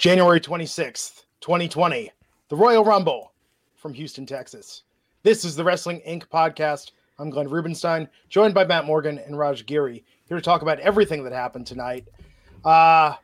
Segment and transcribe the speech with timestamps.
[0.00, 2.10] January 26th, 2020,
[2.48, 3.34] the Royal Rumble
[3.74, 4.84] from Houston, Texas.
[5.24, 6.26] This is the Wrestling Inc.
[6.26, 6.92] podcast.
[7.18, 11.22] I'm Glenn Rubenstein, joined by Matt Morgan and Raj Giri, here to talk about everything
[11.24, 12.08] that happened tonight.
[12.64, 13.16] Uh,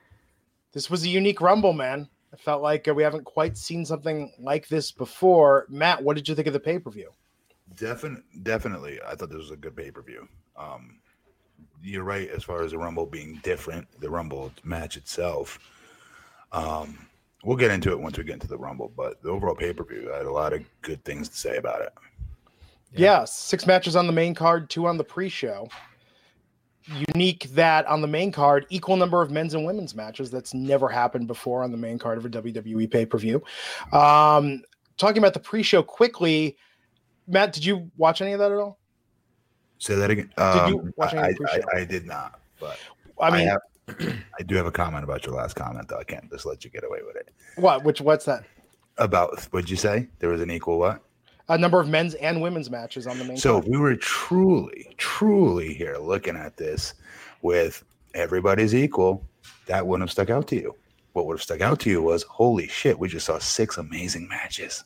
[0.73, 2.11] this was a unique Rumble, man.
[2.35, 5.65] I felt like uh, we haven't quite seen something like this before.
[5.71, 7.09] Matt, what did you think of the pay per view?
[7.77, 9.01] Defin- definitely.
[9.01, 10.29] I thought this was a good pay per view.
[10.59, 10.99] Um,
[11.83, 15.59] you're right as far as the Rumble being different, the Rumble match itself.
[16.53, 17.07] Um,
[17.45, 19.85] we'll get into it once we get into the Rumble, but the overall pay per
[19.85, 21.93] view, I had a lot of good things to say about it.
[22.93, 23.19] Yeah.
[23.21, 25.69] yeah, six matches on the main card, two on the pre show.
[27.15, 30.31] Unique that on the main card, equal number of men's and women's matches.
[30.31, 33.43] That's never happened before on the main card of a WWE pay per view.
[33.93, 34.63] Um,
[34.97, 36.57] talking about the pre show quickly,
[37.27, 38.79] Matt, did you watch any of that at all?
[39.79, 40.31] Say that again.
[40.39, 42.79] Did you um, watch any I, I, I, did not, but
[43.21, 45.99] I mean, I have, I do have a comment about your last comment, though.
[45.99, 47.29] I can't just let you get away with it.
[47.57, 47.85] What?
[47.85, 48.01] Which?
[48.01, 48.45] What's that?
[48.99, 50.09] About what'd you say?
[50.19, 51.03] There was an equal what?
[51.49, 53.37] A number of men's and women's matches on the main.
[53.37, 56.95] So we were truly, truly here looking at this
[57.43, 57.85] with
[58.15, 59.23] everybody's equal,
[59.67, 60.75] that wouldn't have stuck out to you.
[61.13, 64.27] What would have stuck out to you was, holy shit, we just saw six amazing
[64.27, 64.83] matches.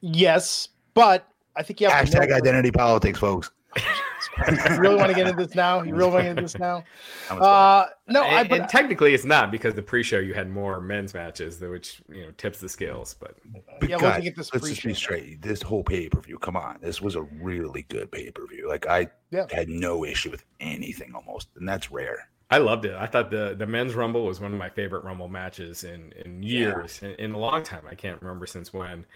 [0.00, 3.50] Yes, but I think you have hashtag identity politics, folks
[4.48, 5.82] you really want to get into this now?
[5.82, 6.84] You really want to get into this now?
[7.30, 11.14] Uh, no, I, but, and technically it's not because the pre-show you had more men's
[11.14, 13.14] matches, which you know tips the scales.
[13.18, 13.36] But,
[13.78, 15.40] but yeah, God, let's just be straight.
[15.40, 18.68] This whole pay-per-view, come on, this was a really good pay-per-view.
[18.68, 19.46] Like I yeah.
[19.50, 22.28] had no issue with anything almost, and that's rare.
[22.50, 22.96] I loved it.
[22.96, 26.42] I thought the the men's rumble was one of my favorite rumble matches in in
[26.42, 27.10] years, yeah.
[27.10, 27.84] in, in, a long time.
[27.88, 29.06] I can't remember since when.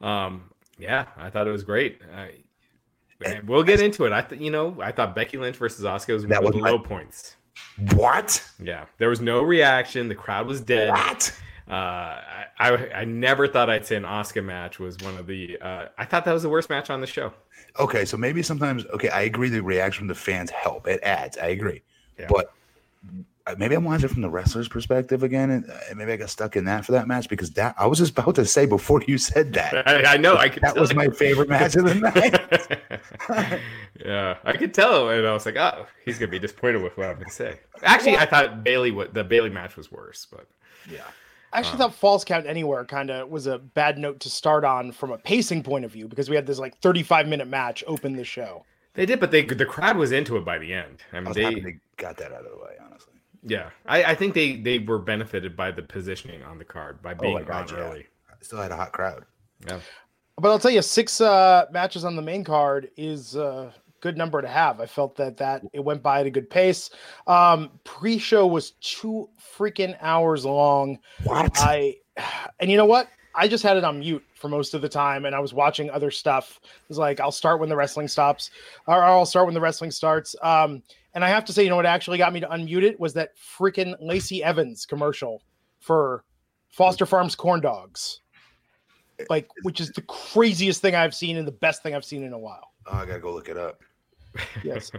[0.00, 2.00] Um, yeah, I thought it was great.
[2.14, 2.30] I,
[3.24, 4.12] and we'll get into it.
[4.12, 6.60] I th- you know, I thought Becky Lynch versus Asuka was one that of the
[6.60, 6.70] my...
[6.70, 7.36] low points.
[7.94, 8.44] What?
[8.62, 10.08] Yeah, there was no reaction.
[10.08, 10.90] The crowd was dead.
[10.90, 11.36] What?
[11.68, 15.58] Uh, I, I, I never thought I'd say an Asuka match was one of the.
[15.60, 17.32] Uh, I thought that was the worst match on the show.
[17.78, 19.48] Okay, so maybe sometimes okay, I agree.
[19.48, 20.86] The reaction from the fans help.
[20.86, 21.36] It adds.
[21.36, 21.82] I agree,
[22.18, 22.26] yeah.
[22.28, 22.52] but
[23.56, 26.84] maybe I'm watching from the wrestler's perspective again, and maybe I got stuck in that
[26.84, 29.86] for that match because that I was just about to say before you said that.
[29.88, 30.36] I, I know.
[30.36, 31.94] I that was my favorite match of the
[33.40, 33.60] night.
[34.04, 37.08] yeah, I could tell, and I was like, oh, he's gonna be disappointed with what
[37.08, 37.60] I'm gonna say.
[37.82, 40.46] Actually, well, I thought Bayley, what the Bayley match was worse, but
[40.90, 41.04] yeah.
[41.52, 44.64] I actually um, thought Falls Count Anywhere kind of was a bad note to start
[44.64, 47.82] on from a pacing point of view because we had this like 35 minute match
[47.86, 48.64] open the show.
[48.94, 50.98] They did, but they the crowd was into it by the end.
[51.12, 53.14] I mean, I they, they got that out of the way, honestly.
[53.42, 57.12] Yeah, I, I, think they they were benefited by the positioning on the card by
[57.12, 58.06] oh being oh God, on early.
[58.28, 58.34] Yeah.
[58.40, 59.24] Still had a hot crowd.
[59.66, 59.80] Yeah,
[60.40, 64.40] but I'll tell you, six uh, matches on the main card is a good number
[64.40, 64.80] to have.
[64.80, 66.90] I felt that that it went by at a good pace.
[67.26, 70.98] Um, pre-show was two freaking hours long.
[71.24, 71.50] What?
[71.56, 71.96] I
[72.60, 73.08] and you know what?
[73.34, 75.90] I just had it on mute for most of the time, and I was watching
[75.90, 76.60] other stuff.
[76.62, 78.50] It was like I'll start when the wrestling stops,
[78.86, 80.34] or I'll start when the wrestling starts.
[80.42, 80.82] Um,
[81.18, 83.12] and I have to say, you know what actually got me to unmute it was
[83.14, 85.42] that freaking Lacey Evans commercial
[85.80, 86.22] for
[86.68, 88.20] Foster Farms corn dogs.
[89.28, 92.32] Like, which is the craziest thing I've seen and the best thing I've seen in
[92.32, 92.70] a while.
[92.86, 93.80] Oh, I gotta go look it up.
[94.62, 94.92] yes.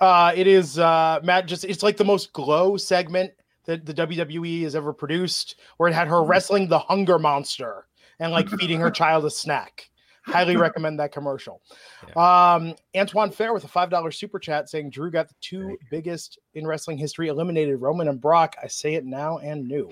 [0.00, 3.32] Uh, it is uh Matt just it's like the most glow segment
[3.66, 7.86] that the WWE has ever produced, where it had her wrestling the hunger monster
[8.18, 9.90] and like feeding her child a snack.
[10.26, 11.60] Highly recommend that commercial.
[12.08, 12.54] Yeah.
[12.54, 16.38] Um, Antoine Fair with a five dollar super chat saying Drew got the two biggest
[16.54, 18.56] in wrestling history eliminated Roman and Brock.
[18.62, 19.90] I say it now and new.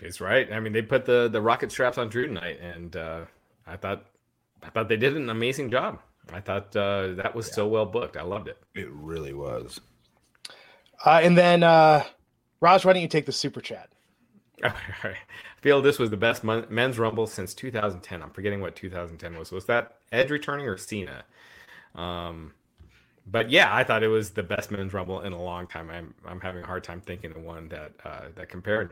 [0.00, 0.52] It's right.
[0.52, 3.24] I mean, they put the the rocket straps on Drew tonight, and uh,
[3.66, 4.06] I thought
[4.62, 6.00] I thought they did an amazing job.
[6.32, 7.54] I thought uh, that was yeah.
[7.54, 8.16] so well booked.
[8.16, 8.58] I loved it.
[8.74, 9.80] It really was.
[11.04, 12.04] Uh, and then uh,
[12.60, 13.91] Raj, why don't you take the super chat?
[15.04, 15.16] Right
[15.62, 18.20] feel this was the best men's rumble since 2010.
[18.20, 19.52] I'm forgetting what 2010 was.
[19.52, 21.22] Was that Edge returning or Cena?
[21.94, 22.52] Um,
[23.24, 25.88] but yeah, I thought it was the best men's rumble in a long time.
[25.88, 28.90] I'm I'm having a hard time thinking of one that uh, that compared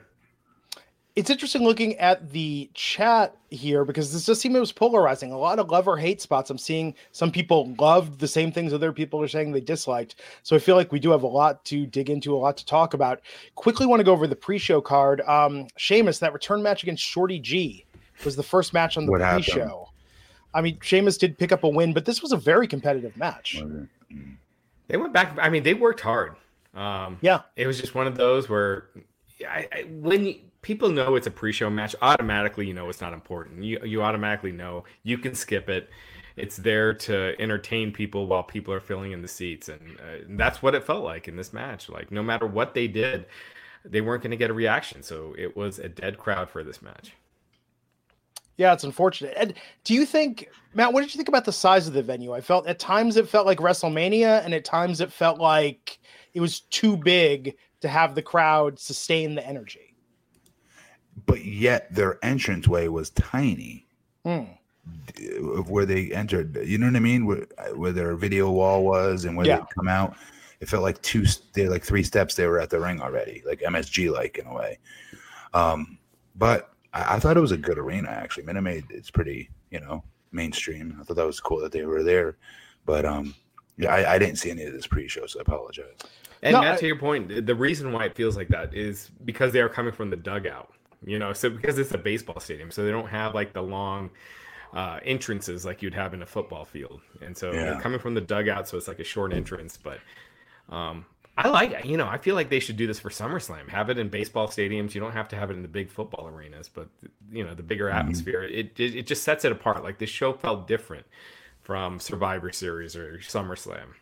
[1.21, 5.33] it's interesting looking at the chat here because this does seem it was polarizing.
[5.33, 6.49] A lot of love or hate spots.
[6.49, 10.15] I'm seeing some people loved the same things other people are saying they disliked.
[10.43, 12.65] So I feel like we do have a lot to dig into, a lot to
[12.65, 13.21] talk about.
[13.55, 15.21] Quickly want to go over the pre-show card.
[15.23, 17.85] Um Sheamus, that return match against Shorty G
[18.25, 19.61] was the first match on the what pre-show.
[19.61, 19.87] Happened?
[20.55, 23.63] I mean, Sheamus did pick up a win, but this was a very competitive match.
[24.89, 25.37] They went back.
[25.39, 26.35] I mean, they worked hard.
[26.75, 28.89] Um, yeah, it was just one of those where
[29.47, 33.12] I, I when you, people know it's a pre-show match automatically you know it's not
[33.12, 35.89] important you you automatically know you can skip it
[36.37, 40.62] it's there to entertain people while people are filling in the seats and, uh, that's
[40.62, 43.27] what it felt like in this match like no matter what they did
[43.85, 45.03] they weren't going to get a reaction.
[45.03, 47.12] So it was a dead crowd for this match.
[48.57, 49.35] Yeah, it's unfortunate.
[49.39, 49.55] And
[49.85, 52.35] do you think, Matt, what did you think about the size of the venue?
[52.35, 55.99] I felt at times it felt like WrestleMania, and at times it felt like
[56.35, 59.90] it was too big to have the crowd sustain the energy.
[61.27, 63.87] But yet their entranceway was tiny.
[64.25, 64.45] Hmm.
[65.57, 67.27] Of where they entered, you know what I mean?
[67.27, 69.59] Where, where their video wall was and where Yeah.
[69.59, 70.17] they come out,
[70.61, 72.35] it felt like two, they like three steps.
[72.35, 74.79] They were at the ring already, like MSG, like in a way.
[75.55, 75.99] Um,
[76.37, 78.45] but I, I thought it was a good arena actually.
[78.45, 80.03] Minute Maid, it's pretty, you know,
[80.33, 80.97] mainstream.
[81.01, 82.37] I thought that was cool that they were there,
[82.87, 83.35] but um,
[83.77, 85.95] yeah, I, I didn't see any of this pre-show, so I apologize.
[86.43, 89.11] And No, Matt, I- to your point, the reason why it feels like that is
[89.25, 90.73] because they are coming from the dugout.
[91.05, 94.11] You know, so because it's a baseball stadium, so they don't have like the long
[94.75, 97.64] uh, entrances like you'd have in a football field, and so Yeah.
[97.64, 99.76] they're coming from the dugout, so it's like a short entrance.
[99.79, 99.99] But
[100.69, 101.06] um,
[101.38, 103.69] I like, you know, I feel like they should do this for SummerSlam.
[103.70, 104.94] Have it in baseball stadiums.
[104.94, 106.88] You don't have to have it in the big football arenas, but
[107.32, 108.43] you know, the bigger atmosphere.
[108.43, 109.82] It, it it just sets it apart.
[109.82, 111.06] Like this show felt different
[111.62, 113.94] from Survivor Series or SummerSlam.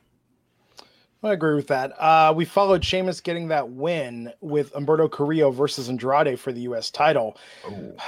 [1.23, 1.93] I agree with that.
[1.99, 6.91] Uh, we followed Sheamus getting that win with Humberto Carrillo versus Andrade for the U.S.
[6.91, 7.37] title.
[7.67, 7.93] Oh,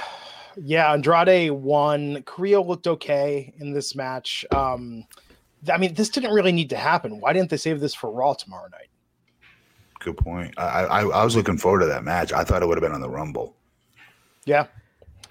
[0.57, 2.23] Yeah, Andrade won.
[2.23, 4.43] Carrillo looked okay in this match.
[4.51, 5.05] Um,
[5.65, 7.21] th- I mean, this didn't really need to happen.
[7.21, 8.89] Why didn't they save this for Raw tomorrow night?
[10.01, 10.53] good point.
[10.57, 12.33] I, I I was looking forward to that match.
[12.33, 13.55] I thought it would have been on the Rumble.
[14.45, 14.67] Yeah,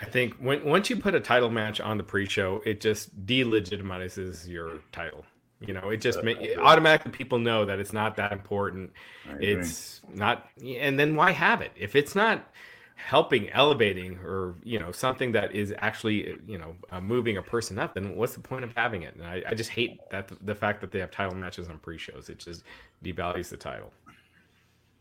[0.00, 4.48] I think when once you put a title match on the pre-show, it just delegitimizes
[4.48, 5.24] your title.
[5.60, 8.92] You know, it just ma- automatically people know that it's not that important.
[9.40, 12.48] It's not, and then why have it if it's not
[12.96, 17.78] helping, elevating, or you know something that is actually you know uh, moving a person
[17.78, 17.94] up?
[17.94, 19.14] Then what's the point of having it?
[19.16, 22.28] And I, I just hate that the fact that they have title matches on pre-shows.
[22.30, 22.62] It just
[23.04, 23.92] devalues the title.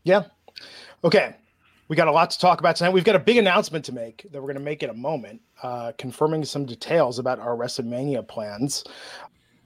[0.04, 0.24] yeah.
[1.04, 1.36] Okay,
[1.88, 2.92] we got a lot to talk about tonight.
[2.92, 5.40] We've got a big announcement to make that we're going to make in a moment,
[5.62, 8.84] uh, confirming some details about our WrestleMania plans.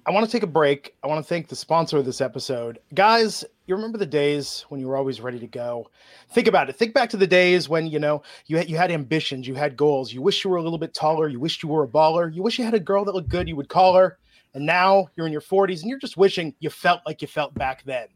[0.06, 0.94] I want to take a break.
[1.02, 2.78] I want to thank the sponsor of this episode.
[2.92, 5.90] Guys, you remember the days when you were always ready to go?
[6.28, 6.76] Think about it.
[6.76, 9.78] Think back to the days when, you know, you had, you had ambitions, you had
[9.78, 10.12] goals.
[10.12, 12.32] You wish you were a little bit taller, you wished you were a baller.
[12.34, 14.18] You wish you had a girl that looked good, you would call her.
[14.52, 17.54] And now you're in your 40s and you're just wishing you felt like you felt
[17.54, 18.08] back then.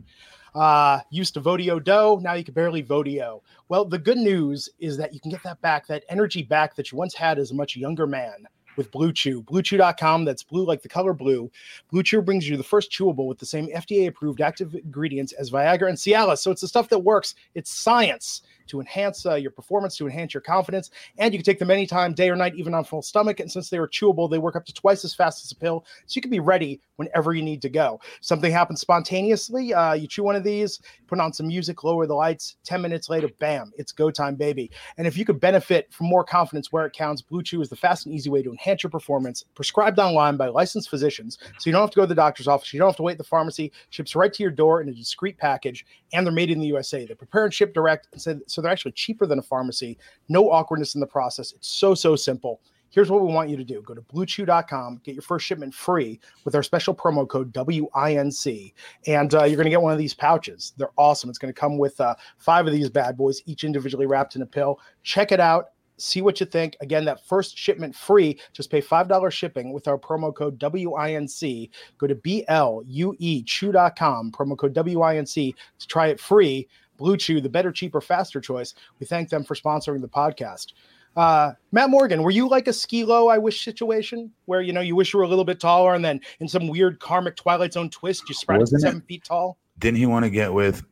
[0.55, 3.41] Uh, used to vodio dough, now you can barely vodio.
[3.71, 6.93] Well, the good news is that you can get that back, that energy back that
[6.93, 8.47] you once had as a much younger man
[8.79, 9.43] with Blue Chew.
[9.43, 11.51] BlueChew.com, that's blue like the color blue.
[11.91, 15.51] Blue Chew brings you the first chewable with the same FDA approved active ingredients as
[15.51, 16.39] Viagra and Cialis.
[16.39, 17.35] So it's the stuff that works.
[17.55, 20.91] It's science to enhance uh, your performance, to enhance your confidence.
[21.19, 23.41] And you can take them anytime, day or night, even on full stomach.
[23.41, 25.85] And since they are chewable, they work up to twice as fast as a pill.
[26.07, 28.01] So you can be ready whenever you need to go.
[28.21, 29.73] Something happens spontaneously.
[29.73, 32.57] Uh, you chew one of these, put on some music, lower the lights.
[32.65, 34.71] 10 minutes later, bam, it's go time, baby.
[34.97, 37.77] And if you could benefit from more confidence where it counts, Blue Chew is the
[37.77, 41.39] fast and easy way to enhance your performance, prescribed online by licensed physicians.
[41.59, 42.73] So you don't have to go to the doctor's office.
[42.73, 43.73] You don't have to wait at the pharmacy.
[43.91, 45.87] Ships right to your door in a discreet package.
[46.13, 47.05] And they're made in the USA.
[47.05, 48.09] They prepare and ship direct.
[48.13, 49.97] And so, so they're actually cheaper than a pharmacy.
[50.29, 51.53] No awkwardness in the process.
[51.53, 52.61] It's so, so simple.
[52.91, 56.19] Here's what we want you to do go to bluechew.com, get your first shipment free
[56.45, 58.73] with our special promo code WINC,
[59.07, 60.73] and uh, you're going to get one of these pouches.
[60.77, 61.31] They're awesome.
[61.31, 64.43] It's going to come with uh, five of these bad boys, each individually wrapped in
[64.43, 64.81] a pill.
[65.05, 65.67] Check it out.
[65.99, 66.77] See what you think.
[66.81, 68.41] Again, that first shipment free.
[68.53, 71.71] Just pay $5 shipping with our promo code WINC.
[71.99, 76.69] Go to B-L-U-E chew.com, promo code WINC to try it free.
[76.99, 78.75] Blue Chew, the better, cheaper, faster choice.
[79.01, 80.73] We thank them for sponsoring the podcast.
[81.17, 84.95] Uh, Matt Morgan, were you like a Skee-Lo I wish situation where you know you
[84.95, 87.89] wish you were a little bit taller and then in some weird karmic Twilight Zone
[87.89, 89.57] twist you spread Wasn't to it- seven feet tall?
[89.79, 90.83] Didn't he want to get with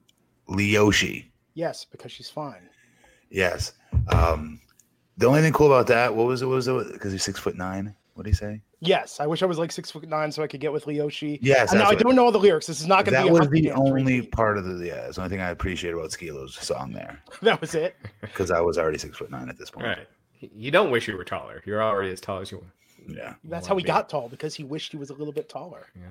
[0.48, 1.26] Leoshi?
[1.54, 2.68] Yes, because she's fine.
[3.30, 3.72] Yes.
[4.08, 4.60] Um,
[5.16, 6.46] the only thing cool about that, what was it?
[6.46, 6.92] What was it?
[6.92, 7.94] Because he's six foot nine.
[8.14, 8.62] What did he say?
[8.86, 11.38] Yes, I wish I was like six foot nine so I could get with Leoshi.
[11.42, 11.70] Yes.
[11.72, 12.66] And now I don't know all the lyrics.
[12.66, 13.28] This is not going to be.
[13.28, 14.32] a was the only repeat.
[14.32, 14.94] part of the yeah.
[15.02, 17.96] That's the only thing I appreciate about Skee-Lo's song there That was it.
[18.20, 19.86] because I was already six foot nine at this point.
[19.86, 20.06] right,
[20.40, 21.62] you don't wish you were taller.
[21.66, 23.14] You're already as tall as you Were.
[23.14, 23.34] Yeah.
[23.44, 23.86] That's how he be.
[23.86, 25.86] got tall because he wished he was a little bit taller.
[25.94, 26.02] Yeah.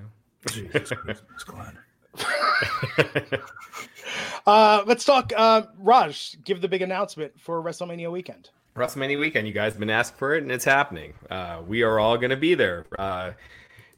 [0.50, 1.78] Jesus Christmas, Glenn.
[4.46, 5.32] Uh, let's talk.
[5.36, 8.50] Uh, Raj, give the big announcement for WrestleMania weekend.
[8.76, 9.46] WrestleMania weekend.
[9.46, 11.14] You guys have been asked for it, and it's happening.
[11.30, 12.84] Uh, we are all going to be there.
[12.98, 13.32] Uh,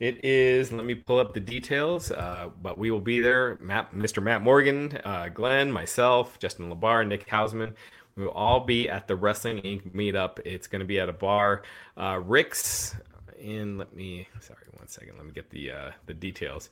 [0.00, 0.72] it is.
[0.72, 2.10] Let me pull up the details.
[2.10, 3.58] Uh, but we will be there.
[3.60, 4.22] Matt, Mr.
[4.22, 7.74] Matt Morgan, uh, Glenn, myself, Justin LaBar, Nick Hausman.
[8.16, 9.92] We will all be at the Wrestling Inc.
[9.94, 10.38] meetup.
[10.44, 11.62] It's going to be at a bar.
[11.96, 12.96] Uh, Rick's
[13.38, 13.78] in.
[13.78, 14.28] Let me.
[14.40, 15.16] Sorry, one second.
[15.16, 16.70] Let me get the uh, the details.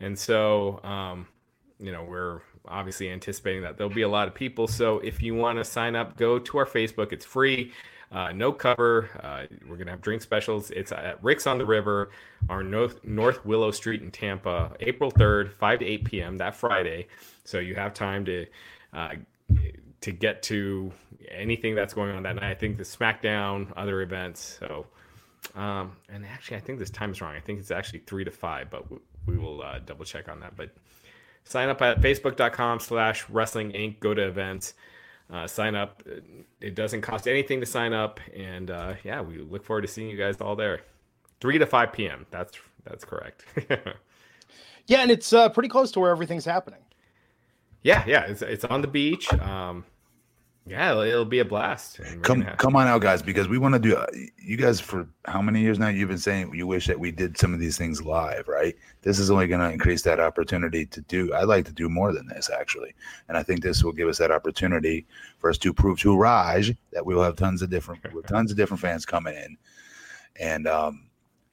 [0.00, 0.82] And so.
[0.82, 1.28] Um,
[1.78, 4.66] you know, we're obviously anticipating that there'll be a lot of people.
[4.68, 7.12] So if you want to sign up, go to our Facebook.
[7.12, 7.72] It's free.
[8.12, 9.10] Uh, no cover.
[9.20, 10.70] Uh, we're gonna have drink specials.
[10.70, 12.10] It's at Rick's on the River,
[12.48, 16.38] our North North Willow Street in Tampa, April third, five to eight p.m.
[16.38, 17.08] that Friday.
[17.44, 18.46] So you have time to
[18.92, 19.14] uh,
[20.02, 20.92] to get to
[21.28, 22.44] anything that's going on that night.
[22.44, 24.60] I think the SmackDown, other events.
[24.60, 24.86] So,
[25.56, 27.34] um, and actually, I think this time is wrong.
[27.34, 28.84] I think it's actually three to five, but
[29.26, 30.56] we will uh, double check on that.
[30.56, 30.70] But
[31.46, 34.00] sign up at facebook.com slash wrestling inc.
[34.00, 34.74] Go to events.
[35.32, 36.02] Uh, sign up.
[36.60, 40.08] It doesn't cost anything to sign up, and uh, yeah, we look forward to seeing
[40.08, 40.80] you guys all there.
[41.40, 42.26] Three to five p.m.
[42.30, 43.44] That's that's correct.
[44.86, 46.80] yeah, and it's uh, pretty close to where everything's happening.
[47.82, 49.32] Yeah, yeah, it's it's on the beach.
[49.34, 49.84] Um,
[50.68, 52.00] yeah, it'll, be a blast.
[52.22, 53.94] Come come on out, guys, because we want to do.
[53.94, 54.06] Uh,
[54.36, 55.88] you guys for how many years now?
[55.88, 58.74] You've been saying you wish that we did some of these things live, right?
[59.02, 61.32] This is only going to increase that opportunity to do.
[61.34, 62.94] I'd like to do more than this, actually,
[63.28, 65.06] and I think this will give us that opportunity
[65.38, 68.56] for us to prove to Raj that we will have tons of different, tons of
[68.56, 69.56] different fans coming in,
[70.40, 71.05] and um,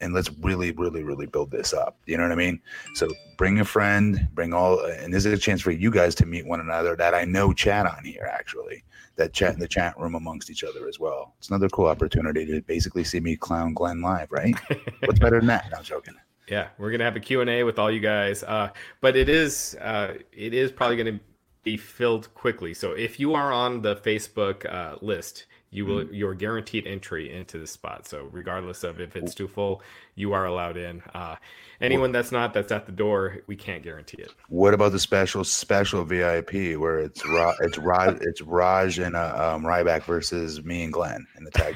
[0.03, 1.98] and let's really, really, really build this up.
[2.05, 2.60] You know what I mean?
[2.95, 3.07] So
[3.38, 6.45] bring a friend, bring all, and this is a chance for you guys to meet
[6.45, 8.83] one another that I know chat on here actually,
[9.15, 11.33] that chat in the chat room amongst each other as well.
[11.39, 14.55] It's another cool opportunity to basically see me clown Glenn live, right?
[15.05, 15.72] What's better than that?
[15.72, 16.15] No, I'm joking.
[16.50, 18.69] Yeah, we're gonna have a Q and A with all you guys, uh,
[19.00, 21.19] but it is uh, it is probably gonna
[21.63, 22.74] be filled quickly.
[22.74, 26.13] So if you are on the Facebook uh, list, you will mm-hmm.
[26.13, 28.08] you're guaranteed entry into the spot.
[28.08, 29.82] So regardless of if it's too full
[30.15, 31.01] you are allowed in.
[31.13, 31.36] Uh,
[31.82, 34.32] anyone that's not that's at the door we can't guarantee it.
[34.50, 39.53] What about the special special vip where it's Ra- it's raj it's raj and uh,
[39.56, 41.75] um, ryback versus me and glenn in the tag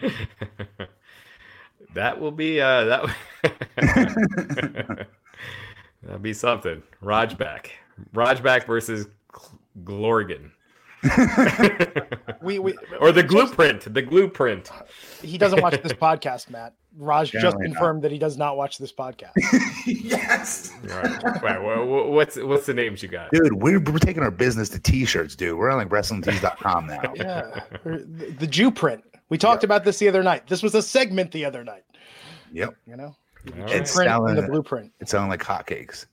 [0.00, 0.12] team
[1.94, 3.14] that will be uh that
[6.02, 6.82] that'll be something.
[7.02, 7.72] Raj back
[8.14, 9.06] raj back versus
[9.84, 10.52] glorgan
[12.42, 14.70] we, we or the blueprint, the blueprint.
[15.22, 16.74] He doesn't watch this podcast, Matt.
[16.96, 18.02] Raj just confirmed not.
[18.02, 19.32] that he does not watch this podcast.
[19.86, 20.72] yes.
[20.84, 21.62] Right.
[21.62, 23.54] Wait, what's what's the names you got, dude?
[23.54, 25.56] We're, we're taking our business to t-shirts, dude.
[25.56, 27.12] We're on like WrestlingTees.com now.
[27.14, 29.02] yeah, the, the Jew print.
[29.30, 29.68] We talked yep.
[29.68, 30.48] about this the other night.
[30.48, 31.84] This was a segment the other night.
[32.52, 32.74] Yep.
[32.86, 34.92] You know, it's selling, the blueprint.
[35.00, 36.06] It's selling like hotcakes.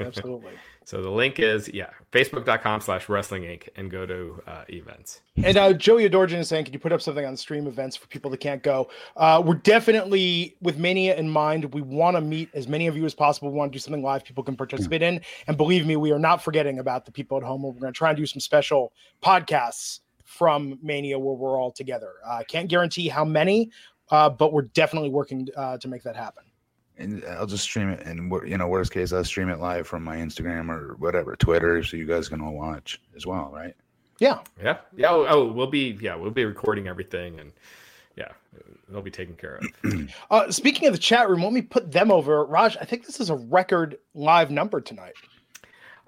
[0.00, 0.52] absolutely.
[0.86, 5.20] So the link is yeah, facebook.com slash wrestling inc and go to uh, events.
[5.42, 8.06] And uh, Joey Adorjan is saying, can you put up something on stream events for
[8.06, 8.88] people that can't go?
[9.16, 11.74] Uh, we're definitely with Mania in mind.
[11.74, 13.50] We want to meet as many of you as possible.
[13.50, 15.20] We want to do something live people can participate in.
[15.48, 17.64] And believe me, we are not forgetting about the people at home.
[17.64, 22.12] We're going to try and do some special podcasts from Mania where we're all together.
[22.24, 23.72] I can't guarantee how many,
[24.12, 26.44] uh, but we're definitely working uh, to make that happen
[26.98, 28.06] and I'll just stream it.
[28.06, 31.82] And you know, worst case, I'll stream it live from my Instagram or whatever, Twitter,
[31.82, 33.74] so you guys can all watch as well, right?
[34.18, 35.10] Yeah, yeah, yeah.
[35.10, 37.52] Oh, oh we'll be yeah, we'll be recording everything, and
[38.16, 38.32] yeah,
[38.88, 40.10] they'll be taken care of.
[40.30, 42.44] uh, speaking of the chat room, let me put them over.
[42.44, 45.14] Raj, I think this is a record live number tonight.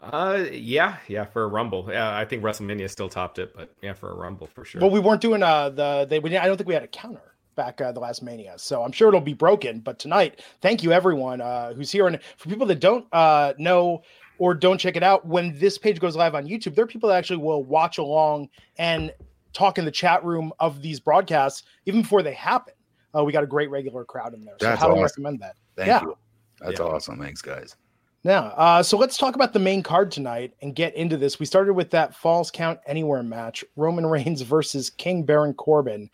[0.00, 1.88] Uh, yeah, yeah, for a Rumble.
[1.90, 4.80] Yeah, I think WrestleMania still topped it, but yeah, for a Rumble for sure.
[4.80, 6.18] Well, we weren't doing uh the they.
[6.18, 8.54] We, I don't think we had a counter back uh, the last Mania.
[8.56, 9.80] So I'm sure it'll be broken.
[9.80, 12.06] But tonight, thank you everyone uh, who's here.
[12.06, 14.02] And for people that don't uh, know
[14.38, 17.10] or don't check it out, when this page goes live on YouTube, there are people
[17.10, 18.48] that actually will watch along
[18.78, 19.12] and
[19.52, 22.72] talk in the chat room of these broadcasts even before they happen.
[23.14, 24.54] Uh, we got a great regular crowd in there.
[24.60, 25.02] So That's how awesome.
[25.02, 25.56] recommend that?
[25.76, 26.00] Thank yeah.
[26.02, 26.16] you.
[26.60, 26.86] That's yeah.
[26.86, 27.18] awesome.
[27.18, 27.76] Thanks, guys.
[28.24, 31.38] Now, uh, so let's talk about the main card tonight and get into this.
[31.38, 36.10] We started with that Falls Count Anywhere match Roman Reigns versus King Baron Corbin.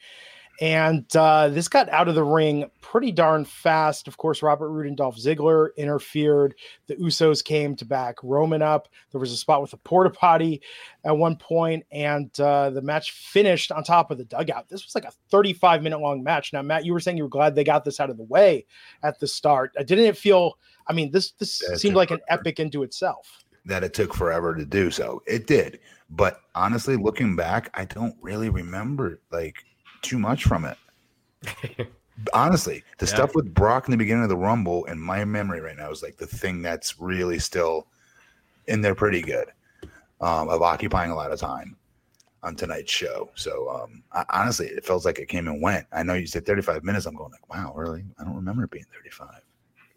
[0.60, 4.06] And uh, this got out of the ring pretty darn fast.
[4.06, 6.54] Of course, Robert Roode and Dolph Ziggler interfered.
[6.86, 8.88] The Usos came to back Roman up.
[9.10, 10.62] There was a spot with a porta potty
[11.04, 14.68] at one point, and uh, the match finished on top of the dugout.
[14.68, 16.52] This was like a 35 minute long match.
[16.52, 18.64] Now, Matt, you were saying you were glad they got this out of the way
[19.02, 19.72] at the start.
[19.76, 20.58] Uh, didn't it feel?
[20.86, 23.44] I mean, this this seemed like an epic into itself.
[23.64, 25.22] That it took forever to do so.
[25.26, 25.80] It did,
[26.10, 29.64] but honestly, looking back, I don't really remember like
[30.04, 30.78] too much from it.
[32.32, 33.14] Honestly, the yeah.
[33.14, 36.02] stuff with Brock in the beginning of the Rumble, in my memory right now, is
[36.02, 37.88] like the thing that's really still
[38.66, 39.48] in there pretty good
[40.20, 41.76] um, of occupying a lot of time
[42.44, 43.30] on tonight's show.
[43.34, 45.86] So um, I, honestly, it feels like it came and went.
[45.92, 47.06] I know you said 35 minutes.
[47.06, 48.04] I'm going like, wow, really?
[48.18, 49.28] I don't remember it being 35.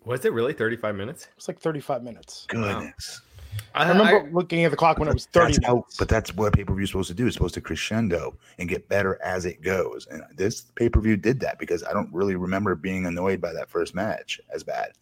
[0.06, 1.28] Was it really 35 minutes?
[1.36, 2.46] It's like 35 minutes.
[2.48, 3.22] Goodness.
[3.22, 3.27] Wow.
[3.76, 6.34] I remember I, looking at the clock when it was 30 that's how, but that's
[6.34, 7.28] what pay per view is supposed to do.
[7.28, 10.08] It's supposed to crescendo and get better as it goes.
[10.08, 13.54] And this pay per view did that because I don't really remember being annoyed by
[13.54, 14.94] that first match as bad.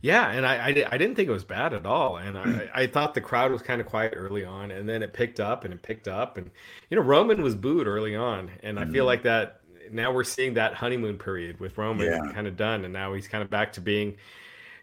[0.00, 2.86] Yeah, and I, I, I, didn't think it was bad at all, and I, I
[2.86, 5.74] thought the crowd was kind of quiet early on, and then it picked up and
[5.74, 6.50] it picked up, and
[6.88, 9.06] you know Roman was booed early on, and I feel mm-hmm.
[9.06, 9.60] like that
[9.92, 12.32] now we're seeing that honeymoon period with Roman yeah.
[12.32, 14.16] kind of done, and now he's kind of back to being,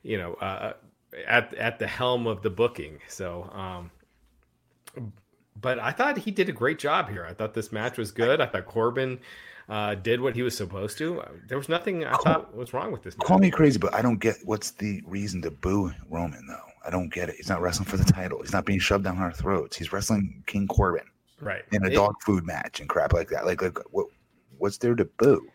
[0.04, 0.74] you know, uh,
[1.28, 3.00] at at the helm of the booking.
[3.08, 3.92] So, um,
[5.60, 7.26] but I thought he did a great job here.
[7.26, 8.42] I thought this match was good.
[8.42, 9.20] I thought Corbin
[9.70, 11.24] uh, did what he was supposed to.
[11.48, 13.18] There was nothing I call, thought was wrong with this.
[13.18, 13.28] Match.
[13.28, 16.60] Call me crazy, but I don't get what's the reason to boo Roman though.
[16.86, 17.36] I don't get it.
[17.36, 18.42] He's not wrestling for the title.
[18.42, 19.76] He's not being shoved down our throats.
[19.76, 21.06] He's wrestling King Corbin,
[21.42, 23.46] right, in a it, dog food match and crap like that.
[23.46, 24.08] Like, like what?
[24.58, 25.48] What's there to boo?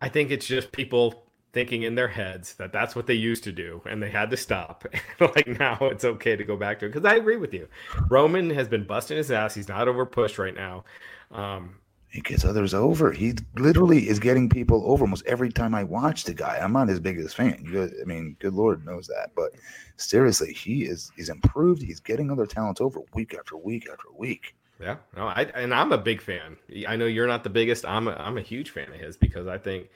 [0.00, 1.21] I think it's just people
[1.52, 4.36] thinking in their heads that that's what they used to do and they had to
[4.36, 4.84] stop.
[5.20, 6.88] like now it's okay to go back to it.
[6.90, 7.68] Because I agree with you.
[8.08, 9.54] Roman has been busting his ass.
[9.54, 10.84] He's not over pushed right now.
[11.30, 11.76] Um,
[12.12, 13.10] he gets others over.
[13.10, 16.58] He literally is getting people over almost every time I watch the guy.
[16.58, 17.64] I'm not his biggest fan.
[17.66, 19.30] You, I mean, good Lord knows that.
[19.34, 19.52] But
[19.96, 21.80] seriously, he is he's improved.
[21.80, 24.54] He's getting other talents over week after week after week.
[24.78, 26.58] Yeah, no, I and I'm a big fan.
[26.86, 27.86] I know you're not the biggest.
[27.86, 29.88] I'm a, I'm a huge fan of his because I think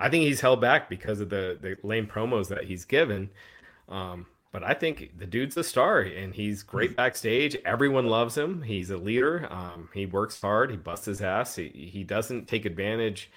[0.00, 3.30] I think he's held back because of the the lame promos that he's given.
[3.88, 7.56] Um, but I think the dude's a star and he's great backstage.
[7.64, 8.62] Everyone loves him.
[8.62, 9.46] He's a leader.
[9.50, 10.70] Um, he works hard.
[10.70, 11.54] He busts his ass.
[11.54, 13.30] He, he doesn't take advantage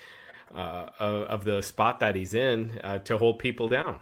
[0.56, 4.00] uh, of, of, the spot that he's in uh, to hold people down.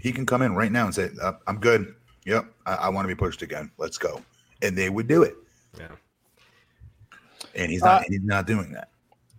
[0.00, 1.94] He can come in right now and say, uh, "I'm good.
[2.24, 3.70] Yep, I, I want to be pushed again.
[3.76, 4.22] Let's go,"
[4.62, 5.34] and they would do it.
[5.78, 5.88] Yeah.
[7.54, 8.02] And he's not.
[8.02, 8.88] Uh, he's not doing that.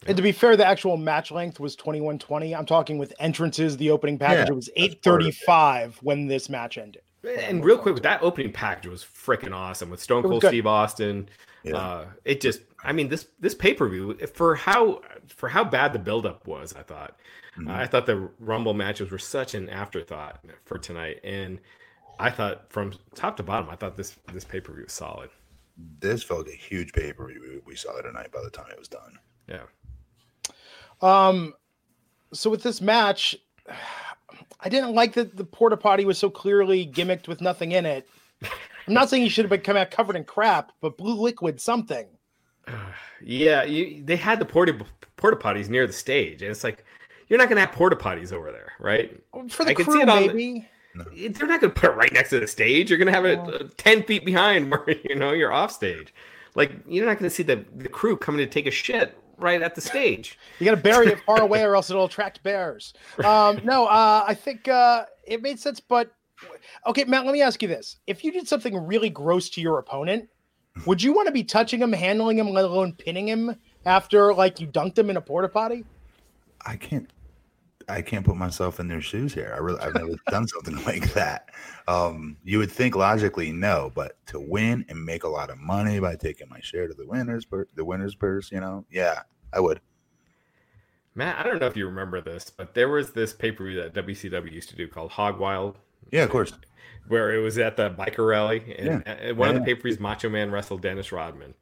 [0.06, 2.56] And to be fair, the actual match length was 2120.
[2.56, 4.48] I'm talking with entrances, the opening package.
[4.48, 7.02] Yeah, it was 835 when this match ended.
[7.24, 11.30] And real quick, that opening package was freaking awesome with Stone Cold Steve Austin.
[11.64, 11.78] Yeah.
[11.78, 15.94] Uh, it just, I mean, this this pay per view for how for how bad
[15.94, 16.76] the buildup was.
[16.76, 17.18] I thought,
[17.58, 17.70] mm-hmm.
[17.70, 21.60] uh, I thought the Rumble matches were such an afterthought for tonight, and
[22.20, 25.32] I thought from top to bottom, I thought this this pay per view was solid.
[26.00, 28.32] This felt like a huge pay per view we saw the tonight.
[28.32, 29.18] By the time it was done,
[29.50, 29.64] yeah.
[31.02, 31.54] Um,
[32.34, 33.36] so with this match,
[34.60, 38.10] I didn't like that the porta potty was so clearly gimmicked with nothing in it.
[38.42, 41.60] I'm not saying you should have been come out covered in crap, but blue liquid
[41.60, 42.08] something.
[43.22, 44.76] yeah, you, they had the porta
[45.18, 46.84] porta potties near the stage, and it's like
[47.28, 49.20] you're not gonna have porta potties over there, right?
[49.50, 50.70] For the I crew, can see it maybe.
[50.96, 52.90] The, they're not gonna put it right next to the stage.
[52.90, 56.14] You're gonna have it uh, ten feet behind where you know you're off stage.
[56.54, 59.76] Like you're not gonna see the the crew coming to take a shit right at
[59.76, 60.38] the stage.
[60.60, 62.94] You got to bury it far away, or else it'll attract bears.
[63.24, 65.82] Um, no, uh, I think uh, it made sense.
[65.82, 66.12] But
[66.88, 69.80] okay, Matt, let me ask you this: If you did something really gross to your
[69.80, 70.30] opponent,
[70.86, 74.60] would you want to be touching him, handling him, let alone pinning him after like
[74.60, 75.84] you dunked him in a porta potty?
[76.66, 77.10] I can't.
[77.88, 79.54] I can't put myself in their shoes here.
[79.56, 81.50] I really, I've never done something like that.
[81.88, 86.00] Um, you would think logically no, but to win and make a lot of money
[86.00, 89.22] by taking my share to the winners, per, the winners purse, you know, yeah,
[89.54, 89.82] I would.
[91.14, 93.82] Matt, I don't know if you remember this, but there was this pay per view
[93.82, 95.78] that WCW used to do called Hog Wild.
[96.12, 96.52] Yeah, of course.
[97.08, 99.32] Where it was at the biker rally, and yeah.
[99.32, 99.56] one yeah.
[99.56, 101.54] of the pay per views, Macho Man wrestled Dennis Rodman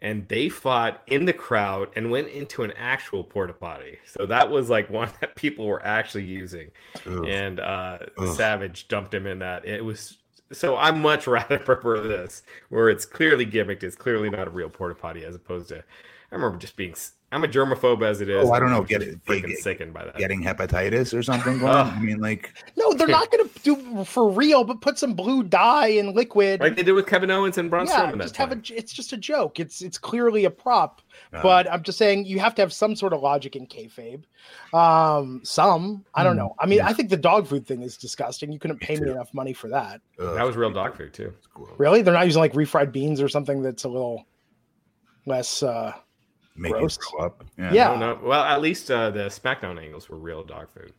[0.00, 3.98] and they fought in the crowd and went into an actual porta potty.
[4.06, 6.70] So that was like one that people were actually using.
[7.06, 7.26] Ugh.
[7.26, 7.98] And uh,
[8.34, 9.64] Savage dumped him in that.
[9.64, 10.18] It was
[10.52, 13.82] so I much rather prefer this where it's clearly gimmicked.
[13.82, 15.78] It's clearly not a real porta potty as opposed to
[16.30, 16.94] I remember just being
[17.30, 18.48] I'm a germaphobe as it is.
[18.48, 18.82] Oh, I don't know.
[18.82, 20.16] Get it freaking get, sickened by that.
[20.16, 21.62] Getting hepatitis or something.
[21.62, 24.64] I mean, like no, they're not going to do for real.
[24.64, 27.86] But put some blue dye in liquid, like they did with Kevin Owens and Braun
[27.86, 28.22] yeah, Strowman.
[28.22, 28.60] Just have a.
[28.74, 29.60] It's just a joke.
[29.60, 31.02] It's it's clearly a prop.
[31.34, 34.24] Uh, but I'm just saying you have to have some sort of logic in kayfabe.
[34.72, 36.54] Um, some I don't hmm, know.
[36.58, 36.86] I mean, yeah.
[36.86, 38.50] I think the dog food thing is disgusting.
[38.52, 40.00] You couldn't pay me, me enough money for that.
[40.18, 41.34] Uh, that was real dog food too.
[41.76, 42.00] Really?
[42.00, 44.24] They're not using like refried beans or something that's a little
[45.26, 45.62] less.
[45.62, 45.92] uh
[46.58, 46.96] make Gross.
[46.96, 47.44] you throw up.
[47.56, 47.72] Yeah.
[47.72, 47.96] yeah.
[47.98, 50.92] No, well, at least uh, the SmackDown angles were real dog food.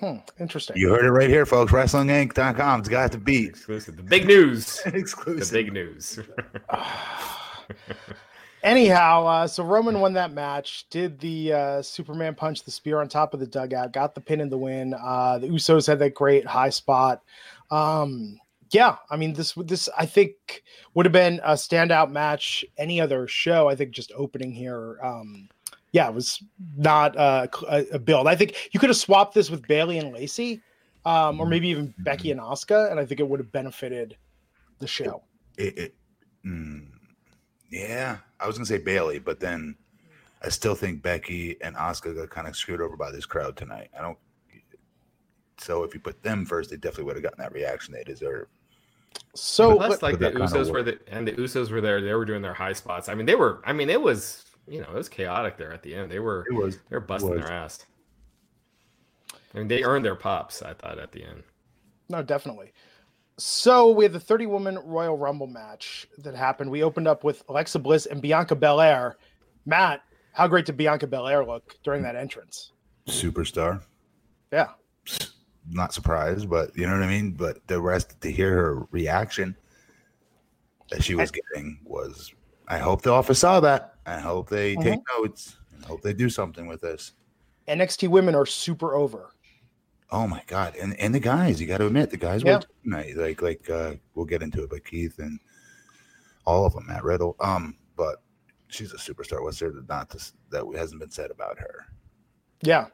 [0.00, 0.76] Hmm, interesting.
[0.76, 1.72] You heard it right here, folks.
[1.72, 2.80] WrestlingInc.com.
[2.80, 3.96] It's got to be exclusive.
[3.96, 4.80] The big news.
[4.86, 5.48] exclusive.
[5.48, 6.20] The big news.
[8.62, 10.86] Anyhow, uh, so Roman won that match.
[10.90, 13.92] Did the uh, Superman punch the spear on top of the dugout?
[13.92, 14.92] Got the pin in the win.
[14.92, 17.22] Uh, the Usos had that great high spot.
[17.70, 18.38] Um,
[18.76, 20.62] yeah, I mean this this I think
[20.92, 23.70] would have been a standout match any other show.
[23.70, 25.48] I think just opening here, um,
[25.92, 26.42] yeah, it was
[26.76, 27.48] not a,
[27.90, 28.28] a build.
[28.28, 30.60] I think you could have swapped this with Bayley and Lacey,
[31.06, 31.50] um, or mm-hmm.
[31.50, 34.14] maybe even Becky and Asuka, and I think it would have benefited
[34.78, 35.22] the show.
[35.56, 35.94] It, it,
[36.44, 36.86] mm,
[37.70, 39.74] yeah, I was gonna say Bayley, but then
[40.42, 43.88] I still think Becky and Asuka got kind of screwed over by this crowd tonight.
[43.98, 44.18] I don't
[45.56, 48.48] So if you put them first, they definitely would have gotten that reaction they deserve.
[49.34, 52.00] So Plus, like the that kind of Usos were the and the Usos were there.
[52.00, 53.08] They were doing their high spots.
[53.08, 53.62] I mean, they were.
[53.64, 56.10] I mean, it was you know it was chaotic there at the end.
[56.10, 57.40] They were It was they were busting was.
[57.40, 57.84] their ass.
[59.54, 60.62] I mean, they earned their pops.
[60.62, 61.42] I thought at the end.
[62.08, 62.72] No, definitely.
[63.38, 66.70] So we had the 30 woman Royal Rumble match that happened.
[66.70, 69.18] We opened up with Alexa Bliss and Bianca Belair.
[69.66, 70.02] Matt,
[70.32, 72.72] how great did Bianca Belair look during that entrance?
[73.08, 73.82] superstar.
[74.52, 74.70] Yeah.
[75.68, 77.32] Not surprised, but you know what I mean.
[77.32, 79.56] But the rest to hear her reaction
[80.90, 82.32] that she was getting was.
[82.68, 83.94] I hope the office saw that.
[84.06, 85.56] I hope they take notes.
[85.82, 87.12] I hope they do something with this.
[87.68, 89.30] NXT women are super over.
[90.12, 90.76] Oh my god!
[90.76, 92.56] And and the guys, you got to admit, the guys Yeah.
[92.58, 93.16] were tonight.
[93.16, 95.40] Like like uh, we'll get into it, but Keith and
[96.44, 97.34] all of them, Matt Riddle.
[97.40, 98.22] Um, but
[98.68, 99.42] she's a superstar.
[99.42, 101.86] What's there to not to, that hasn't been said about her?
[102.62, 102.86] Yeah.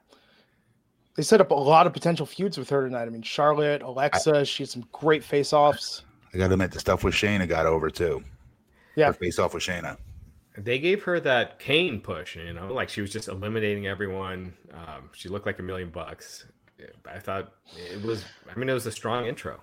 [1.14, 3.02] They set up a lot of potential feuds with her tonight.
[3.02, 6.04] I mean, Charlotte, Alexa, she had some great face offs.
[6.32, 8.24] I got to admit, the stuff with Shayna got over too.
[8.96, 9.06] Yeah.
[9.06, 9.98] Her face off with Shayna.
[10.56, 14.54] They gave her that Kane push, you know, like she was just eliminating everyone.
[14.72, 16.46] Um, she looked like a million bucks.
[17.06, 18.24] I thought it was.
[18.50, 19.60] I mean, it was a strong intro.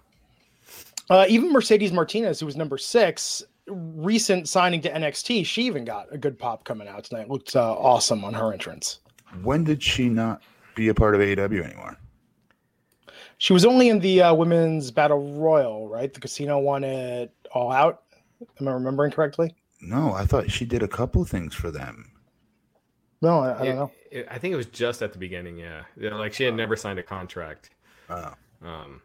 [1.09, 6.07] Uh, even Mercedes Martinez, who was number six, recent signing to NXT, she even got
[6.11, 7.29] a good pop coming out tonight.
[7.29, 8.99] Looked uh, awesome on her entrance.
[9.43, 10.41] When did she not
[10.75, 11.97] be a part of AEW anymore?
[13.37, 16.13] She was only in the uh, women's battle royal, right?
[16.13, 18.03] The casino one at All Out.
[18.59, 19.55] Am I remembering correctly?
[19.81, 22.11] No, I thought she did a couple things for them.
[23.21, 23.91] No, I, I It- don't know.
[24.11, 25.57] it- I think it was just at the beginning.
[25.57, 27.69] Yeah, Yeah, like she had never signed a contract.
[28.09, 29.01] Uh, Um,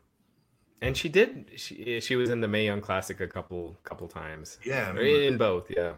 [0.83, 1.51] and she did.
[1.57, 4.59] She she was in the Mae Young Classic a couple couple times.
[4.65, 5.23] yeah, I Or remember.
[5.23, 5.71] in both.
[5.71, 5.93] Yeah.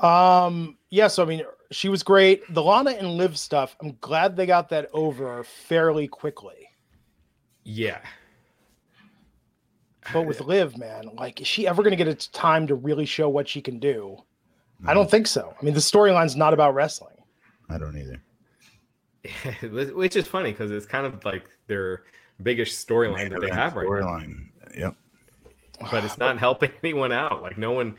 [0.00, 2.42] Um, yeah, so I mean, she was great.
[2.52, 6.68] The Lana and Liv stuff, I'm glad they got that over fairly quickly.
[7.64, 8.00] Yeah.
[10.12, 13.06] But with Liv, man, like, is she ever going to get a time to really
[13.06, 14.22] show what she can do?
[14.86, 15.54] I don't think so.
[15.60, 17.16] I mean, the storyline's not about wrestling.
[17.68, 18.22] I don't either.
[19.94, 22.04] Which is funny because it's kind of like their
[22.42, 23.96] biggest storyline that they have right now.
[23.96, 24.46] Storyline.
[24.76, 24.94] Yep.
[25.90, 27.42] but it's not helping anyone out.
[27.42, 27.96] Like no one,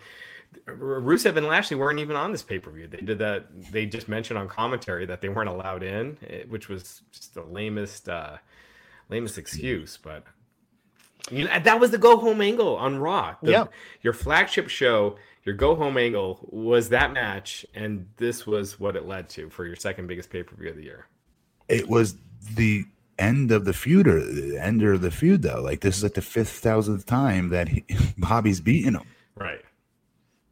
[0.77, 2.88] Rusev and Lashley weren't even on this pay per view.
[2.88, 3.45] They did that.
[3.71, 7.43] They just mentioned on commentary that they weren't allowed in, eh, which was just the
[7.43, 8.38] lamest, uh,
[9.10, 9.97] lamest excuse.
[9.97, 10.23] But
[11.32, 13.36] you know, that was the go home angle on Raw.
[13.41, 13.65] The- Yeah.
[14.01, 19.05] your flagship show, your go home angle was that match, and this was what it
[19.05, 21.08] led to for your second biggest pay per view of the year.
[21.67, 22.15] It was
[22.55, 22.86] the
[23.19, 25.62] end of the feud, or the end of the feud, though.
[25.62, 27.84] Like this is like the fifth thousandth time that he,
[28.17, 29.03] Bobby's beating him.
[29.36, 29.62] Right.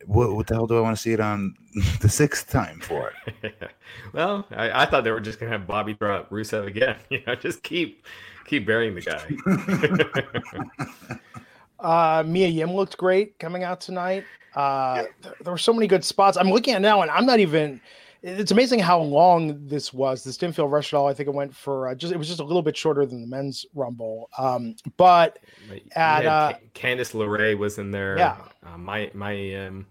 [0.08, 1.54] What, what the hell do I want to see it on
[2.00, 3.12] the sixth time for?
[4.14, 6.96] well, I, I thought they were just gonna have Bobby throw out Rusev again.
[7.10, 8.06] You know, just keep
[8.46, 11.18] keep burying the guy.
[11.80, 14.24] Uh, Mia Yim looked great coming out tonight.
[14.56, 16.38] Uh, there, there were so many good spots.
[16.38, 17.80] I'm looking at now, and I'm not even.
[18.24, 20.24] It's amazing how long this was.
[20.24, 21.08] This didn't feel rushed at all.
[21.08, 22.12] I think it went for uh, just.
[22.12, 24.30] It was just a little bit shorter than the men's rumble.
[24.38, 25.40] Um, but
[25.70, 28.18] But At, had uh, Ca- Candice LeRae was in there.
[28.18, 28.38] Yeah.
[28.66, 29.86] Uh, my my um,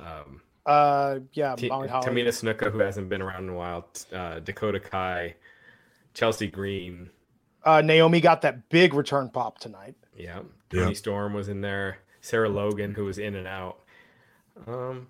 [0.00, 1.88] um, uh, yeah, T- Holly.
[1.88, 3.88] Tamina Snuka, who hasn't been around in a while.
[4.12, 5.34] Uh, Dakota Kai,
[6.14, 7.10] Chelsea Green.
[7.64, 9.94] Uh, Naomi got that big return pop tonight.
[10.16, 10.40] Yeah.
[10.72, 10.92] Yeah.
[10.92, 11.98] Storm was in there.
[12.20, 13.80] Sarah Logan, who was in and out.
[14.66, 15.08] Um,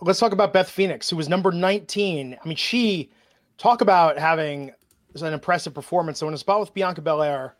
[0.00, 2.36] Let's talk about Beth Phoenix, who was number 19.
[2.42, 3.10] I mean, she
[3.56, 4.72] talk about having
[5.14, 6.18] an impressive performance.
[6.18, 7.56] So in a spot with Bianca Belair,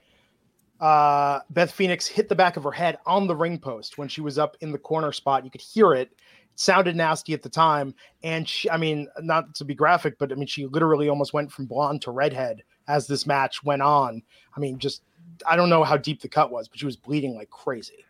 [0.80, 4.20] uh, Beth Phoenix hit the back of her head on the ring post when she
[4.20, 5.44] was up in the corner spot.
[5.44, 6.10] You could hear it.
[6.56, 7.94] It sounded nasty at the time.
[8.22, 11.52] And she, I mean, not to be graphic, but I mean, she literally almost went
[11.52, 14.22] from blonde to redhead as this match went on.
[14.56, 15.02] I mean, just,
[15.46, 18.06] I don't know how deep the cut was, but she was bleeding like crazy.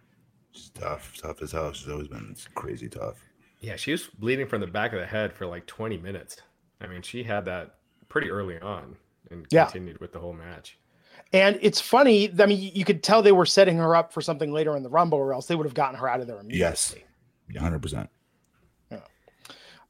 [0.55, 1.73] It's tough, tough as hell.
[1.73, 3.17] She's always been crazy tough.
[3.61, 6.37] yeah, she was bleeding from the back of the head for like 20 minutes.
[6.81, 7.75] I mean, she had that
[8.09, 8.97] pretty early on
[9.33, 9.65] and Yeah.
[9.65, 10.79] continued with the whole match.
[11.33, 12.33] And it's funny.
[12.39, 14.89] I mean, you could tell they were setting her up for something later in the
[14.89, 16.61] Rumble, or else they would have gotten her out of there immediately.
[16.61, 16.95] Yes,
[17.59, 18.09] hundred percent.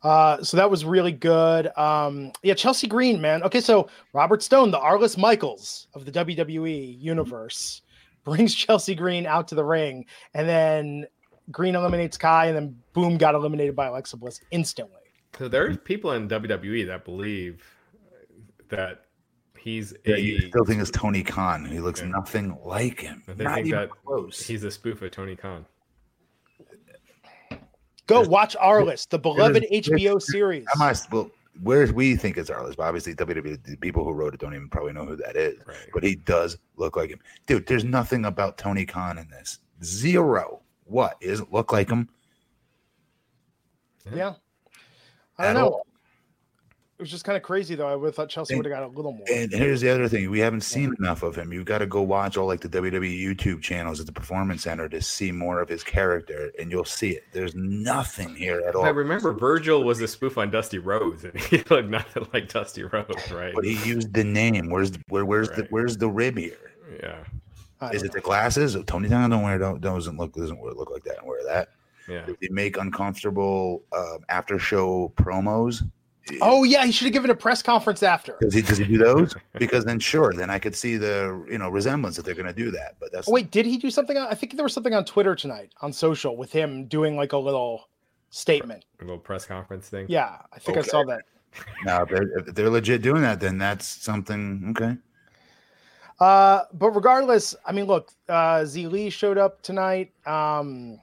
[0.03, 1.69] Uh, so that was really good.
[1.77, 3.43] Um, yeah, Chelsea Green, man.
[3.43, 7.83] Okay, so Robert Stone, the Arliss Michaels of the WWE universe,
[8.25, 10.05] brings Chelsea Green out to the ring,
[10.35, 11.07] and then
[11.51, 15.01] Green eliminates Kai, and then boom, got eliminated by Alexa Bliss instantly.
[15.39, 17.63] So there's people in WWE that believe
[18.69, 19.03] that
[19.59, 21.65] he's Yeah, a you still think it's Tony Khan.
[21.65, 22.09] He looks Yeah.
[22.09, 23.23] nothing like him.
[23.27, 24.45] They Not think even that close.
[24.47, 25.67] he's a spoof of Tony Khan.
[28.07, 30.64] Go There's- watch Arliss, the beloved there's- HBO series.
[30.75, 31.31] Am I well?
[31.62, 34.69] where we think it's Arliss, but obviously WWE, the people who wrote it don't even
[34.69, 35.57] probably know who that is.
[35.66, 35.77] Right.
[35.95, 37.66] But he does look like him, dude.
[37.66, 39.59] There's nothing about Tony Khan in this.
[39.83, 40.61] Zero.
[40.85, 41.16] What?
[41.21, 42.09] He doesn't look like him.
[44.14, 44.35] Yeah.
[45.38, 45.66] I don't At know.
[45.69, 45.87] all.
[46.99, 47.87] It was just kind of crazy though.
[47.87, 49.27] I would have thought Chelsea And- would have got a little more.
[49.31, 51.53] And here's the other thing: we haven't seen enough of him.
[51.53, 54.89] You've got to go watch all like the WWE YouTube channels at the Performance Center
[54.89, 57.25] to see more of his character, and you'll see it.
[57.33, 58.87] There's nothing here at all.
[58.87, 62.83] I remember Virgil was a spoof on Dusty Rhodes, and he looked nothing like Dusty
[62.85, 63.53] Rhodes, right?
[63.55, 64.71] But he used the name.
[64.71, 65.27] Where's the, where?
[65.27, 66.73] Where's the where's the rib here?
[67.03, 67.25] Yeah,
[67.83, 68.75] I Is don't it the glasses?
[68.87, 71.69] Tony Khan don't wear don't doesn't look doesn't wear- look like that and wear that.
[72.09, 72.25] yeah.
[72.25, 75.83] Did he make uncomfortable um, after show promos?
[76.31, 76.39] Know.
[76.43, 78.37] Oh yeah, he should have given a press conference after.
[78.41, 79.35] Does he does he do those?
[79.59, 82.53] because then sure, then I could see the you know resemblance that they're going to
[82.53, 82.97] do that.
[82.99, 84.17] But that's Oh, wait, did he do something?
[84.17, 87.33] on- I think there was something on Twitter tonight on social with him doing like
[87.33, 87.89] a little
[88.31, 88.85] statement.
[89.01, 90.07] A little press conference thing.
[90.09, 91.23] Yeah, I think I saw that.
[91.85, 94.97] now if they're, if they're legit doing that, then that's something okay.
[96.19, 100.12] Uh, but regardless, I mean, look, uh, Xia Li showed up tonight.
[100.27, 100.99] Um,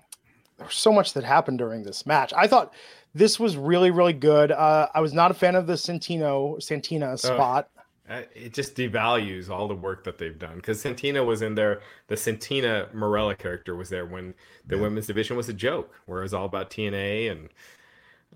[0.57, 2.33] there was so much that happened during this match.
[2.36, 2.73] I thought
[3.13, 4.52] this was really, really good.
[4.52, 7.69] Uh, I was not a fan of the Santino Santina spot.
[8.10, 11.82] Uh, it just devalues all the work that they've done because Santina was in there.
[12.08, 14.34] The Santina Marella character was there when
[14.67, 14.82] the Yeah.
[14.82, 17.49] women's division was a joke, where it was all about TNA and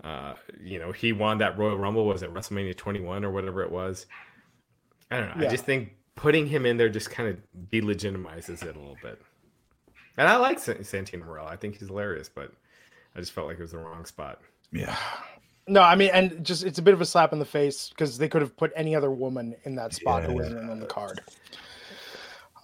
[0.04, 2.06] uh, you know he won that Royal Rumble.
[2.06, 4.06] Was it WrestleMania 21 or whatever it was?
[5.10, 5.42] I don't know.
[5.42, 5.48] Yeah.
[5.48, 7.36] I just think putting him in there just kind of
[7.70, 9.20] delegitimizes it a little bit.
[10.16, 11.48] And I like San- Santino Marella.
[11.50, 12.52] I think he's hilarious, but
[13.14, 14.40] I just felt like it was the wrong spot.
[14.72, 14.96] Yeah,
[15.66, 18.18] No, I mean, and just it's a bit of a slap in the face because
[18.18, 21.20] they could have put any other woman in that spot who wasn't on the card.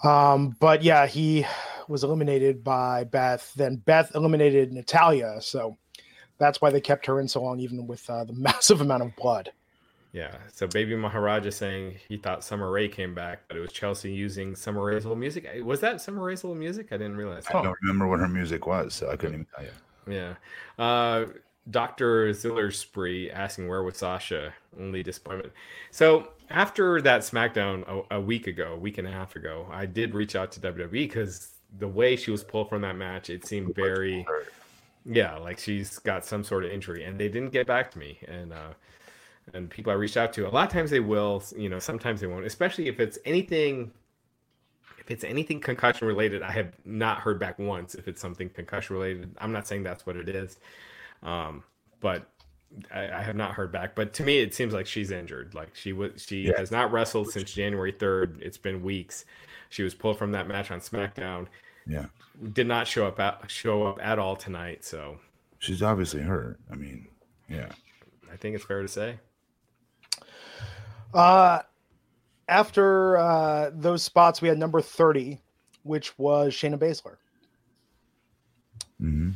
[0.03, 1.47] Um, but yeah, he
[1.89, 3.53] was eliminated by Beth.
[3.57, 5.79] Then Beth eliminated Natalya, so
[6.39, 9.17] that's why they kept her in so long, even with uh, the massive amount of
[9.17, 9.51] blood.
[10.13, 10.37] Yeah.
[10.53, 14.55] So Baby Maharaja saying he thought Summer Rae came back, but it was Chelsea using
[14.55, 15.49] Summer Rae's old music.
[15.65, 16.89] Was that Summer Rae's old music?
[16.93, 17.47] I didn't realize.
[17.49, 19.71] I don't remember what her music was, so I couldn't even tell you.
[20.15, 20.35] Yeah.
[20.79, 21.27] Uh,
[21.71, 22.31] Dr.
[22.31, 24.53] Zillerspree asking where was Sasha?
[24.79, 25.53] Only disappointment.
[25.91, 29.87] So after that SmackDown a, a week ago, a week and a half ago, I
[29.87, 33.47] did reach out to WWE because the way she was pulled from that match, it
[33.47, 34.27] seemed very,
[35.05, 38.19] yeah, like she's got some sort of injury, and they didn't get back to me.
[38.29, 38.75] And uh,
[39.53, 42.21] and people I reached out to, a lot of times they will, you know, sometimes
[42.21, 43.91] they won't, especially if it's anything.
[44.99, 47.95] If it's anything concussion related, I have not heard back once.
[47.95, 50.59] If it's something concussion related, I'm not saying that's what it is,
[51.25, 51.65] um,
[52.01, 52.29] but
[52.93, 53.95] I, I have not heard back.
[53.95, 55.55] But to me, it seems like she's injured.
[55.55, 56.53] Like she was, she Yeah.
[56.59, 58.41] has not wrestled since January 3rd.
[58.41, 59.25] It's been weeks.
[59.71, 61.47] She was pulled from that match on SmackDown.
[61.87, 62.07] Yeah,
[62.53, 64.85] Did not show up at, show up at all tonight.
[64.85, 65.19] So
[65.59, 66.59] she's obviously hurt.
[66.71, 67.09] I mean,
[67.49, 67.71] yeah.
[68.33, 69.19] I think it's fair to say.
[71.13, 71.61] Uh,
[72.49, 75.41] after uh, those spots, we had number 30,
[75.83, 77.17] which was Shayna Baszler.
[78.99, 79.31] hmm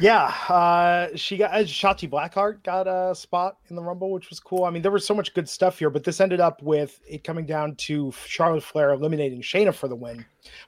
[0.00, 4.40] Yeah, uh, she got uh, Shotzi Blackheart got a spot in the Rumble, which was
[4.40, 4.64] cool.
[4.64, 7.24] I mean, there was so much good stuff here, but this ended up with it
[7.24, 10.24] coming down to Charlotte Flair eliminating Shayna for the win.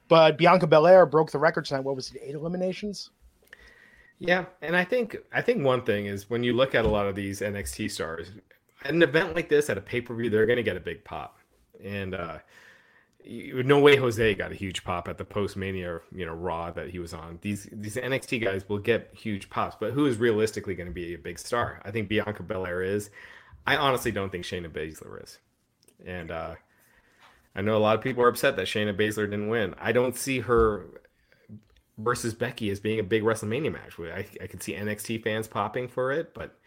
[0.08, 1.80] But Bianca Belair broke the record tonight.
[1.80, 2.20] What was it?
[2.22, 3.10] Eight eliminations.
[4.18, 7.06] Yeah, and I think I think one thing is when you look at a lot
[7.06, 8.30] of these NXT stars,
[8.84, 11.02] an event like this at a pay per view, they're going to get a big
[11.04, 11.38] pop,
[11.82, 12.38] and uh,
[13.26, 16.90] no way Jose got a huge pop at the post Mania, you know, Raw that
[16.90, 17.38] he was on.
[17.40, 21.14] These these NXT guys will get huge pops, but who is realistically going to be
[21.14, 21.80] a big star?
[21.84, 23.10] I think Bianca Belair is.
[23.66, 25.38] I honestly don't think Shayna Baszler is,
[26.04, 26.54] and uh,
[27.56, 29.74] I know a lot of people are upset that Shayna Baszler didn't win.
[29.78, 30.86] I don't see her
[31.96, 33.98] versus Becky as being a big WrestleMania match.
[33.98, 36.58] I, I could see NXT fans popping for it, but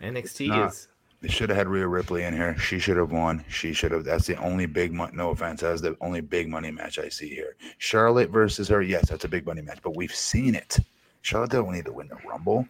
[0.00, 0.88] NXT is
[1.22, 2.56] They should have had Rhea Ripley in here.
[2.58, 3.44] She should have won.
[3.48, 4.04] She should have.
[4.04, 5.16] That's the only big money.
[5.16, 7.56] No offense, that's the only big money match I see here.
[7.78, 8.82] Charlotte versus her.
[8.82, 10.78] Yes, that's a big money match, but we've seen it.
[11.22, 12.68] Charlotte don't need to win the Rumble.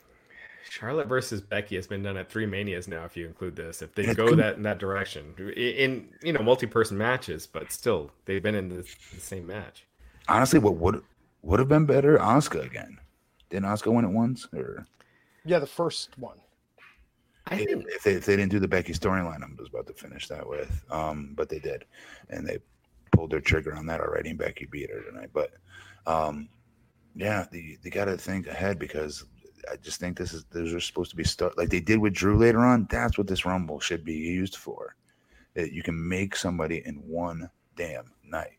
[0.70, 3.04] Charlotte versus Becky has been done at three manias now.
[3.04, 6.42] If you include this, if they go that in that direction, in, in you know
[6.42, 8.82] multi-person matches, but still they've been in the,
[9.14, 9.86] the same match.
[10.28, 11.02] Honestly, what would
[11.42, 12.18] would have been better?
[12.18, 12.98] Asuka again.
[13.50, 14.48] Didn't Asuka win it once?
[14.52, 14.86] Or
[15.44, 16.38] Yeah, the first one.
[17.48, 19.86] I if, think if they if they didn't do the Becky storyline, I was about
[19.86, 20.84] to finish that with.
[20.90, 21.84] Um, but they did,
[22.28, 22.58] and they
[23.12, 24.30] pulled their trigger on that already.
[24.30, 25.30] And Becky beat her tonight.
[25.32, 25.52] But
[26.06, 26.48] um,
[27.14, 29.24] yeah, the, they got to think ahead because
[29.70, 32.14] I just think this is those are supposed to be start like they did with
[32.14, 32.86] Drew later on.
[32.90, 34.96] That's what this Rumble should be used for.
[35.54, 38.50] That you can make somebody in one damn night.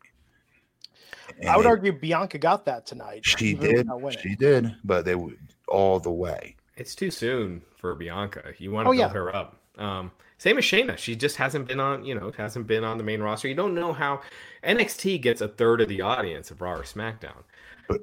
[1.40, 3.24] And I would they- argue Bianca got that tonight.
[3.24, 3.86] she did.
[4.20, 6.56] She did, but they would all the way.
[6.78, 8.52] It's too soon for Bianca.
[8.58, 9.08] You want to Oh, build yeah.
[9.12, 9.60] her up.
[9.78, 10.96] Um, same as Shayna.
[10.96, 13.48] She just hasn't been on, you know, hasn't been on the main roster.
[13.48, 14.20] You don't know how
[14.64, 17.42] NXT gets a third of the audience of Raw or SmackDown.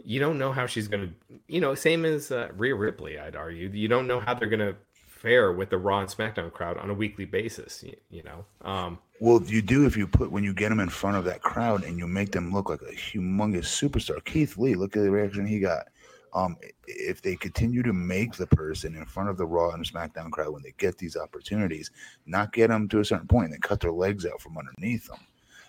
[0.04, 1.10] You don't know how she's gonna,
[1.48, 3.20] you know, same as uh, Rhea Ripley.
[3.20, 4.76] I'd argue you don't know how they're gonna
[5.08, 7.84] fare with the Raw and SmackDown crowd on a weekly basis.
[7.84, 10.90] You, you know, um, Well, you do if you put when you get them in
[10.90, 14.24] front of that crowd and you make them look like a humongous superstar.
[14.26, 15.88] Keith Lee, look at the reaction he got.
[16.36, 20.30] Um, if they continue to make the person in front of the Raw and SmackDown
[20.32, 21.92] crowd when they get these opportunities,
[22.26, 25.20] not get them to a certain point and cut their legs out from underneath them.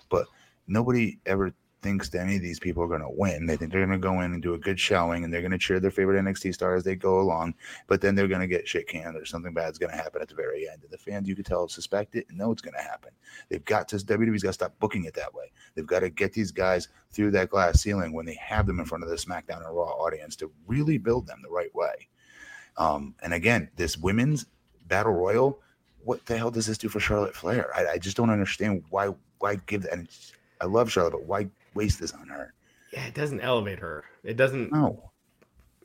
[0.08, 0.26] But
[0.66, 3.46] nobody ever thinks that any of these people are going to win.
[3.46, 5.52] They think they're going to go in and do a good showing and they're going
[5.52, 7.54] to cheer their favorite NXT star as they go along,
[7.86, 10.28] but then they're going to get shit canned or something bad's going to happen at
[10.28, 10.82] the very end.
[10.82, 13.12] And the fans, you could tell, suspect it and know it's going to happen.
[13.48, 15.52] They've got to WWE's got to stop booking it that way.
[15.74, 18.86] They've got to get these guys through that glass ceiling when they have them in
[18.86, 22.08] front of the SmackDown and Raw audience to really build them the right way.
[22.78, 24.46] Um, and again, this women's
[24.88, 25.60] battle royal,
[26.04, 27.70] what the hell does this do for Charlotte Flair?
[27.74, 29.92] I, I just don't understand why why give that.
[29.92, 30.08] And
[30.60, 32.52] I love Charlotte, but why waste this on her?
[32.92, 34.04] yeah, it doesn't elevate her.
[34.24, 34.72] It doesn't.
[34.72, 35.10] No,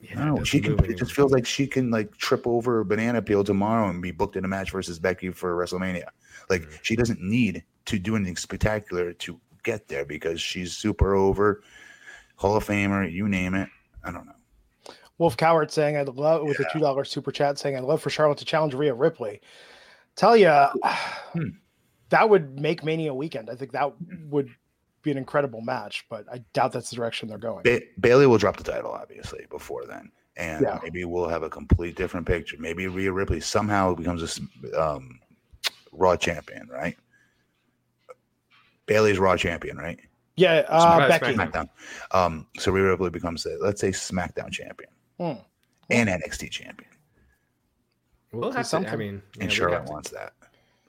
[0.02, 0.72] yeah, no, she can.
[0.72, 4.02] move It just feels like she can like trip over a banana peel tomorrow and
[4.02, 6.06] be booked in a match versus Becky for WrestleMania.
[6.50, 6.80] Like Mhm.
[6.84, 11.62] she doesn't need to do anything spectacular to get there because she's super over,
[12.36, 13.70] Hall of Famer, you name it.
[14.04, 14.34] I don't know.
[15.18, 18.40] Wolf Coward saying, I'd love, with a $2 super chat saying, I'd love for Charlotte
[18.40, 19.40] to challenge Rhea Ripley.
[20.16, 21.50] Tell you, Hmm.
[22.10, 23.50] that would make Mania weekend.
[23.50, 23.94] I think that
[24.30, 24.50] would
[25.02, 27.64] be an incredible match, but I doubt that's the direction they're going.
[27.64, 30.80] Ba- Bayley will drop the title obviously before then, and Yeah.
[30.84, 32.56] maybe we'll have a complete different picture.
[32.60, 34.42] Maybe Rhea Ripley somehow becomes a s-
[34.78, 35.20] um,
[35.92, 36.98] Raw champion, right?
[38.86, 40.00] Bayley's Raw champion, right?
[40.38, 41.38] Yeah, uh, Smack- Becky.
[41.38, 41.70] SmackDown.
[42.12, 45.34] Um, so Rhea Ripley becomes, the, let's say, SmackDown champion Hmm.
[45.90, 46.90] and NXT champion,
[48.34, 48.78] We'll have to.
[48.78, 50.34] I mean, yeah, and Charlotte to- wants that.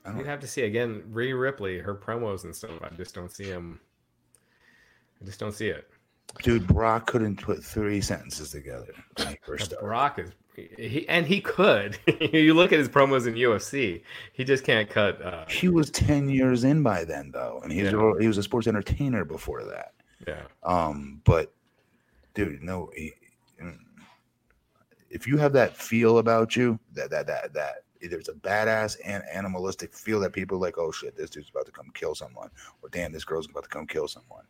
[0.05, 1.03] I don't You'd have to see again.
[1.09, 2.71] Rhea Ripley, her promos and stuff.
[2.83, 3.81] I just don't see him.
[5.23, 5.89] I just don't see it.
[6.43, 8.87] Dude, Brock couldn't put three sentences together
[9.45, 11.99] first Brock is, he, and he could.
[12.33, 14.03] you look at his promos in UFC.
[14.33, 15.21] He just can't cut.
[15.23, 18.13] Uh, He was ten years in by then, though, and he's Yeah.
[18.19, 19.93] he was a sports entertainer before that.
[20.27, 21.53] yeah, Um, but
[22.35, 23.13] dude, no, he,
[25.11, 29.23] if you have that feel about you, that that that that there's a badass and
[29.33, 32.51] animalistic feel that people are like, oh shit, this dude's about to come kill someone,
[32.83, 34.45] or damn, this girl's about to come kill someone.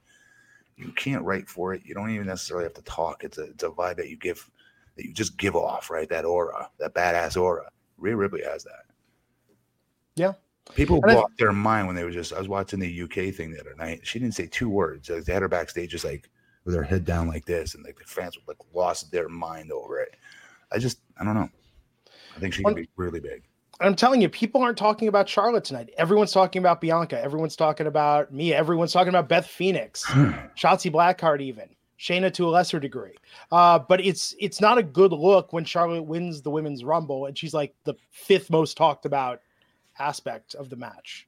[0.76, 1.82] You can't write for it.
[1.84, 3.24] You don't even necessarily have to talk.
[3.24, 4.50] It's a it's a vibe that you give
[4.96, 6.08] that you just give off, right?
[6.08, 7.70] That aura, that badass aura.
[7.98, 8.84] Rhea Ripley has that.
[10.16, 10.32] Yeah.
[10.74, 12.32] People And lost their mind when they were just.
[12.32, 14.00] I was watching the UK thing the other night.
[14.04, 15.10] She didn't say two words.
[15.10, 16.30] Like, they had her backstage just like
[16.64, 20.00] with her head down like this, and like the fans like lost their mind over
[20.00, 20.14] it.
[20.70, 21.50] I just, I don't know.
[22.36, 23.42] I think she could be really big.
[23.80, 25.90] I'm telling you, people aren't talking about Charlotte tonight.
[25.96, 27.20] Everyone's talking about Bianca.
[27.22, 28.52] Everyone's talking about me.
[28.52, 30.04] Everyone's talking about Beth Phoenix,
[30.56, 33.16] Shotzi Blackheart, even Shayna to a lesser degree.
[33.50, 37.36] Uh, but it's it's not a good look when Charlotte wins the women's rumble and
[37.36, 39.40] she's like the fifth most talked about
[39.98, 41.26] aspect of the match.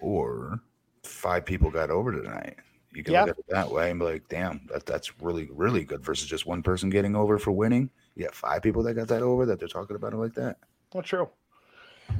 [0.00, 0.60] or
[1.02, 2.56] five people got over tonight.
[2.92, 3.22] You can Yeah.
[3.24, 6.28] look at it that way and be like, damn, that, that's really, really good versus
[6.28, 7.88] just one person getting over for winning.
[8.14, 10.58] You got five people that got that over that they're talking about it like that,
[10.94, 11.28] Not true.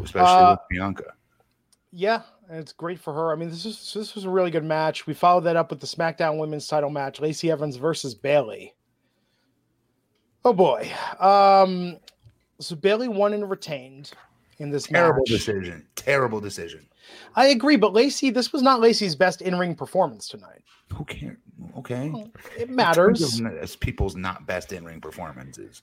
[0.02, 1.12] especially Uh, with Bianca.
[1.92, 3.33] Yeah, and it's great for her.
[3.33, 5.07] I mean, this is this was a really good match.
[5.07, 8.74] We followed that up with the SmackDown Women's Title match: Lacey Evans versus Bayley.
[10.44, 11.96] Oh boy, um,
[12.61, 14.12] so Bayley won and retained
[14.59, 15.29] in this Terrible match.
[15.29, 15.87] decision.
[15.96, 16.87] Terrible decision.
[17.37, 20.62] I agree, but Lacey, this was not Lacey's best in-ring performance tonight.
[20.92, 21.37] Who cares?
[21.79, 22.12] Okay.
[22.59, 23.40] It matters.
[23.40, 25.83] As people's not best in ring performances.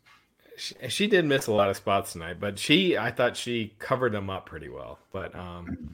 [0.58, 4.12] She, she did miss a lot of spots tonight, but she, I thought she covered
[4.12, 5.00] them up pretty well.
[5.12, 5.94] But um,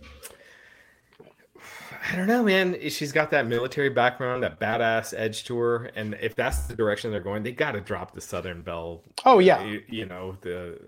[2.11, 2.77] I don't know, man.
[2.89, 7.11] She's got that military background, that badass edge to her, and if that's the direction
[7.11, 9.01] they're going, they got to drop the Southern Belle.
[9.25, 10.79] Oh yeah, you, you know the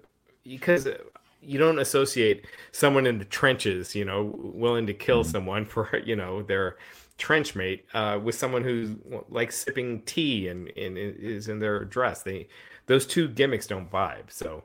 [0.44, 0.88] because
[1.42, 6.16] you don't associate someone in the trenches, you know, willing to kill someone for you
[6.16, 6.78] know their
[7.18, 8.92] trench mate uh, with someone who's
[9.30, 12.24] like sipping tea and, and is in their dress.
[12.24, 12.48] They
[12.92, 14.30] those two gimmicks don't vibe.
[14.30, 14.64] So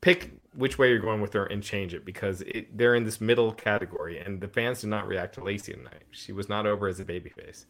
[0.00, 3.20] pick which way you're going with her and change it because it, they're in this
[3.20, 6.02] middle category and the fans did not react to Lacey tonight.
[6.10, 7.66] She was not over as a babyface.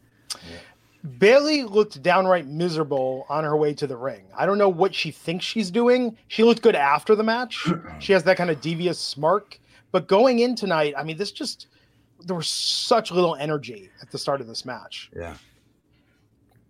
[1.19, 4.23] Bayley looked downright miserable on her way to the ring.
[4.35, 6.17] I don't know what she thinks she's doing.
[6.27, 7.67] She looked good after the match.
[7.99, 9.59] She has that kind of devious smirk.
[9.91, 11.67] But going in tonight, I mean, this just
[12.25, 15.11] there was such little energy at the start of this match.
[15.15, 15.35] Yeah.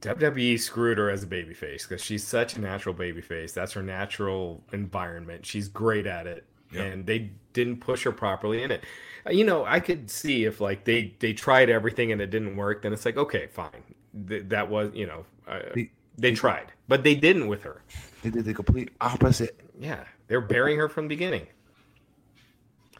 [0.03, 3.53] WWE screwed her as a babyface because she's such a natural babyface.
[3.53, 5.45] That's her natural environment.
[5.45, 6.93] She's great at it, Yep.
[6.93, 8.83] and they didn't push her properly in it.
[9.25, 12.55] Uh, You know, I could see if like they they tried everything and it didn't
[12.55, 13.83] work, then it's like okay, fine.
[14.27, 17.81] Th- that was you know uh, The- they tried, but they didn't with her.
[18.21, 19.59] They did the complete opposite.
[19.79, 21.47] Yeah, they're burying her from the beginning.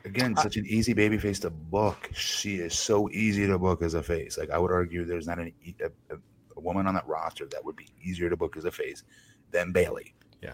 [0.06, 2.10] Again, such an easy baby face to book.
[2.14, 4.38] She is so easy to book as a face.
[4.38, 6.18] Like I would argue, there's not an, a, a,
[6.56, 9.04] a woman on that roster that would be easier to book as a face
[9.52, 10.14] than Bayley.
[10.42, 10.54] Yeah.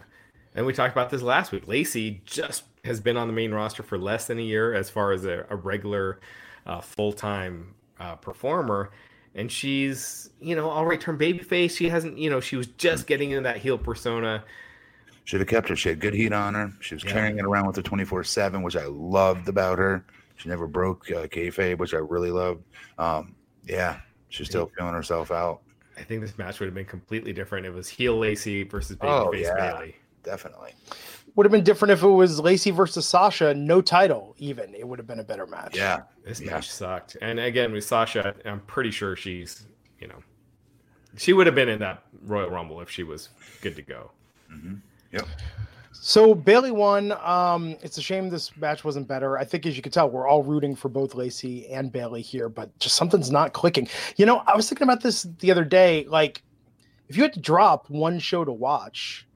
[0.55, 1.67] And we talked about this last week.
[1.67, 5.11] Lacey just has been on the main roster for less than a year as far
[5.11, 6.19] as a, a regular
[6.65, 8.91] uh, full time uh, performer.
[9.35, 11.77] And she's, you know, all right turn babyface.
[11.77, 14.43] She hasn't, you know, she was just getting into that heel persona.
[15.23, 15.75] Should have kept her.
[15.75, 16.73] She had good heat on her.
[16.79, 17.11] She was Yeah.
[17.11, 20.03] carrying it around with her 24 7, which I loved about her.
[20.37, 22.63] She never broke uh, kayfabe, which I really loved.
[22.97, 23.35] Um,
[23.65, 25.61] yeah, she's still feeling herself out.
[25.99, 27.65] I think this match would have been completely different.
[27.65, 29.71] It was heel Lacey versus Oh, babyface yeah.
[29.73, 29.95] Bayley.
[30.23, 30.73] Definitely.
[31.35, 34.35] Would have been different if it was Lacey versus Sasha, no title.
[34.37, 35.75] Even it would have been a better match.
[35.75, 36.01] Yeah.
[36.25, 36.51] This Yeah.
[36.51, 37.17] match sucked.
[37.21, 39.65] And again, with Sasha, I'm pretty sure she's,
[39.99, 40.19] you know,
[41.17, 43.29] she would have been in that Royal Rumble if she was
[43.61, 44.11] good to go.
[44.49, 44.75] hmm
[45.11, 45.27] Yep.
[46.01, 47.11] So Bayley won.
[47.23, 49.37] Um, it's a shame this match wasn't better.
[49.37, 52.47] I think, as you can tell, we're all rooting for both Lacey and Bayley here,
[52.47, 53.87] but just something's not clicking.
[54.15, 56.05] You know, I was thinking about this the other day.
[56.07, 56.41] Like,
[57.09, 59.27] if you had to drop one show to watch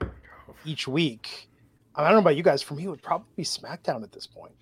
[0.66, 1.50] each week,
[1.96, 2.62] I don't know about you guys.
[2.62, 4.54] For me, it would probably be SmackDown at this point.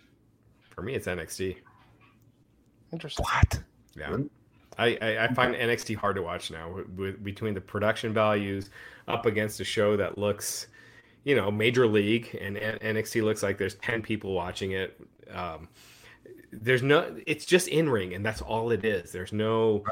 [0.73, 1.57] For me, it's NXT.
[2.91, 3.23] Interesting.
[3.23, 3.59] What?
[3.95, 4.17] Yeah.
[4.77, 8.69] I, I, I find NXT hard to watch now with, with, between the production values
[9.07, 10.67] up against a show that looks,
[11.23, 14.99] you know, major league and NXT looks like there's 10 people watching it.
[15.31, 15.67] Um,
[16.51, 19.11] there's no, it's just in ring and that's all it is.
[19.11, 19.83] There's no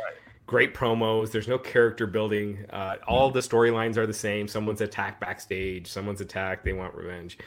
[0.48, 1.32] great promos.
[1.32, 2.66] There's no character building.
[2.72, 4.48] Uh, all the storylines are the same.
[4.48, 6.66] Someone's attacked backstage, someone's attacked.
[6.66, 7.38] They want revenge.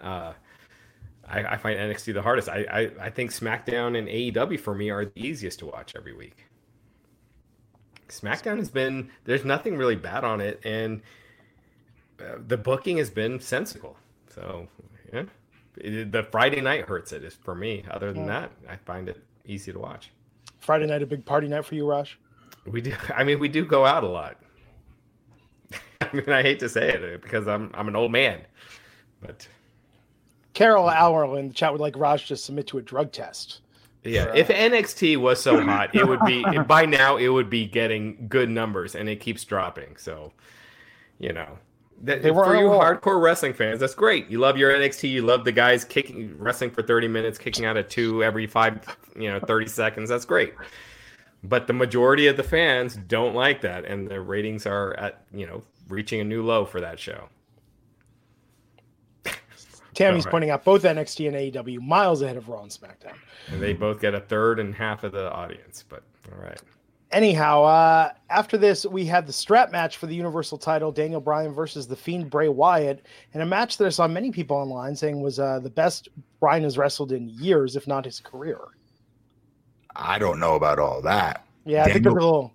[0.00, 0.32] Uh,
[1.30, 2.48] I, I find NXT the hardest.
[2.48, 6.14] I, I, I think SmackDown and AEW for me are the easiest to watch every
[6.14, 6.46] week.
[8.08, 11.02] SmackDown has been there's nothing really bad on it, and
[12.20, 13.96] uh, the booking has been sensible.
[14.28, 14.68] So
[15.12, 15.24] yeah,
[15.76, 17.84] It- the Friday night hurts it is for me.
[17.90, 18.40] Other than Yeah.
[18.40, 20.10] that, I find it easy to watch.
[20.60, 22.18] Friday night, a big party night for you, Raj.
[22.66, 22.92] We do.
[23.16, 24.36] I mean, we do go out a lot.
[26.00, 28.40] I mean, I hate to say it because I'm I'm an old man,
[29.20, 29.46] but
[30.54, 33.60] Carol Allen in the chat would like Raj to submit to a drug test.
[34.04, 37.50] Yeah, for, if uh, NXT was so hot, it would be by now it would
[37.50, 39.96] be getting good numbers, and it keeps dropping.
[39.96, 40.32] So,
[41.18, 41.58] you know,
[42.02, 44.28] that, They were for you hardcore wrestling fans, that's great.
[44.28, 45.10] You love your NXT.
[45.10, 48.80] You love the guys kicking wrestling for thirty minutes, kicking out of two every five,
[49.16, 50.08] you know, thirty seconds.
[50.08, 50.54] That's great.
[51.44, 55.46] But the majority of the fans don't like that, and the ratings are at you
[55.46, 57.28] know reaching a new low for that show.
[59.94, 60.30] Tammy's Alright.
[60.30, 63.16] pointing out both NXT and AEW miles ahead of Raw and SmackDown.
[63.48, 65.84] And they both get a third and half of the audience.
[65.88, 66.60] But all right.
[67.10, 71.52] Anyhow, uh, after this, we had the strap match for the Universal title Daniel Bryan
[71.54, 75.20] versus The Fiend Bray Wyatt, in a match that I saw many people online saying
[75.20, 78.58] was uh, the best Bryan has wrestled in years, if not his career.
[79.96, 81.46] I don't know about all that.
[81.64, 82.52] Yeah, I think there's a Daniel-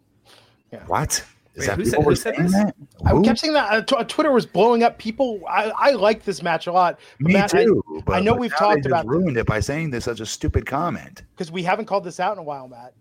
[0.72, 0.88] little.
[0.88, 1.24] What?
[1.56, 2.54] Is Wait, that who people said- were who said saying this?
[2.54, 2.76] that?
[3.06, 4.98] I kept saying that uh, tw- Twitter was blowing up.
[4.98, 7.84] People, I, I like this match a lot Me Matt, I- too.
[8.06, 10.66] but, I know but we've talked about- ruined it by saying this such a stupid
[10.68, 11.24] comment.
[11.36, 12.94] because we haven't called this out in a while, Matt.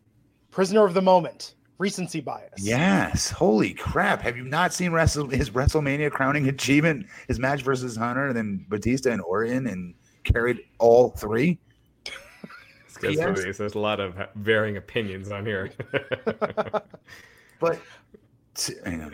[0.53, 2.53] Prisoner of the moment, recency bias.
[2.59, 3.31] Yes.
[3.31, 4.21] Holy crap.
[4.23, 7.07] Have you not seen Wrestle- his WrestleMania crowning achievement?
[7.27, 9.95] His match versus Hunter, and then Batista and Orton, and
[10.25, 11.59] carried all three?
[13.03, 13.17] Yes.
[13.17, 15.71] there's, there's a lot of varying opinions on here.
[17.59, 17.79] But
[18.55, 19.11] t- I know,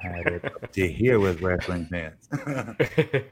[0.00, 2.28] had it up to here with wrestling fans.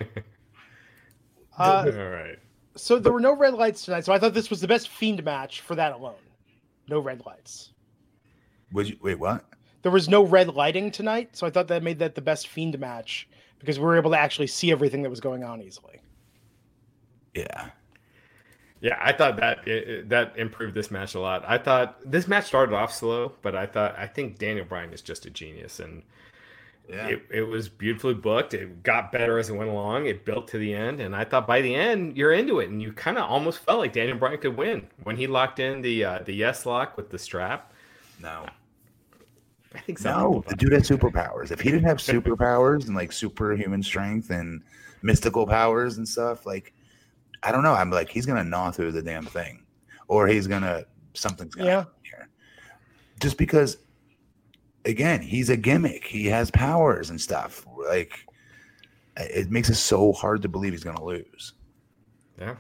[1.57, 2.37] Uh, All right.
[2.75, 4.05] so there were no red lights tonight.
[4.05, 6.17] So I thought this was the best Fiend match for that alone.
[6.89, 7.73] No red lights.
[8.73, 9.19] Would you wait?
[9.19, 9.45] What?
[9.83, 12.79] There was no red lighting tonight, so I thought that made that the best Fiend
[12.79, 13.29] match
[13.59, 16.01] because we were able to actually see everything that was going on easily.
[17.35, 17.69] Yeah.
[18.81, 21.45] Yeah, I thought that it, it- that improved this match a lot.
[21.47, 25.01] I thought this match started off slow, but I thought I think Daniel Bryan is
[25.03, 26.03] just a genius, and
[26.89, 27.07] Yeah.
[27.09, 28.53] it, it was beautifully booked.
[28.53, 30.05] It got better as it went along.
[30.07, 32.83] It built to the end, and I thought by the end you're into it, and
[32.83, 36.05] you kind of almost felt like Daniel Bryan could win when he locked in the
[36.05, 37.73] uh, the yes lock with the strap.
[38.21, 38.47] no.
[39.77, 40.11] I think so.
[40.17, 41.51] No, the dude had superpowers.
[41.51, 44.63] If he didn't have superpowers and like superhuman strength and
[45.03, 46.73] mystical powers and stuff, like
[47.43, 47.75] I don't know.
[47.75, 49.65] I'm like he's gonna gnaw through the damn thing,
[50.07, 51.77] or he's gonna something's gonna Yeah.
[51.79, 52.29] happen here.
[53.19, 53.79] Just because
[54.85, 56.05] again, he's a gimmick.
[56.05, 57.67] He has powers and stuff.
[57.89, 58.27] Like
[59.17, 61.55] it makes it so hard to believe he's gonna lose.
[62.39, 62.57] Yeah.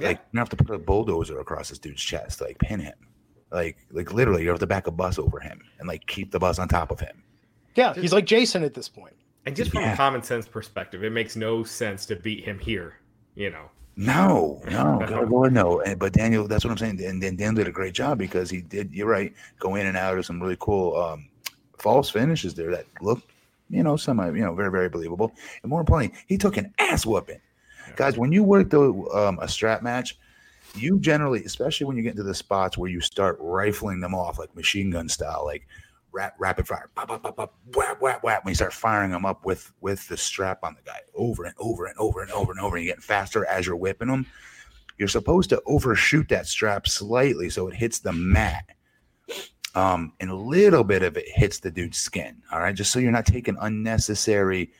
[0.00, 2.94] Like you have to put a bulldozer across this dude's chest, to, like pin him.
[3.50, 6.38] Like like literally you have to back a bus over him and like keep the
[6.38, 7.22] bus on top of him.
[7.74, 9.14] Yeah, he's like Jason at this point.
[9.46, 9.94] And just from Yeah.
[9.94, 12.96] a common sense perspective, it makes no sense to beat him here.
[13.34, 15.80] You know, No, no, God, Lord, no.
[15.80, 17.02] And, but Daniel, that's what I'm saying.
[17.04, 18.92] And then Dan did a great job because he did.
[18.92, 19.32] You're right.
[19.60, 21.28] Go in and out of some really cool um,
[21.78, 23.30] false finishes there that looked,
[23.70, 25.32] you know, semi, you know, very, very believable.
[25.62, 27.40] And more importantly, he took an ass whooping.
[27.96, 30.18] Guys, when you work the um, a strap match,
[30.74, 34.38] you generally, especially when you get into the spots where you start rifling them off
[34.38, 35.66] like machine gun style, like
[36.12, 38.44] rap, rapid fire, pop, pop, pop, pop, whap, whap, whap.
[38.44, 41.54] When you start firing them up with with the strap on the guy over and
[41.58, 44.26] over and over and over and over, and you're getting faster as you're whipping them.
[44.98, 48.64] You're supposed to overshoot that strap slightly so it hits the mat.
[49.74, 52.42] Um, and a little bit of it hits the dude's skin.
[52.52, 54.72] All right, just so you're not taking unnecessary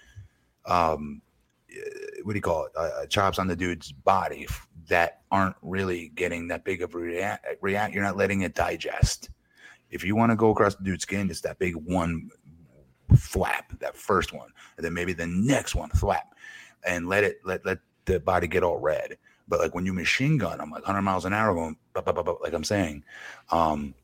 [0.66, 1.22] um
[1.70, 2.72] uh, what do you call it?
[2.76, 4.46] Uh, uh, chops on the dude's body
[4.88, 7.46] that aren't really getting that big of a react.
[7.60, 7.94] react.
[7.94, 9.30] You're not letting it digest.
[9.90, 12.30] If you want to go across the dude's skin, it's that big one
[13.16, 16.34] flap, that first one, and then maybe the next one flap,
[16.86, 19.16] and let it let let the body get all red.
[19.46, 22.64] But like when you machine gun, I'm like 100 miles an hour going, like I'm
[22.64, 23.02] saying,
[23.50, 23.94] um,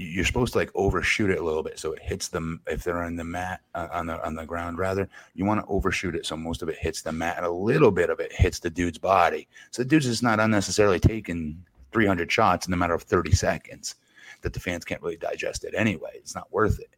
[0.00, 3.02] you're supposed to like overshoot it a little bit so it hits them if they're
[3.02, 6.24] on the mat uh, on the on the ground rather you want to overshoot it
[6.24, 8.70] so most of it hits the mat and a little bit of it hits the
[8.70, 9.48] dude's body.
[9.72, 13.96] So the dude's just not unnecessarily taking 300 shots in a matter of 30 seconds
[14.42, 16.12] that the fans can't really digest it anyway.
[16.14, 16.94] It's not worth it.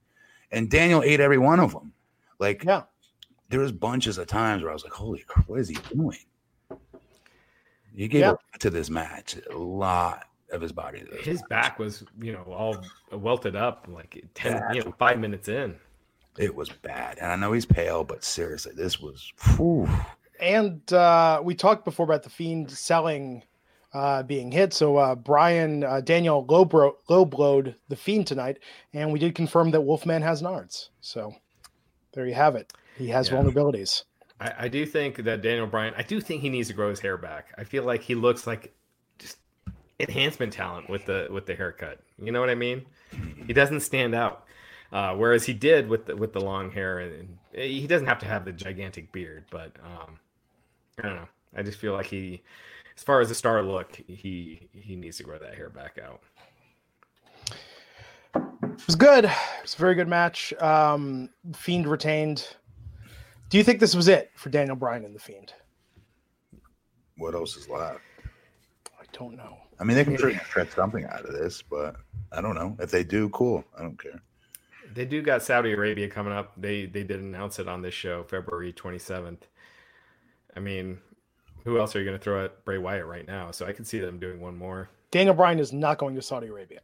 [0.53, 1.93] And daniel ate every one of them
[2.39, 2.83] like Yeah.
[3.49, 6.19] there was bunches of times where i was like holy crap what is he doing?
[7.95, 8.31] You gave Yeah.
[8.31, 11.49] a lot to this match a lot of his body his match.
[11.49, 12.77] back was, you know, all
[13.13, 15.77] welted up like 10, you know, five minutes in.
[16.39, 17.19] It was bad.
[17.19, 19.89] And I know he's pale, but seriously, this was whew.
[20.41, 23.43] And uh, we talked before about the Fiend selling
[23.93, 24.73] uh, being hit.
[24.73, 28.59] So uh, Bryan uh, Daniel low, bro- blowed the Fiend tonight,
[28.95, 30.89] and we did confirm that Wolfman has nards.
[31.01, 31.35] So
[32.15, 32.73] there you have it.
[32.97, 33.35] He has Yeah.
[33.37, 34.05] vulnerabilities.
[34.41, 37.01] I, I do think that Daniel Bryan, I do think he needs to grow his
[37.01, 37.53] hair back.
[37.59, 38.80] I feel like he looks like just
[40.01, 42.01] enhancement talent with the with the haircut.
[42.23, 42.87] You know what I mean?
[43.47, 44.45] He doesn't stand out.
[44.93, 48.19] Uh, whereas he did with the, with the long hair, and, and he doesn't have
[48.19, 49.45] to have the gigantic beard.
[49.49, 50.19] But um,
[50.99, 51.29] I don't know.
[51.57, 52.43] I just feel like he,
[52.97, 56.21] as far as the star look, he he needs to grow that hair back out.
[58.35, 59.27] It was good.
[59.27, 60.53] It was a very good match.
[60.55, 62.57] Um, Fiend retained.
[63.49, 65.53] Do you think this was it for Daniel Bryan and the Fiend?
[67.21, 68.01] what else is left?
[68.99, 69.59] I don't know.
[69.81, 71.97] I mean, they can try to something out of this, but
[72.31, 72.77] I don't know.
[72.81, 73.65] If they do, cool.
[73.77, 74.21] I don't care.
[74.93, 76.53] They do got Saudi Arabia coming up.
[76.57, 79.43] They they did announce it on this show, February 27th.
[80.55, 80.99] I mean,
[81.65, 83.53] who else are you going to throw at Bray Wyatt right now?
[83.53, 84.91] So I can see them doing one more.
[85.11, 86.81] Daniel Bryan is not going to Saudi Arabia.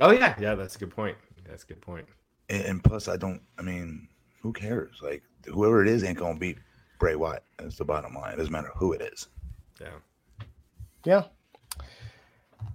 [0.00, 1.16] Oh yeah, yeah, that's a good point.
[1.46, 2.06] That's a good point.
[2.48, 3.40] And, and plus, I don't.
[3.58, 4.08] I mean,
[4.40, 4.98] who cares?
[5.02, 6.58] Like whoever it is ain't gonna beat
[6.98, 7.44] Bray Wyatt.
[7.58, 8.32] That's the bottom line.
[8.32, 9.28] It doesn't matter who it is.
[9.80, 9.98] Yeah.
[11.04, 11.24] Yeah.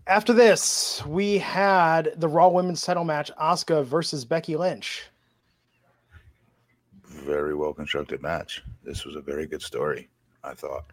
[0.08, 5.08] After this, we had the Raw Women's Title match: Asuka versus Becky Lynch.
[7.06, 8.64] Very well constructed match.
[8.84, 10.10] This was a very good story.
[10.44, 10.86] I thought.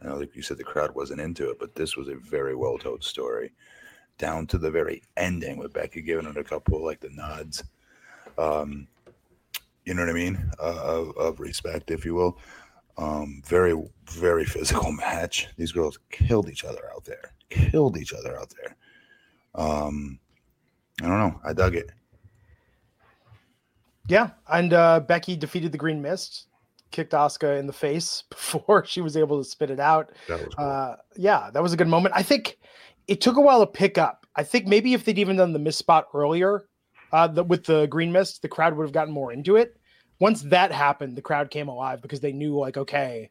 [0.00, 2.54] I know, like you said, the crowd wasn't into it, but this was a very
[2.54, 3.52] well told story,
[4.18, 7.64] down to the very ending with Becky giving it a couple of, like the nods.
[8.38, 8.86] Um,
[9.84, 10.50] you know what I mean?
[10.60, 12.38] Uh, of, of respect, if you will.
[12.98, 15.48] Um, very, very physical match.
[15.56, 17.32] These girls killed each other out there.
[17.52, 18.76] Killed each other out there.
[19.54, 20.18] Um,
[21.00, 21.40] I don't know.
[21.44, 21.90] I dug it.
[24.08, 26.48] Yeah, and uh, Becky defeated the Green Mist,
[26.90, 30.10] kicked Asuka in the face before she was able to spit it out.
[30.28, 30.64] That was cool.
[30.64, 32.14] Uh, yeah, that was a good moment.
[32.16, 32.58] I think
[33.06, 34.26] it took a while to pick up.
[34.34, 36.66] I think maybe if they'd even done the mist spot earlier,
[37.12, 39.76] uh, the, with the Green Mist, the crowd would have gotten more into it.
[40.18, 43.30] Once that happened, the crowd came alive because they knew, like, okay,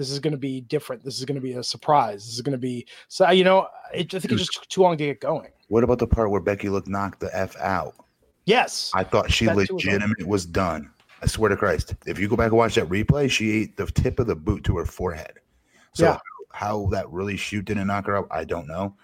[0.00, 1.04] this is going to be different.
[1.04, 2.24] This is going to be a surprise.
[2.24, 3.30] This is going to be so.
[3.30, 5.50] You know, it, I think it's just took too long to get going.
[5.68, 7.94] what about the part where Becky looked knocked the f out?
[8.46, 10.90] Yes, I thought she That was legitimate was done.
[11.22, 11.94] I swear to Christ.
[12.06, 14.64] If you go back and watch that replay, she ate the tip of the boot
[14.64, 15.34] to her forehead.
[15.92, 16.18] So Yeah.
[16.52, 18.94] how that really shoot didn't knock her out, I don't know.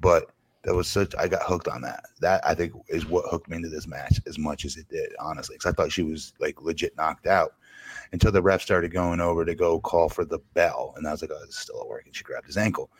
[0.00, 0.30] But
[0.62, 2.04] that was such I got hooked on that.
[2.20, 5.12] That I think is what hooked me into this match as much as it did,
[5.20, 5.56] honestly.
[5.56, 7.52] Because I thought she was like legit knocked out
[8.12, 10.94] until the ref started going over to go call for the bell.
[10.96, 12.06] And I was like, oh, it's still at work.
[12.06, 12.90] And she grabbed his ankle.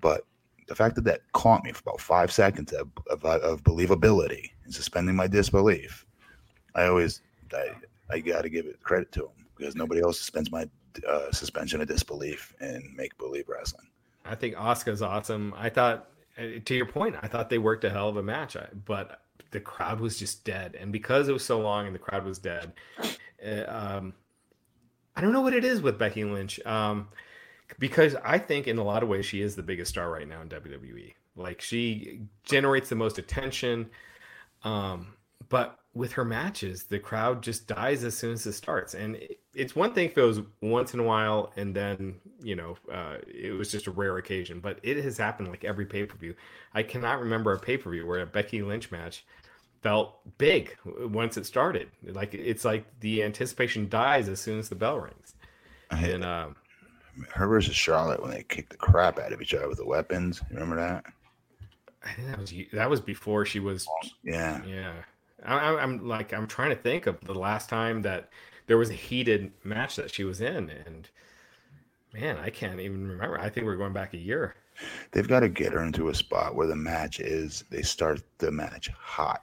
[0.00, 0.26] But
[0.68, 4.74] the fact that that caught me for about five seconds of, of, of believability and
[4.74, 6.06] suspending my disbelief
[6.74, 7.70] I always I
[8.10, 10.68] I got to give it credit to him because nobody else suspends my
[11.08, 13.86] uh, suspension of disbelief in make believe wrestling.
[14.24, 15.54] I think Asuka's awesome.
[15.56, 16.08] I thought,
[16.38, 19.60] uh, to your point, I thought they worked a hell of a match, but the
[19.60, 22.72] crowd was just dead, and because it was so long and the crowd was dead,
[23.44, 24.14] uh, um,
[25.16, 26.60] I don't know what it is with Becky Lynch.
[26.64, 27.08] Um,
[27.78, 30.42] because I think in a lot of ways she is the biggest star right now
[30.42, 31.14] in WWE.
[31.36, 33.90] Like she generates the most attention.
[34.62, 35.14] Um,
[35.48, 38.94] but with her matches, the crowd just dies as soon as it starts.
[38.94, 39.18] And
[39.54, 43.16] it's one thing if it was once in a while and then, you know, uh,
[43.26, 46.34] it was just a rare occasion, but it has happened like every pay per view.
[46.74, 49.24] I cannot remember a pay per view where a Becky Lynch match
[49.82, 51.90] felt big once it started.
[52.04, 55.34] Like it's like the anticipation dies as soon as the bell rings.
[55.90, 56.56] And, um,
[57.30, 60.40] her versus Charlotte when they kicked the crap out of each other with the weapons.
[60.50, 61.04] Remember that?
[62.02, 63.86] I think that was that was before she was.
[64.22, 64.92] Yeah, yeah.
[65.44, 68.30] I, am like I'm trying to think of the last time that
[68.66, 71.08] there was a heated match that she was in, and
[72.12, 73.38] man, I can't even remember.
[73.38, 74.54] I think we're going back a year.
[75.12, 77.64] They've got to get her into a spot where the match is.
[77.70, 79.42] They start the match hot,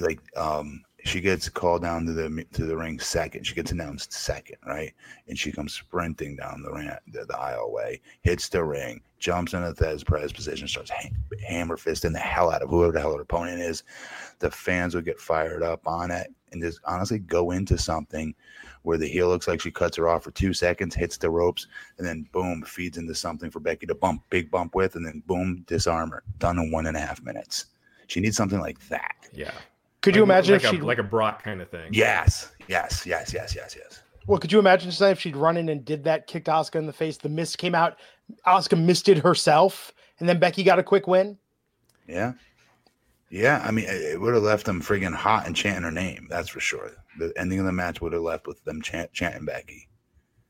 [0.00, 3.46] like um, she gets called down to the to the ring second.
[3.46, 4.92] She gets announced second, right?
[5.28, 9.72] And she comes sprinting down the ramp, the, the aisleway, hits the ring, jumps into
[9.72, 11.10] the Perez position, starts ha-
[11.46, 13.82] hammer fisting the hell out of whoever the hell her opponent is.
[14.38, 18.34] The fans would get fired up on it and just honestly go into something
[18.82, 21.66] where the heel looks like she cuts her off for two seconds, hits the ropes,
[21.98, 25.22] and then boom, feeds into something for Becky to bump, big bump with, and then
[25.26, 26.22] boom, disarm her.
[26.38, 27.66] Done in one and a half minutes.
[28.06, 29.28] She needs something like that.
[29.32, 29.52] Yeah.
[30.02, 31.92] Could you imagine like if she she like a Brock kind of thing?
[31.92, 34.00] Yes, yes, yes, yes, yes, yes.
[34.26, 36.92] Well, could you imagine if she'd run in and did that, kicked Asuka in the
[36.92, 37.98] face, the mist came out,
[38.46, 41.38] Asuka missed it herself, and then Becky got a quick win?
[42.06, 42.34] Yeah.
[43.30, 46.26] Yeah, I mean, it would have left them friggin' hot and chanting her name.
[46.28, 46.90] That's for sure.
[47.18, 49.88] The ending of the match would have left with them chant, chanting Becky.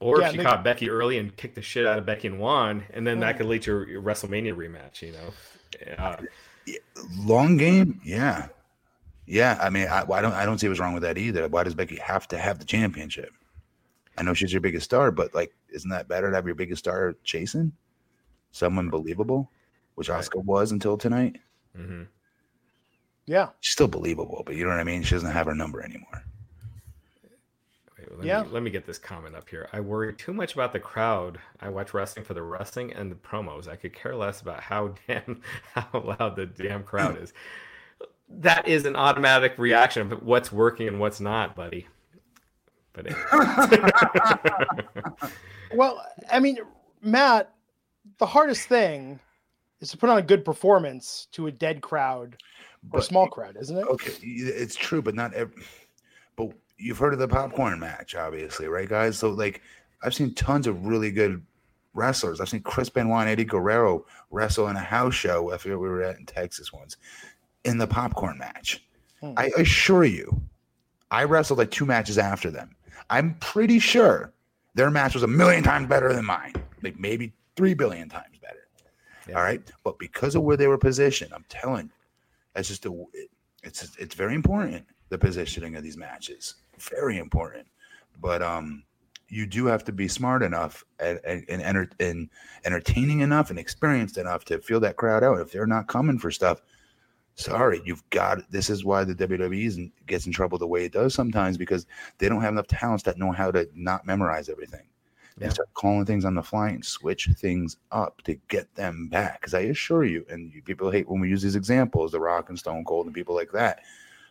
[0.01, 2.29] Or yeah, if she they, caught Becky early and kicked the shit out of Becky
[2.29, 5.03] and won, and then that could lead to a WrestleMania rematch.
[5.03, 6.17] You know, uh,
[7.19, 8.01] long game.
[8.03, 8.49] Yeah,
[9.31, 11.47] yeah, I mean, I, I, don't, I don't see what's wrong with that either.
[11.47, 13.33] Why does Becky have to have the championship?
[14.19, 16.81] I know she's your biggest star, but like, isn't that better to have your biggest
[16.81, 17.73] star chasing
[18.51, 19.49] someone believable,
[19.95, 20.29] which right.
[20.35, 21.37] Was until tonight?
[21.79, 22.03] Mm-hmm.
[23.27, 25.05] Yeah, she's still believable, but you know what I mean.
[25.05, 26.25] She doesn't have her number anymore.
[27.97, 28.43] Wait, let yeah.
[28.43, 29.69] Me, let me get this comment up here.
[29.73, 31.39] I worry too much about the crowd.
[31.61, 33.69] I watch wrestling for the wrestling and the promos.
[33.69, 35.41] I could care less about how damn
[35.73, 37.33] how loud the damn crowd is
[38.39, 41.87] that is an automatic reaction of what's working and what's not, buddy.
[42.93, 43.09] But
[45.75, 46.59] well, I mean,
[47.03, 47.53] Matt,
[48.19, 49.19] the hardest thing
[49.81, 52.37] is to put on a good performance to a dead crowd
[52.93, 53.87] or but, small crowd, isn't it?
[53.87, 55.63] Okay, it's true, but not every.
[56.37, 59.19] But you've heard of the popcorn match, obviously, right, guys?
[59.19, 59.63] So, like,
[60.03, 61.45] I've seen tons of really good
[61.95, 62.41] wrestlers.
[62.41, 65.53] I've seen Chris Benoit and Eddie Guerrero wrestle in a house show.
[65.53, 66.97] I forget we were at in Texas once
[67.65, 68.85] in the popcorn match.
[69.21, 69.35] Hmm.
[69.37, 70.41] I assure you,
[71.11, 72.75] I wrestled like two matches after them.
[73.11, 74.33] I'm pretty sure
[74.75, 78.69] their match was a million times better than mine, like maybe three billion times better.
[79.29, 79.37] Yeah.
[79.37, 81.93] All right, but because of where they were positioned, I'm telling you,
[82.55, 83.05] that's just a.
[83.63, 87.67] It's it's very important the positioning of these matches, very important.
[88.21, 88.85] But um,
[89.29, 92.31] you do have to be smart enough and and, and, enter, and
[92.65, 95.41] entertaining enough and experienced enough to feel that crowd out.
[95.41, 96.63] If they're not coming for stuff,
[97.41, 101.15] sorry, you've got this is why the WWE gets in trouble the way it does
[101.15, 101.87] sometimes because
[102.19, 104.83] they don't have enough talents that know how to not memorize everything.
[105.39, 105.47] Yeah.
[105.47, 109.41] They start calling things on the fly and switch things up to get them back.
[109.41, 112.51] Because I assure you, and you, people hate when we use these examples, The Rock
[112.51, 113.81] and Stone Cold and people like that.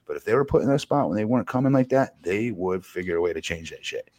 [0.06, 2.52] But if they were put in a spot when they weren't coming like that, they
[2.52, 4.10] would figure a way to change that shit.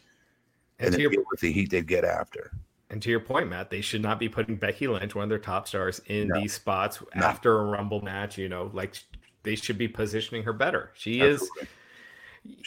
[0.79, 2.51] And, and then deal with the heat they'd get after.
[2.91, 5.39] And to your point, Matt, they should not be putting Becky Lynch, one of their
[5.39, 6.39] top stars, in no.
[6.39, 7.25] these spots no.
[7.25, 8.37] after a Rumble match.
[8.37, 8.95] You know, like
[9.43, 10.91] they should be positioning her better.
[10.93, 11.67] She Absolutely.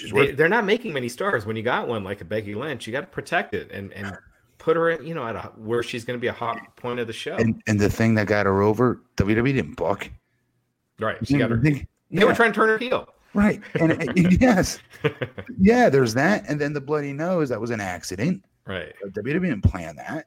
[0.07, 0.13] is.
[0.13, 1.45] They, they're not making many stars.
[1.45, 4.17] When you got one like a Becky Lynch, you got to protect it and and
[4.59, 7.01] put her, in, you know, at a, where she's going to be a hot point
[7.01, 7.37] of the show.
[7.37, 10.11] And, and the thing that got her over, WWE didn't book.
[10.99, 11.59] Right, she got her.
[11.59, 12.21] They, yeah.
[12.21, 13.09] they were trying to turn her heel.
[13.35, 14.79] Right, and, and yes,
[15.61, 18.43] yeah, there's that, and then the bloody nose that was an accident.
[18.67, 18.93] Right.
[19.05, 20.27] WWE didn't plan that.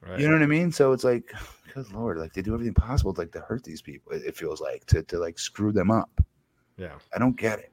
[0.00, 0.20] Right.
[0.20, 0.70] You know what I mean?
[0.70, 1.32] So it's like,
[1.74, 4.12] good lord, like they do everything possible to, like to hurt these people.
[4.12, 6.10] It, it feels like to to like screw them up.
[6.76, 6.94] Yeah.
[7.14, 7.72] I don't get it.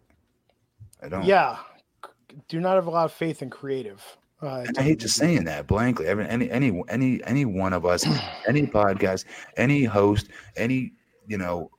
[1.01, 1.25] I don't.
[1.25, 1.57] Yeah.
[2.47, 4.01] Do not have a lot of faith in creative.
[4.41, 6.07] Uh, I hate just saying that blankly.
[6.07, 8.05] Every, any any any any one of us,
[8.47, 9.25] any podcast,
[9.55, 10.91] any host, any
[11.27, 11.69] you know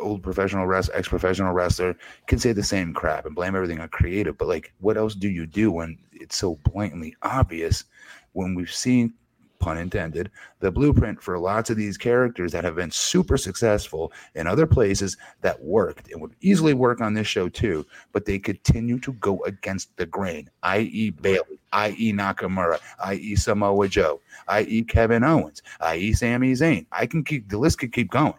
[0.00, 4.36] old professional wrestler, ex-professional wrestler can say the same crap and blame everything on creative.
[4.38, 7.84] But like, what else do you do when it's so blatantly obvious?
[8.32, 9.14] When we've seen,
[9.62, 14.46] pun intended, the blueprint for lots of these characters that have been super successful in
[14.46, 18.98] other places that worked and would easily work on this show too, but they continue
[18.98, 25.62] to go against the grain, i.e., Bayley, i.e., Nakamura, i.e., Samoa Joe, i.e., Kevin Owens,
[25.80, 26.84] i.e., Sami Zayn.
[26.90, 28.34] I can keep the list could keep going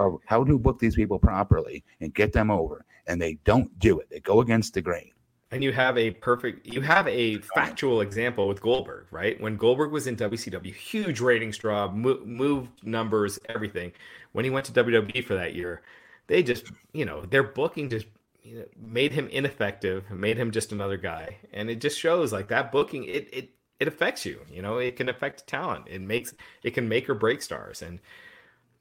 [0.00, 2.84] of how to book these people properly and get them over.
[3.06, 4.08] And they don't do it.
[4.10, 5.10] They go against the grain.
[5.52, 9.40] And you have a perfect, you have a factual example with Goldberg, right?
[9.40, 13.92] When Goldberg was in WCW, huge ratings draw, mo- moved numbers, everything.
[14.32, 15.82] When he went to WWE for that year,
[16.28, 18.06] they just, you know, their booking just
[18.44, 22.48] you know, made him ineffective, made him just another guy, and it just shows like
[22.48, 23.04] that booking.
[23.04, 24.40] It it it affects you.
[24.50, 25.86] You know, it can affect talent.
[25.88, 27.98] It makes it can make or break stars, and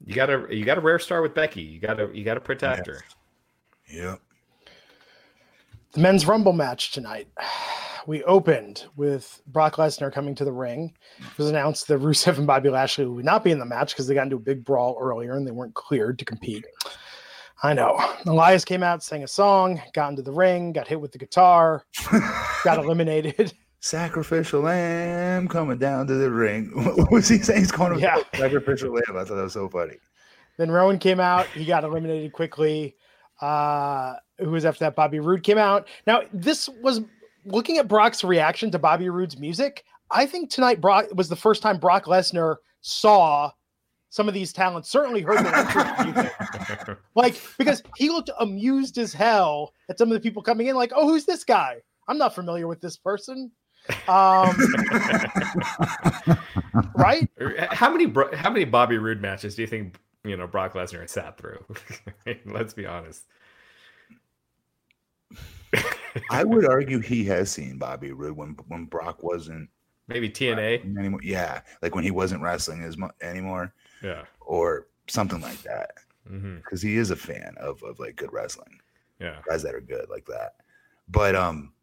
[0.06, 1.62] you got a you got a rare star with Becky.
[1.62, 2.98] You got to you got to protect yes.
[2.98, 3.04] her.
[3.90, 4.22] Yep.
[5.94, 7.28] The men's rumble match tonight.
[8.08, 10.96] We opened with Brock Lesnar coming to the ring.
[11.20, 14.08] It was announced that Rusev and Bobby Lashley would not be in the match because
[14.08, 16.66] they got into a big brawl earlier and they weren't cleared to compete.
[17.62, 18.00] I know.
[18.26, 21.84] Elias came out, sang a song, got into the ring, got hit with the guitar,
[22.64, 23.54] got eliminated.
[23.82, 26.72] Sacrificial lamb coming down to the ring.
[26.98, 27.60] what was he saying?
[27.60, 28.18] He's calling him yeah.
[28.36, 29.04] sacrificial lamb.
[29.18, 29.96] I thought that was so funny.
[30.58, 31.46] Then Rowan came out.
[31.48, 32.96] He got eliminated quickly.
[33.40, 34.96] Uh, who was after that?
[34.96, 35.88] Bobby Roode came out.
[36.06, 37.02] Now, this was
[37.46, 39.86] looking at Brock's reaction to Bobby Roode's music.
[40.12, 43.52] I think tonight Brock was the first time Brock Lesnar saw
[44.10, 44.90] some of these talents.
[44.90, 46.32] Certainly heard the
[46.76, 46.98] music.
[47.16, 50.76] like because he looked amused as hell at some of the people coming in.
[50.76, 51.78] Like, oh, who's this guy?
[52.10, 53.52] I'm not familiar with this person.
[54.08, 54.56] Um,
[56.96, 57.30] right?
[57.72, 61.12] How many how many Bobby Roode matches do you think you know Brock Lesnar has
[61.12, 61.64] sat through?
[62.46, 63.24] Let's be honest.
[66.30, 69.70] I would argue he has seen Bobby Roode when when Brock wasn't
[70.08, 71.22] maybe TNA anymore.
[71.24, 73.74] Yeah, like when he wasn't wrestling as much anymore.
[74.04, 75.92] Yeah, or something like that.
[76.24, 76.88] Because mm-hmm.
[76.88, 78.80] he is a fan of of like good wrestling.
[79.20, 80.56] Yeah, guys that are good like that.
[81.08, 81.74] But um,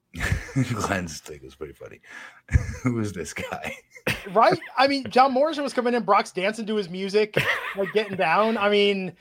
[0.75, 2.01] Glenn's thing was pretty funny.
[2.83, 3.77] Who is this guy?
[4.33, 4.59] right?
[4.77, 7.37] I mean, John Morrison was coming in, Brock's dancing to his music,
[7.77, 8.57] like getting down.
[8.57, 9.13] I mean,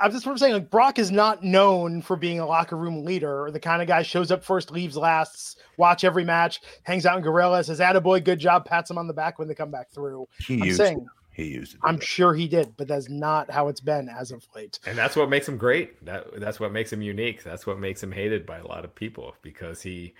[0.00, 3.50] I'm just saying, like, Brock is not known for being a locker room leader or
[3.50, 7.22] the kind of guy shows up first, leaves last, watch every match, hangs out in
[7.22, 10.26] gorilla, says, Attaboy, good job, pats him on the back when they come back through.
[10.46, 11.06] He I'm saying,
[11.38, 11.80] he used it.
[11.84, 14.80] I'm sure he did, but that's not how it's been as of late.
[14.84, 16.04] And that's what makes him great.
[16.04, 17.44] That that's what makes him unique.
[17.44, 20.14] That's what makes him hated by a lot of people because he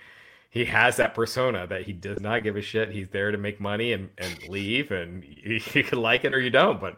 [0.49, 2.89] he has that persona that he does not give a shit.
[2.91, 6.39] He's there to make money and, and leave, and you, you can like it or
[6.39, 6.79] you don't.
[6.79, 6.97] But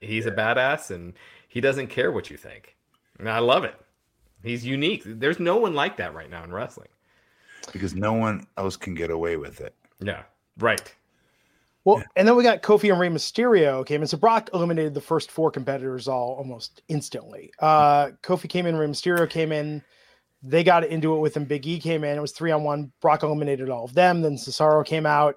[0.00, 0.32] he's yeah.
[0.32, 1.14] a badass, and
[1.46, 2.76] he doesn't care what you think.
[3.20, 3.76] And I love it.
[4.42, 5.04] He's unique.
[5.06, 6.88] There's no one like that right now in wrestling.
[7.72, 9.72] Because no one else can get away with it.
[10.00, 10.24] Yeah.
[10.58, 10.92] Right.
[11.84, 12.04] Well, yeah.
[12.16, 14.06] and then we got Kofi and Rey Mysterio came in.
[14.06, 17.52] So Brock eliminated the first four competitors all almost instantly.
[17.58, 19.82] Uh, Kofi came in, Rey Mysterio came in.
[20.44, 21.44] They got into it with him.
[21.44, 22.16] Big E came in.
[22.16, 22.92] It was three on one.
[23.00, 24.22] Brock eliminated all of them.
[24.22, 25.36] Then Cesaro came out,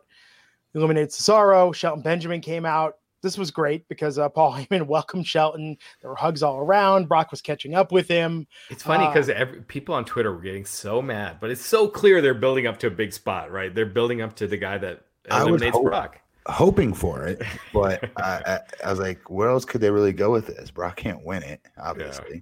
[0.74, 1.74] eliminated Cesaro.
[1.74, 2.96] Shelton Benjamin came out.
[3.22, 5.78] This was great because uh, Paul Heyman welcomed Shelton.
[6.02, 7.08] There were hugs all around.
[7.08, 8.46] Brock was catching up with him.
[8.70, 12.22] It's funny because uh, people on Twitter were getting so mad, but it's so clear
[12.22, 13.74] they're building up to a big spot, right?
[13.74, 17.42] They're building up to the guy that eliminates Brock hoping for it,
[17.74, 20.72] but I, I, I, was like, where else could they really go with this?
[20.72, 22.36] Brock can't win it, obviously.
[22.36, 22.42] Yeah.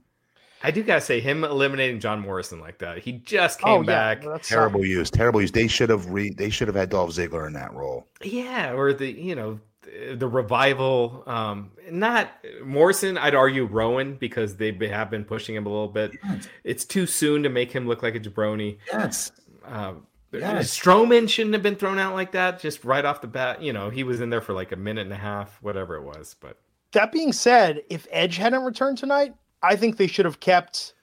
[0.66, 4.24] I do gotta say, him eliminating John Morrison like that, he just came oh, back.
[4.24, 4.92] Yeah, terrible something.
[4.92, 5.52] use, terrible use.
[5.52, 8.08] They should have re, they should have had Dolph Ziggler in that role.
[8.24, 11.24] Yeah, or the you know the, the revival.
[11.28, 12.32] Um, not
[12.64, 13.18] Morrison.
[13.18, 16.14] I'd argue Rowan because they have been pushing him a little bit.
[16.24, 16.48] Yes.
[16.64, 18.78] It's too soon to make him look like a jabroni.
[18.92, 19.34] Yes.
[19.66, 20.08] Um,
[20.40, 20.78] Yes.
[20.78, 23.62] Strowman shouldn't have been thrown out like that, just right off the bat.
[23.62, 26.04] You know, he was in there for like a minute and a half, whatever it
[26.04, 26.36] was.
[26.40, 26.58] But
[26.94, 30.94] that being said, if Edge hadn't returned tonight, I think they should have kept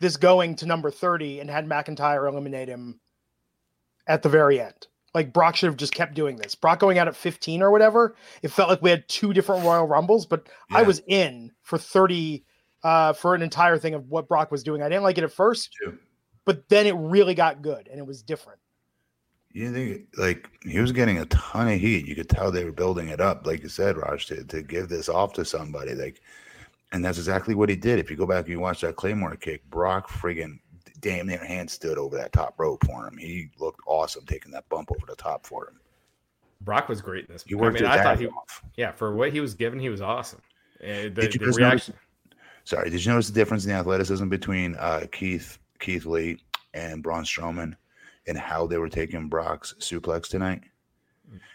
[0.00, 3.00] this going to number 30 and had McIntyre eliminate him
[4.06, 4.86] at the very end.
[5.14, 6.54] Like Brock should have just kept doing this.
[6.54, 8.14] Brock going out at 15 or whatever.
[8.42, 10.78] It felt like we had two different Royal Rumbles, but yeah.
[10.78, 12.44] I was in for 30
[12.84, 14.82] uh, for an entire thing of what Brock was doing.
[14.82, 15.70] I didn't like it at first,
[16.44, 18.60] but then it really got good and it was different
[19.58, 22.06] you think like he was getting a ton of heat.
[22.06, 24.88] You could tell they were building it up, like you said, Raj, to, to give
[24.88, 25.94] this off to somebody.
[25.94, 26.20] Like,
[26.92, 27.98] and that's exactly what he did.
[27.98, 30.58] If you go back and you watch that Claymore kick, Brock friggin'
[31.00, 33.16] damn near hand stood over that top rope for him.
[33.18, 35.80] He looked awesome taking that bump over the top for him.
[36.60, 37.44] Brock was great in this.
[37.44, 38.62] He I mean, I thought he, off.
[38.76, 40.40] yeah, for what he was given, he was awesome.
[40.82, 41.60] Uh, the, the reaction.
[41.62, 41.90] Notice,
[42.64, 46.38] Sorry, did you notice the difference in the athleticism between uh, Keith Keith Lee
[46.74, 47.74] and Braun Strowman
[48.28, 50.62] and how they were taking Brock's suplex tonight?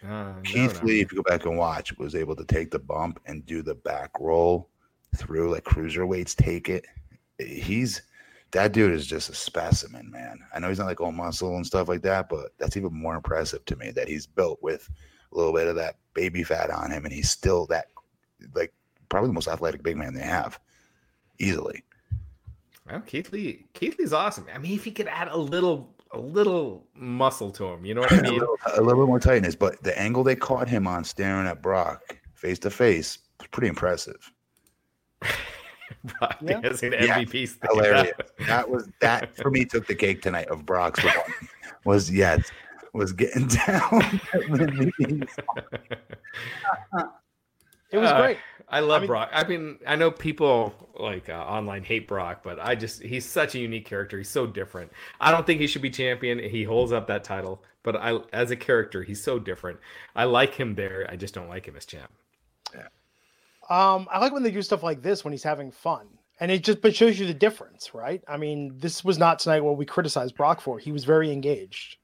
[0.07, 0.86] Uh, Keith no, no.
[0.86, 3.61] Lee, if you go back and watch, was able to take the bump and do
[3.61, 4.69] the back roll
[5.15, 6.86] through like cruiserweights take it.
[7.39, 8.01] He's
[8.51, 10.39] that dude is just a specimen, man.
[10.53, 13.15] I know he's not like all muscle and stuff like that, but that's even more
[13.15, 14.89] impressive to me that he's built with
[15.32, 17.88] a little bit of that baby fat on him, and he's still that
[18.53, 18.74] like
[19.09, 20.59] probably the most athletic big man they have,
[21.39, 21.84] easily.
[22.89, 24.45] Well, Keith Lee, Keith Lee's awesome.
[24.53, 28.01] I mean, if he could add a little, a little muscle to him, you know
[28.01, 28.34] what I mean?
[28.39, 31.61] little, a little bit more tightness, but the angle they caught him on staring at
[31.61, 34.32] Brock face to face was pretty impressive.
[36.20, 36.61] Brock Yeah.
[36.61, 37.47] dancing Yeah, MVP.
[37.47, 37.70] stick.
[37.72, 38.14] hilarious.
[38.47, 41.03] That was that for me took the cake tonight of Brock's
[41.86, 42.38] was yeah
[42.93, 44.20] was getting down.
[47.91, 48.38] It was Uh, great.
[48.74, 49.30] I love mean- Brock.
[49.32, 53.53] I mean, I know people like uh, online hate Brock, but I just he's such
[53.53, 54.17] a unique character.
[54.17, 54.91] He's so different.
[55.21, 56.39] I don't think he should be champion.
[56.39, 59.80] He holds up that title, but I as a character, he's so different.
[60.15, 61.05] I like him there.
[61.07, 62.11] I just don't like him as champ.
[62.74, 62.88] Yeah.
[63.69, 66.07] Um, I like when they do stuff like this when he's having fun.
[66.39, 68.24] And it just but shows you the difference, right?
[68.28, 70.80] I mean, this was not tonight what we criticized Brock for.
[70.80, 71.97] He was very engaged.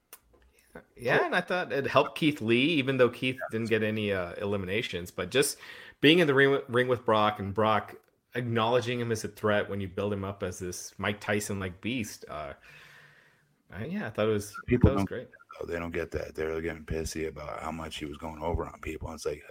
[0.96, 4.34] Yeah, and I thought it helped Keith Lee, even though Keith didn't get any uh,
[4.34, 5.10] eliminations.
[5.10, 5.56] But just
[6.00, 7.94] being in the ring with, ring with Brock and Brock
[8.34, 11.80] acknowledging him as a threat when you build him up as this Mike Tyson like
[11.80, 12.24] beast.
[12.28, 12.52] Uh,
[13.88, 15.28] yeah, I thought it was People that was great.
[15.60, 16.34] Oh, they don't get that.
[16.34, 19.08] They're getting pissy about how much he was going over on people.
[19.08, 19.42] And it's like,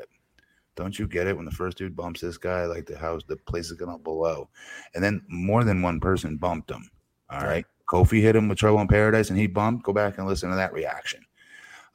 [0.75, 2.65] don't you get it when the first dude bumps this guy?
[2.65, 4.49] Like the house, the place is going to blow.
[4.95, 6.89] and then more than one person bumped him.
[7.29, 9.83] All right, Kofi hit him with Trouble in Paradise, and he bumped.
[9.83, 11.23] Go back and listen to that reaction.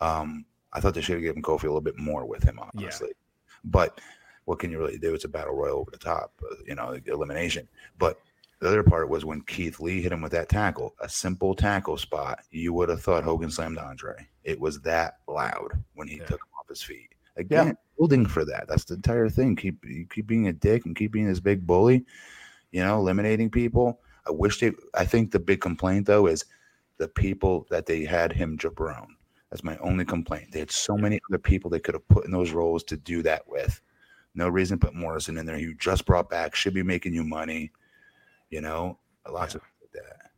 [0.00, 2.90] Um, I thought they should have given Kofi a little bit more with him, Yeah.
[3.64, 4.00] But
[4.44, 5.14] what can you really do?
[5.14, 7.68] It's a battle royal over the top, uh, you know, elimination.
[7.98, 8.18] But
[8.60, 11.96] the other part was when Keith Lee hit him with that tackle, a simple tackle
[11.96, 12.40] spot.
[12.50, 14.14] You would have thought Hogan slammed Andre.
[14.44, 16.26] It was that loud when he Yeah.
[16.26, 17.14] took him off his feet.
[17.36, 18.68] Again, building for that.
[18.68, 19.56] That's the entire thing.
[19.56, 22.04] Keep you keep being a dick and keep being this big bully.
[22.70, 24.00] You know, eliminating people.
[24.26, 24.72] I wish they.
[24.94, 26.44] I think the big complaint though is
[26.98, 29.08] the people that they had him jabron.
[29.50, 30.52] That's my only complaint.
[30.52, 33.22] They had so many other people they could have put in those roles to do
[33.22, 33.80] that with.
[34.34, 35.58] No reason to put Morrison in there.
[35.58, 37.70] You just brought back, should be making you money.
[38.50, 38.98] You know,
[39.30, 39.62] lots of
[39.92, 40.30] that.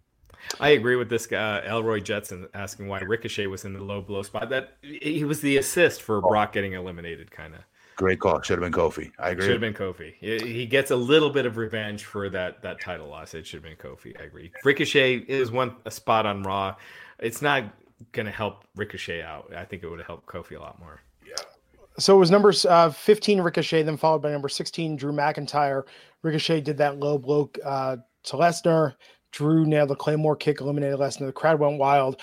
[0.60, 4.00] I agree with this guy, uh, Elroy Jetson, asking why Ricochet was in the low
[4.00, 4.50] blow spot.
[4.50, 6.28] That he was the assist for Oh.
[6.28, 7.60] Brock getting eliminated, kind of.
[7.96, 8.42] Great call.
[8.42, 9.10] Should have been Kofi.
[9.18, 9.44] I agree.
[9.46, 10.12] Should have been Kofi.
[10.20, 13.32] He he gets a little bit of revenge for that that title loss.
[13.34, 14.18] It should have been Kofi.
[14.20, 14.52] I agree.
[14.64, 16.76] Ricochet is one a spot on Raw.
[17.18, 17.64] It's not
[18.12, 19.50] going to help Ricochet out.
[19.56, 21.00] I think it would have helped Kofi a lot more.
[21.98, 25.84] So it was number uh, 15 Ricochet, then followed by number 16 Drew McIntyre.
[26.22, 28.94] Ricochet did that low blow uh, to Lesnar.
[29.32, 31.26] Drew nailed the Claymore kick, eliminated Lesnar.
[31.26, 32.20] The crowd went wild.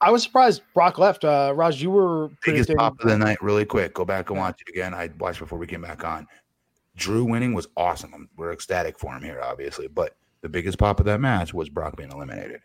[0.00, 1.24] I was surprised Brock left.
[1.24, 2.76] Uh, Raj, you were Biggest predicting.
[2.76, 3.94] pop of the night, really quick.
[3.94, 4.92] Go back and watch it again.
[4.94, 6.26] I watched before we came back on.
[6.96, 8.12] Drew winning was awesome.
[8.12, 9.88] I'm- We're ecstatic for him here, obviously.
[9.88, 12.60] But the biggest pop of that match was Brock being eliminated.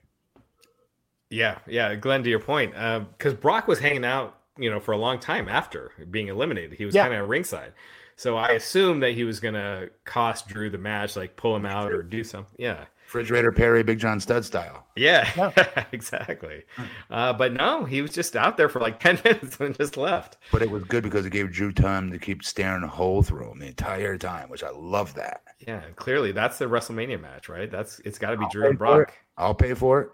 [1.30, 2.74] Yeah, yeah, Glenn, to your point,
[3.18, 6.74] because Brock was hanging out, you know, for a long time after being eliminated.
[6.78, 7.08] He was Yeah.
[7.08, 7.74] kind of ringside,
[8.16, 11.66] so I assumed that he was going to cost Drew the match, like pull him
[11.66, 12.54] out or do something.
[12.58, 14.88] Yeah, Refrigerator Perry, Big John Studd style.
[14.95, 15.52] yeah,
[15.91, 16.64] exactly.
[17.10, 20.38] Uh, but no, he was just out there for like ten minutes and just left.
[20.52, 23.52] But it was good because it gave Drew time to keep staring a hole through
[23.52, 25.41] him the entire time, which I love that.
[25.68, 27.70] Yeah, clearly that's the WrestleMania match, right?
[27.72, 29.10] That's it's got to be I'll Drew and Brock.
[29.10, 29.14] it.
[29.38, 30.10] I'll pay for it.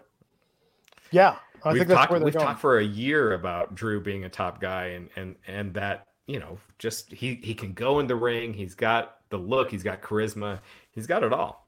[1.12, 2.46] Yeah, I we've think that's talked, we've going.
[2.46, 6.40] talked for a year about Drew being a top guy and and and that you
[6.40, 8.54] know just he he can go in the ring.
[8.54, 9.72] He's got the look.
[9.72, 10.60] He's got charisma.
[10.92, 11.68] He's got it all.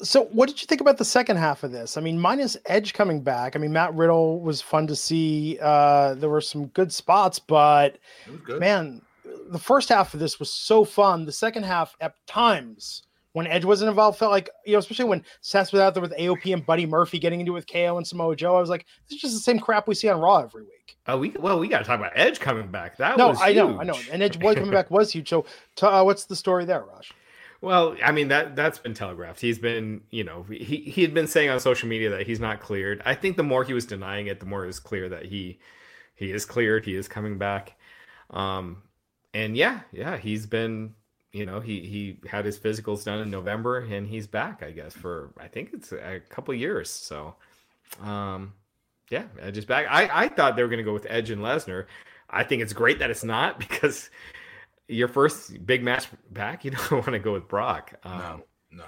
[0.00, 1.96] So, what did you think about the second half of this?
[1.96, 3.56] I mean, minus Edge coming back.
[3.56, 5.58] I mean, Matt Riddle was fun to see.
[5.60, 7.98] Uh, there were some good spots, but
[8.44, 8.60] good.
[8.60, 9.02] man,
[9.50, 11.26] the first half of this was so fun.
[11.26, 13.02] The second half, at times,
[13.38, 16.12] when Edge wasn't involved, felt like you know, especially when Seth was out there with
[16.18, 18.56] AOP and Buddy Murphy getting into it with KO and Samoa Joe.
[18.56, 20.98] I was like, this is just the same crap we see on Raw every week.
[21.06, 22.96] Oh, we well, we got to talk about Edge coming back.
[22.96, 25.28] That No, was I know, I know, and Edge was coming back was huge.
[25.28, 25.46] So,
[25.82, 27.12] uh, what's the story there, Raj?
[27.60, 29.40] Well, I mean that that's been telegraphed.
[29.40, 32.60] He's been, you know, he he had been saying on social media that he's not
[32.60, 33.00] cleared.
[33.04, 35.58] I think the more he was denying it, the more it was clear that he
[36.14, 36.84] he is cleared.
[36.84, 37.76] He is coming back.
[38.30, 38.82] Um,
[39.34, 40.94] and yeah, yeah, he's been,
[41.32, 44.62] you know, he he had his physicals done in November, and he's back.
[44.62, 46.90] I guess for I think it's a couple years.
[46.90, 47.34] So,
[48.02, 48.54] um,
[49.10, 49.86] yeah, Edge is back.
[49.90, 51.86] I I thought they were going to go with Edge and Lesnar.
[52.30, 54.10] I think it's great that it's not because
[54.88, 57.94] your first big match back, you don't want to go with Brock.
[58.04, 58.44] Um, No.
[58.70, 58.84] No.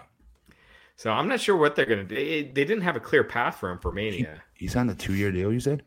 [0.97, 2.14] So I'm not sure what they're going to do.
[2.53, 4.43] They, didn't have a clear path for him for Mania.
[4.53, 5.82] He's on a two year deal, you said?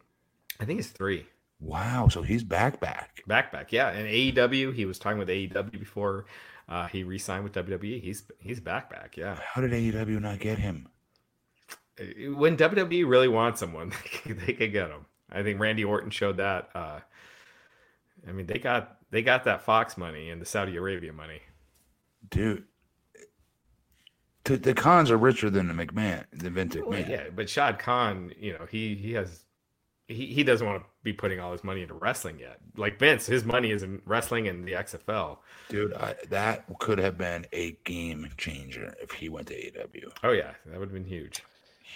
[0.59, 1.27] I think it's three.
[1.63, 2.07] Wow.
[2.09, 3.23] So he's back, back.
[3.27, 3.71] Back, back.
[3.71, 3.89] Yeah.
[3.89, 6.25] And AEW, he was talking with AEW before
[6.67, 8.01] uh, he re signed with WWE.
[8.01, 9.15] He's he's back, back.
[9.17, 9.37] Yeah.
[9.53, 10.87] How did AEW not get him?
[12.35, 13.93] When WWE really wants someone,
[14.25, 15.05] they could get him.
[15.31, 16.69] I think Randy Orton showed that.
[16.75, 16.99] Uh,
[18.27, 21.41] I mean, they got they got that Fox money and the Saudi Arabia money.
[22.29, 22.63] Dude.
[24.45, 27.09] The, the Khans are richer than the McMahon, the Vince Well, McMahon.
[27.09, 29.45] yeah, but Shad Khan, you know, he he has
[30.07, 32.59] he, he doesn't want to be putting all his money into wrestling yet.
[32.75, 35.37] Like Vince, his money is in wrestling and the XFL.
[35.69, 40.11] Dude, I, that could have been a game changer if he went to AEW.
[40.23, 41.41] Oh yeah, that would have been huge.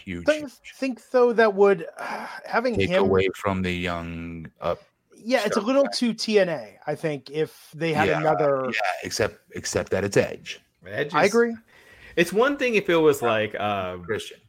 [0.06, 0.26] Huge.
[0.26, 4.82] Don't you think though that would uh, having Take him away from the young up.
[5.16, 9.40] yeah it's a little too tna i think if they had Yeah, another Yeah, except
[9.56, 10.60] except that it's Edge.
[10.86, 11.56] Edge i agree
[12.16, 14.40] It's one thing if it was like uh, Christian.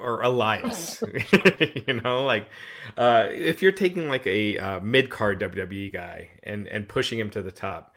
[0.00, 1.02] Or Elias,
[1.86, 2.48] you know, like
[2.96, 7.30] uh, if you're taking like a uh, mid card WWE guy and and pushing him
[7.30, 7.94] to the top.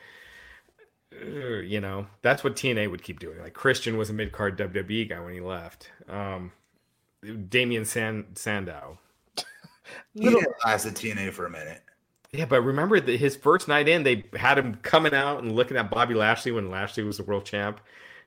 [1.14, 1.26] uh,
[1.60, 3.40] You know, that's what TNA would keep doing.
[3.40, 5.90] Like Christian was a mid card WWE guy when he left.
[6.10, 6.52] Um,
[7.50, 8.98] Damian San- Sandow.
[10.14, 11.82] He Little- did last at TNA for a minute.
[12.34, 15.76] Yeah, but remember that his first night in, they had him coming out and looking
[15.76, 17.82] at Bobby Lashley when Lashley was the world champ,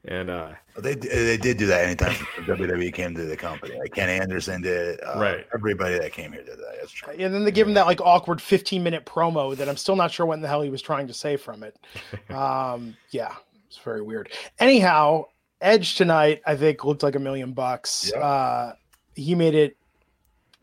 [0.06, 2.12] and uh, They they did do that anytime
[2.46, 3.78] WWE came to the company.
[3.78, 5.00] Like Kenny Anderson did.
[5.02, 5.46] Uh, Right.
[5.54, 6.74] Everybody that came here did that.
[6.80, 7.14] That's true.
[7.18, 10.10] and then they give him that like awkward 15 minute promo that i'm still not
[10.10, 11.76] sure what in the hell he was trying to say from it
[12.30, 13.34] um yeah
[13.66, 14.28] it's very weird
[14.58, 15.24] anyhow
[15.62, 18.20] edge tonight i think looked like a million bucks Yeah.
[18.20, 18.72] uh
[19.14, 19.76] he made it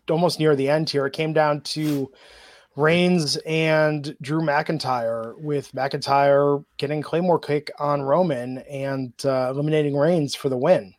[0.10, 2.12] almost near the end here it came down to
[2.76, 10.36] Reigns and Drew McIntyre, with McIntyre getting Claymore kick on Roman and uh, eliminating Reigns
[10.36, 10.94] for the win.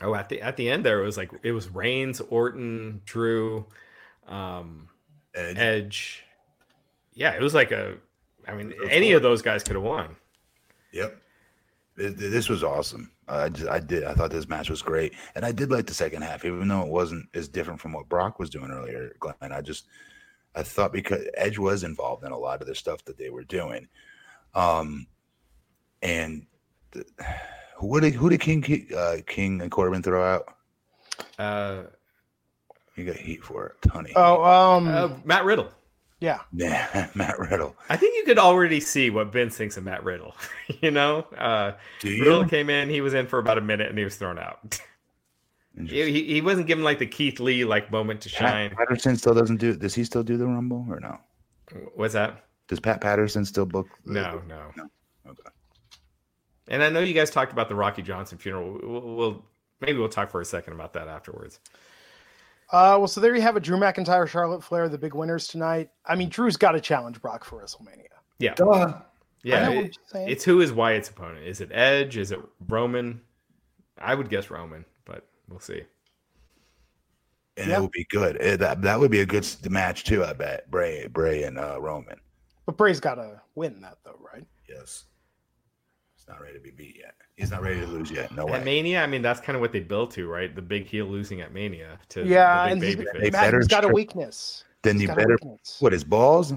[0.00, 3.66] oh, at the at the end there, it was like it was Reigns, Orton, Drew,
[4.26, 4.88] um,
[5.34, 5.58] Edge.
[5.58, 6.24] Edge.
[7.14, 7.96] Yeah, it was like a.
[8.48, 10.16] I mean, any of those guys could have won.
[10.92, 11.20] Yep.
[11.96, 13.12] This, this was awesome.
[13.28, 14.04] I just, I did.
[14.04, 16.82] I thought this match was great, and I did like the second half, even though
[16.82, 19.14] it wasn't as different from what Brock was doing earlier.
[19.20, 19.86] Glenn, I just,
[20.54, 23.44] I thought because Edge was involved in a lot of the stuff that they were
[23.44, 23.88] doing,
[24.54, 25.06] um,
[26.02, 26.46] and
[26.90, 27.04] the,
[27.76, 30.54] who did who did King uh, King and Corbin throw out?
[31.38, 31.82] Uh,
[32.94, 34.12] He got heat for it, Tony.
[34.14, 35.68] Oh, um, uh, Matt Riddle.
[36.20, 36.40] yeah.
[36.52, 37.74] yeah, Matt Riddle.
[37.88, 40.34] I think you could already see what Vince thinks of Matt Riddle.
[40.82, 42.24] you know, uh, Do you?
[42.24, 44.78] Riddle came in, he was in for about a minute, and he was thrown out.
[45.78, 48.70] he, he he wasn't given like the Keith Lee like moment to Pat shine.
[48.76, 49.74] Patterson still doesn't do.
[49.76, 51.18] Does he still do the Rumble or no?
[51.94, 52.44] What's that?
[52.68, 53.86] Does Pat Patterson still book?
[54.04, 54.60] the- No, no.
[55.26, 55.48] Okay.
[56.68, 58.78] And I know you guys talked about the Rocky Johnson funeral.
[58.82, 59.44] We'll, we'll
[59.80, 61.58] maybe we'll talk for a second about that afterwards.
[62.70, 63.62] Uh, well, so there you have it.
[63.62, 65.90] Drew McIntyre, Charlotte Flair, the big winners tonight.
[66.06, 68.06] I mean, Drew's got to challenge Brock for WrestleMania.
[68.38, 68.94] Yeah, Duh.
[69.42, 69.70] Yeah.
[69.70, 71.46] it- it's who is Wyatt's opponent?
[71.46, 72.16] Is it Edge?
[72.16, 73.20] Is it Roman?
[73.98, 74.91] I would guess Roman, but
[75.52, 75.82] we'll see.
[77.56, 77.78] and Yeah.
[77.78, 78.36] it would be good.
[78.40, 80.24] Eh, that that would be a good match too.
[80.24, 82.18] I bet Bray, Bray, and uh, Roman.
[82.66, 84.46] But Bray's got to win that, though, right?
[84.68, 85.04] Yes,
[86.14, 87.14] he's not ready to be beat yet.
[87.36, 88.34] He's not ready to lose yet.
[88.34, 88.64] No At way.
[88.64, 90.54] Mania, I mean, that's kind of what they built to, right?
[90.54, 93.32] The big heel losing at Mania to Yeah, the and big he's, baby They face.
[93.32, 94.64] Matt, better he's got a weakness.
[94.82, 95.36] Then He's you better
[95.80, 96.54] what his balls.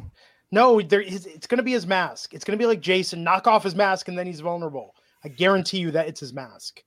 [0.52, 1.26] No, there is.
[1.26, 2.34] It's going to be his mask.
[2.34, 3.24] It's going to be like Jason.
[3.24, 4.96] Knock off his mask, and then he's vulnerable.
[5.24, 6.84] I guarantee you that it's his mask.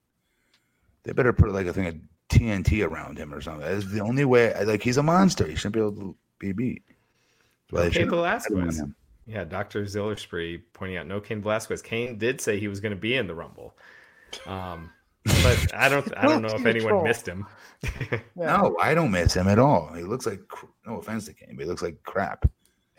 [1.09, 1.95] They better put like a thing of
[2.31, 3.67] TNT around him or something.
[3.67, 4.53] That's the only way.
[4.63, 5.47] Like he's a monster.
[5.47, 6.83] He shouldn't be able to be beat.
[7.71, 8.83] That's why Cain shouldn't Velasquez.
[9.25, 9.85] Yeah, Dr.
[9.85, 11.81] Zillerspree pointing out no Cain Velasquez.
[11.81, 13.75] Cain did say he was going to be in the Rumble.
[14.45, 14.91] Um,
[15.25, 17.03] but I don't I don't know if anyone Troll.
[17.03, 17.47] missed him.
[18.35, 19.91] No, I don't miss him at all.
[19.93, 20.41] He looks like
[20.85, 22.47] no offense to Cain, but he looks like crap.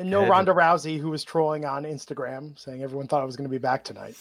[0.01, 3.37] And no Ed- Ronda Rousey, who was trolling on Instagram, saying everyone thought I was
[3.37, 4.17] going to be back tonight.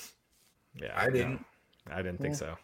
[0.76, 1.46] Yeah, I no, didn't.
[1.92, 2.38] I didn't think Yeah.
[2.40, 2.58] so.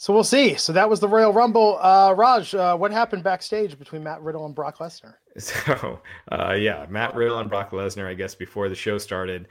[0.00, 0.54] So we'll see.
[0.54, 1.78] So that was the Royal Rumble.
[1.78, 5.12] Uh, Raj, uh, what happened backstage between Matt Riddle and Brock Lesnar?
[5.38, 6.00] So,
[6.32, 9.46] uh, yeah, Matt Riddle and Brock Lesnar, I guess, before the show started,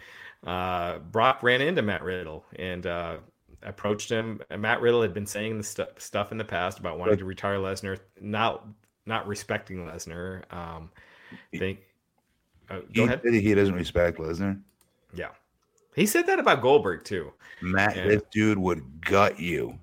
[0.48, 3.18] uh, Brock ran into Matt Riddle and uh,
[3.62, 4.42] approached him.
[4.50, 7.26] And Matt Riddle had been saying the stu- stuff in the past about wanting to
[7.26, 8.66] retire Lesnar, not
[9.06, 10.52] not respecting Lesnar.
[10.52, 10.90] Um,
[11.56, 11.82] think,
[12.72, 13.22] uh, He, ahead.
[13.24, 14.60] he doesn't respect Lesnar.
[15.14, 15.30] Yeah,
[15.96, 17.34] he said that about Goldberg too.
[17.62, 18.08] Matt, Yeah.
[18.08, 19.78] this dude would gut you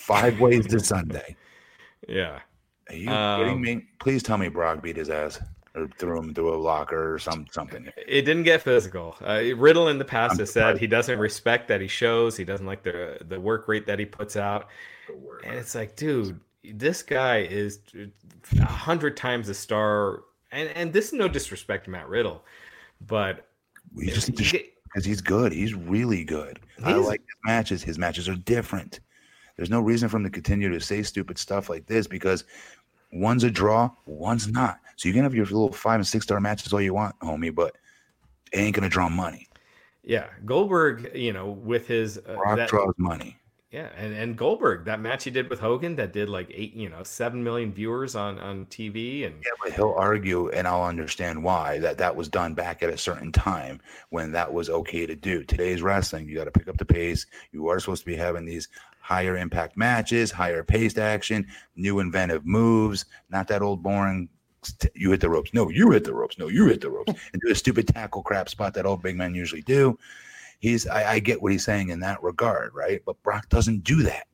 [0.00, 1.36] five ways to Sunday.
[2.08, 2.40] Yeah.
[2.88, 3.86] Are you Um, kidding me?
[4.00, 5.38] Please tell me Brock beat his ass.
[5.76, 7.88] or threw him through a locker or some something.
[8.08, 9.14] It didn't get physical.
[9.20, 12.36] Uh, Riddle in the past I'm has said he doesn't respect that he shows.
[12.36, 14.66] He doesn't like the the work rate that he puts out.
[15.44, 17.78] And it's like, dude, this guy is
[18.58, 20.22] a hundred times a star.
[20.50, 22.44] And and this is no disrespect to Matt Riddle,
[23.06, 23.46] but
[23.94, 25.52] we just because he's good.
[25.52, 26.58] He's really good.
[26.78, 27.82] He's, I like his matches.
[27.84, 28.98] His matches are different.
[29.60, 32.44] There's no reason for him to continue to say stupid stuff like this because
[33.12, 34.80] one's a draw, one's not.
[34.96, 37.54] So you can have your little five and six star matches all you want, homie,
[37.54, 37.76] but
[38.54, 39.48] it ain't gonna draw money.
[40.02, 43.36] Yeah, Goldberg, you know, with his uh, Rock that, draws money.
[43.70, 46.88] Yeah, and, and Goldberg, that match he did with Hogan that did like eight, you
[46.88, 51.44] know, seven million viewers on on TV, and yeah, but he'll argue, and I'll understand
[51.44, 55.14] why that that was done back at a certain time when that was okay to
[55.14, 55.44] do.
[55.44, 57.26] Today's wrestling, you got to pick up the pace.
[57.52, 58.68] You are supposed to be having these
[59.10, 61.46] higher impact matches, higher paced action,
[61.76, 64.28] new inventive moves, not that old boring.
[64.94, 65.52] You hit the ropes.
[65.54, 66.38] No, you hit the ropes.
[66.38, 67.12] No, you hit the ropes.
[67.32, 69.98] And do a stupid tackle crap spot that old big men usually do
[70.60, 73.02] he's I, I get what he's saying in that regard, right?
[73.04, 74.26] But Brock doesn't do that.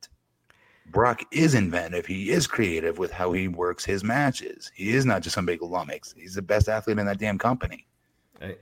[0.91, 2.07] Brock is inventive.
[2.07, 4.71] He is creative with how he works his matches.
[4.75, 6.15] He is not just some big lummox.
[6.17, 7.87] He's the best athlete in that damn company.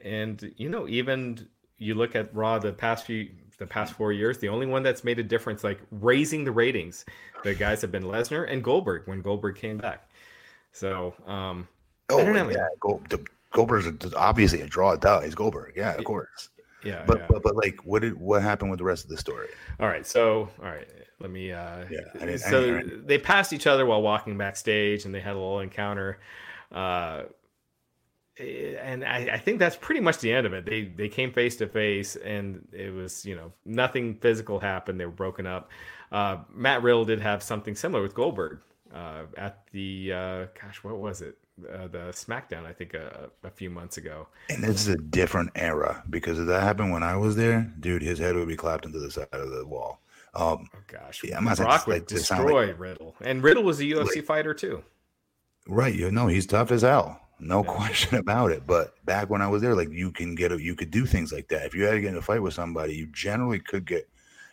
[0.05, 1.49] And you know, even
[1.79, 3.29] you look at Raw the past few
[3.59, 7.05] the past four years, the only one that's made a difference, like raising the ratings,
[7.43, 10.09] the guys have been Lesnar and Goldberg when Goldberg came back.
[10.73, 11.69] So, um,
[12.11, 13.15] oh yeah, Gold,
[13.53, 14.97] Goldberg's obviously a draw.
[14.97, 15.75] Duh, he's Goldberg.
[15.77, 16.49] Yeah, of course.
[16.85, 17.27] Yeah, but, yeah.
[17.31, 19.49] but but like, what did what happened with the rest of the story?
[19.81, 20.87] All right, so all right,
[21.21, 21.53] let me.
[21.53, 25.61] uh Yeah, so they passed each other while walking backstage, and they had a little
[25.61, 26.19] encounter.
[26.71, 27.23] Uh,
[28.39, 30.67] and I, I, think that's pretty much the end of it.
[30.67, 34.99] They they came face to face, and it was you know nothing physical happened.
[34.99, 35.71] They were broken up.
[36.11, 38.59] Uh, Matt Riddle did have something similar with Goldberg
[38.93, 41.39] uh, at the uh, gosh, what was it?
[41.73, 44.29] uh, the SmackDown, I think, a, a, few months ago.
[44.51, 48.03] And this is a different era because if that happened when I was there, dude,
[48.03, 50.01] his head would be clapped into the side of the wall.
[50.35, 53.79] Um, oh gosh, yeah, I'm not Brock would like, destroy like, Riddle, and Riddle was
[53.79, 54.83] a UFC like, fighter too.
[55.69, 57.73] Right, you know he's tough as hell, no yeah.
[57.73, 58.67] question about it.
[58.67, 61.33] But back when I was there, like you can get a, you could do things
[61.33, 61.67] like that.
[61.67, 64.09] If you had to get in a fight with somebody, you generally could get,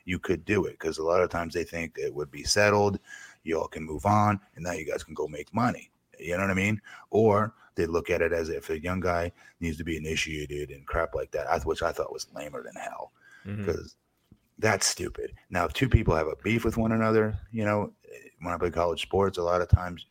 [0.06, 3.00] you could do it because a lot of times they think it would be settled,
[3.44, 5.92] you all can move on, and now you guys can go make money.
[6.20, 6.82] You know what I mean?
[7.10, 10.86] Or they look at it as if a young guy needs to be initiated and
[10.86, 13.12] crap like that, which I thought was lamer than hell
[13.44, 14.36] because mm-hmm.
[14.60, 15.34] that's stupid.
[15.50, 17.94] Now, if two people have a beef with one another, you know,
[18.42, 20.06] when I play college sports, a lot of times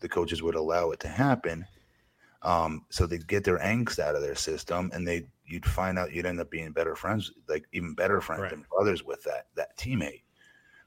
[0.00, 1.66] the coaches would allow it to happen.
[2.42, 6.12] Um, so they'd get their angst out of their system and they you'd find out
[6.12, 8.52] you'd end up being better friends, like even better friends right.
[8.52, 10.22] and brothers with that that teammate.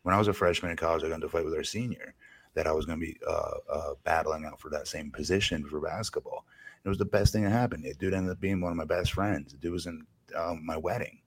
[0.04, 2.14] When I was a freshman in college, I got into a fight with our senior
[2.56, 5.80] that I was going to be uh, uh, battling out for that same position for
[5.80, 6.46] basketball.
[6.84, 7.84] It was the best thing that happened.
[7.84, 9.52] The dude ended up being one of my best friends.
[9.52, 11.20] The dude was in um, my wedding,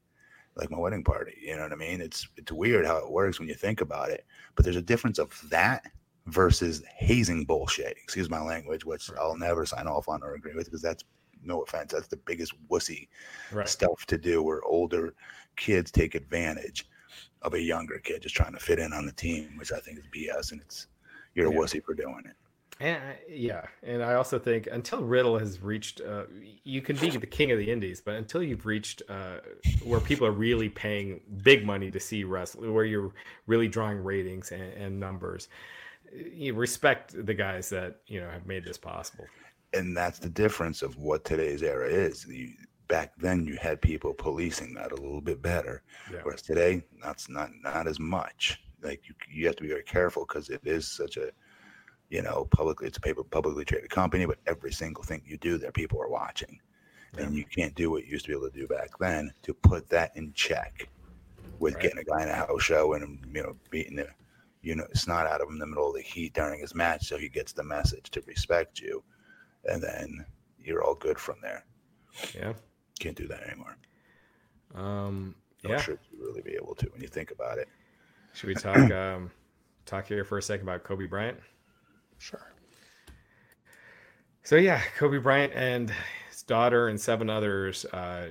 [0.56, 1.34] like my wedding party.
[1.42, 2.00] You know what I mean?
[2.00, 4.24] It's it's weird how it works when you think about it.
[4.54, 5.86] But there's a difference of that
[6.30, 7.96] versus hazing bullshit.
[8.02, 11.04] Excuse my language, which I'll never sign off on or agree with because that's
[11.42, 11.92] no offense.
[11.92, 13.08] That's the biggest wussy
[13.52, 13.68] right.
[13.68, 15.14] stuff to do where older
[15.56, 16.86] kids take advantage
[17.42, 19.98] of a younger kid just trying to fit in on the team, which I think
[19.98, 20.86] is BS and it's
[21.34, 21.58] you're a yeah.
[21.58, 22.36] wussy for doing it.
[22.80, 26.24] And yeah, and I also think until Riddle has reached, uh,
[26.62, 29.38] you can be the king of the indies, but until you've reached uh,
[29.82, 33.10] where people are really paying big money to see wrestling, where you're
[33.48, 35.48] really drawing ratings and, and numbers,
[36.12, 39.24] you respect the guys that you know have made this possible.
[39.74, 42.26] And that's the difference of what today's era is.
[42.26, 42.52] You,
[42.88, 46.20] back then, you had people policing that a little bit better, yeah.
[46.22, 50.24] whereas today, that's not not as much like you, you have to be very careful
[50.26, 51.30] because it is such a
[52.10, 55.58] you know publicly it's a paper publicly traded company but every single thing you do
[55.58, 56.58] there people are watching
[57.16, 57.24] yeah.
[57.24, 59.52] and you can't do what you used to be able to do back then to
[59.52, 60.88] put that in check
[61.58, 61.82] with right.
[61.82, 64.08] getting a guy in a house show and you know beating the
[64.62, 67.06] you know snot out of him in the middle of the heat during his match
[67.06, 69.02] so he gets the message to respect you
[69.64, 70.24] and then
[70.58, 71.64] you're all good from there
[72.34, 72.52] yeah
[72.98, 73.76] can't do that anymore
[74.74, 77.68] um yeah should you really be able to when you think about it
[78.38, 79.30] should we talk um,
[79.88, 81.38] talk here for a second about Kobe Bryant?
[82.18, 82.52] Sure.
[84.44, 85.92] So yeah, Kobe Bryant and
[86.30, 88.28] his daughter and seven others uh,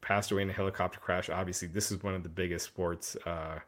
[0.00, 1.28] passed away in a helicopter crash.
[1.28, 3.58] Obviously, this is one of the biggest sports uh,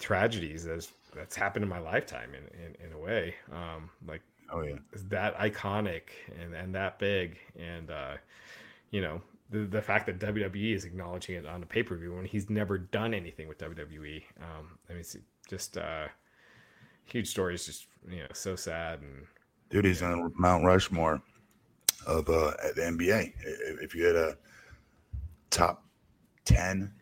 [0.00, 3.34] tragedies that's that's happened in my lifetime in in, in a way.
[3.52, 4.22] Um, like
[4.52, 4.76] oh yeah,
[5.08, 6.02] that iconic
[6.40, 8.14] and and that big, and uh,
[8.90, 12.14] you know the, the fact that WWE is acknowledging it on a pay per view
[12.14, 14.22] when he's never done anything with WWE.
[14.40, 15.16] Um, I mean, it's
[15.48, 16.06] just uh,
[17.04, 19.26] huge story is just you know so sad and
[19.70, 21.22] dude, he's on Mount Rushmore
[22.06, 23.32] of uh, the NBA.
[23.82, 24.36] If you had a
[25.50, 25.84] top
[26.44, 26.92] ten,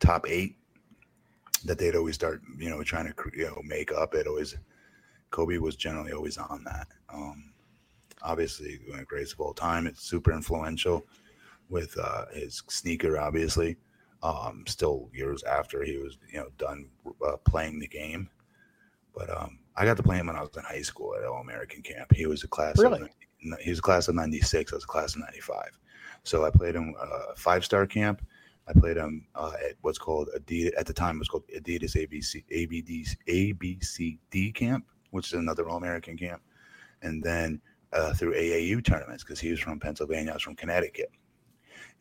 [0.00, 0.57] top eight,
[1.64, 4.14] that they'd always start, you know, trying to you know make up.
[4.14, 4.56] It always
[5.30, 6.88] Kobe was generally always on that.
[7.12, 7.52] Um,
[8.22, 9.86] obviously, the greatest of all time.
[9.86, 11.06] It's super influential
[11.68, 13.76] with uh, his sneaker, obviously.
[14.22, 16.88] Um, still years after he was, you know, done
[17.24, 18.28] uh, playing the game.
[19.14, 21.40] But um, I got to play him when I was in high school at All
[21.40, 22.12] American Camp.
[22.12, 22.78] He was a class.
[22.78, 23.02] Really?
[23.02, 24.72] Of, he was a class of '96.
[24.72, 25.78] I was a class of '95.
[26.24, 28.22] So I played him uh, five star camp.
[28.68, 30.72] I played him uh, at what's called Adidas.
[30.76, 35.78] At the time, it was called Adidas ABC ABD ABCD camp, which is another All
[35.78, 36.42] American camp.
[37.02, 37.60] And then
[37.92, 40.32] uh, through AAU tournaments because he was from Pennsylvania.
[40.32, 41.10] I was from Connecticut,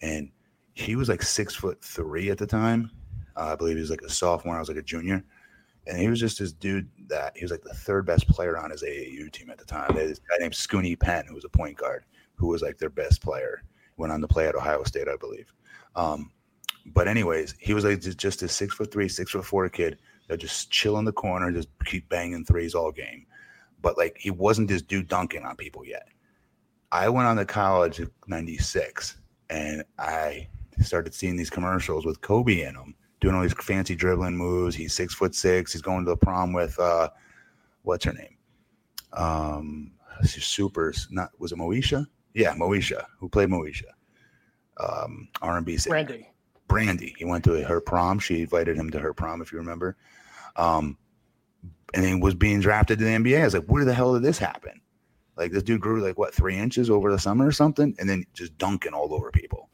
[0.02, 0.30] and
[0.73, 2.91] he was like six foot three at the time.
[3.35, 4.56] Uh, I believe he was like a sophomore.
[4.56, 5.23] I was like a junior,
[5.85, 8.72] and he was just this dude that he was like the third best player on
[8.72, 9.94] his AAU team at the time.
[9.94, 12.03] There's this guy named Scoonie Penn, who was a point guard,
[12.35, 13.64] who was like their best player.
[13.95, 15.52] Went on to play at Ohio State, I believe.
[15.95, 16.31] Um,
[16.94, 20.38] but anyways, he was like just a six foot three, six foot four kid that
[20.38, 23.26] just chill in the corner, just keep banging threes all game.
[23.82, 26.08] But like he wasn't this dude dunking on people yet.
[26.92, 29.18] I went on to college in '96,
[29.50, 30.48] and I
[30.82, 34.76] started seeing these commercials with Kobe in them, doing all these fancy dribbling moves.
[34.76, 35.74] He's six foot six.
[35.74, 37.10] He's going to the prom with uh,
[37.84, 38.38] what's her name?
[39.14, 39.92] Um,
[40.24, 41.08] supers.
[41.12, 42.06] Not was it Moesha?
[42.34, 43.06] Yeah, Moesha.
[43.20, 43.84] Who played Moesha?
[44.80, 45.94] Um, R&B singer.
[45.94, 46.30] Brandy.
[46.68, 47.15] Brandy.
[47.18, 48.19] He went to her prom.
[48.19, 49.95] She invited him to her prom, if you remember.
[50.56, 50.98] Um,
[51.94, 53.41] and he was being drafted to the NBA.
[53.41, 54.81] I was like, where the hell did this happen?
[55.38, 58.26] Like this dude grew like what three inches over the summer or something, and then
[58.34, 59.69] just dunking all over people.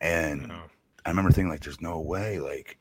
[0.00, 0.62] And Oh.
[1.04, 2.78] I remember thinking like, there's no way like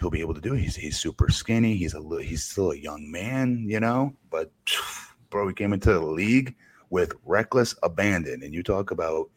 [0.00, 0.60] he'll be able to do it.
[0.60, 1.76] He's he's super skinny.
[1.76, 4.14] He's a li- he's still a young man, you know.
[4.30, 4.50] But
[5.30, 6.54] bro, he came into the league
[6.90, 9.30] with reckless abandon, and you talk about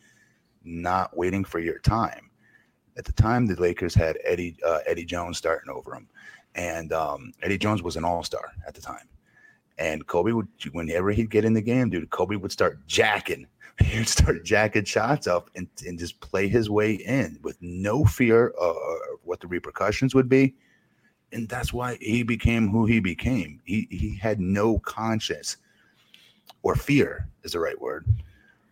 [0.64, 2.27] not waiting for your time.
[2.98, 6.08] At the time, the Lakers had Eddie uh, Eddie Jones starting over him,
[6.56, 9.08] and um, Eddie Jones was an All Star at the time.
[9.78, 13.48] And Kobe would, whenever he'd get in the game, dude, Kobe would start jacking.
[13.80, 18.06] He would start jacking shots up and, and just play his way in with no
[18.06, 18.76] fear of
[19.22, 20.56] what the repercussions would be.
[21.32, 23.62] And that's why he became who he became.
[23.66, 25.58] He he had no conscience
[26.64, 28.08] or fear is the right word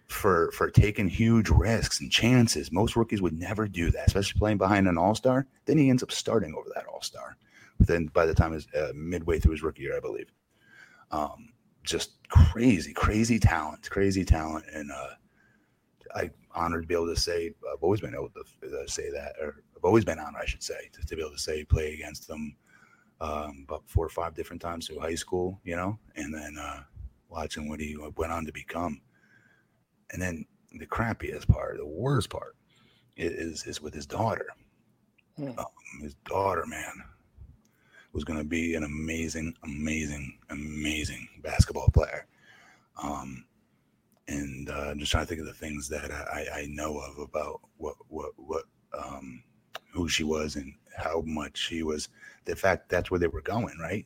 [0.08, 2.72] for for taking huge risks and chances.
[2.72, 5.48] Most rookies would never do that, especially playing behind an all star.
[5.66, 7.38] Then he ends up starting over that all star.
[7.78, 10.32] But then by the time is uh, midway through his rookie year, I believe.
[11.12, 11.50] Um,
[11.84, 15.10] just crazy, crazy talent, crazy talent, and uh,
[16.16, 19.36] I honored to be able to say I've always been able to uh, say that,
[19.40, 21.94] or I've always been honored, I should say, to, to be able to say play
[21.94, 22.56] against them
[23.22, 26.82] um, about four or five different times through high school, you know, and then uh,
[27.30, 29.02] watching what he went on to become.
[30.12, 32.56] And then the crappiest part, the worst part,
[33.18, 34.48] is is with his daughter.
[35.38, 35.58] Hmm.
[35.58, 35.66] Um,
[36.02, 37.04] his daughter, man,
[38.14, 42.26] was going to be an amazing, amazing, amazing basketball player.
[43.02, 43.46] Um,
[44.28, 47.20] and uh, I'm just trying to think of the things that I, I know of
[47.20, 48.64] about what what what
[48.98, 49.44] um,
[49.92, 52.10] who she was and how much she was.
[52.46, 54.06] The fact that's where they were going, right?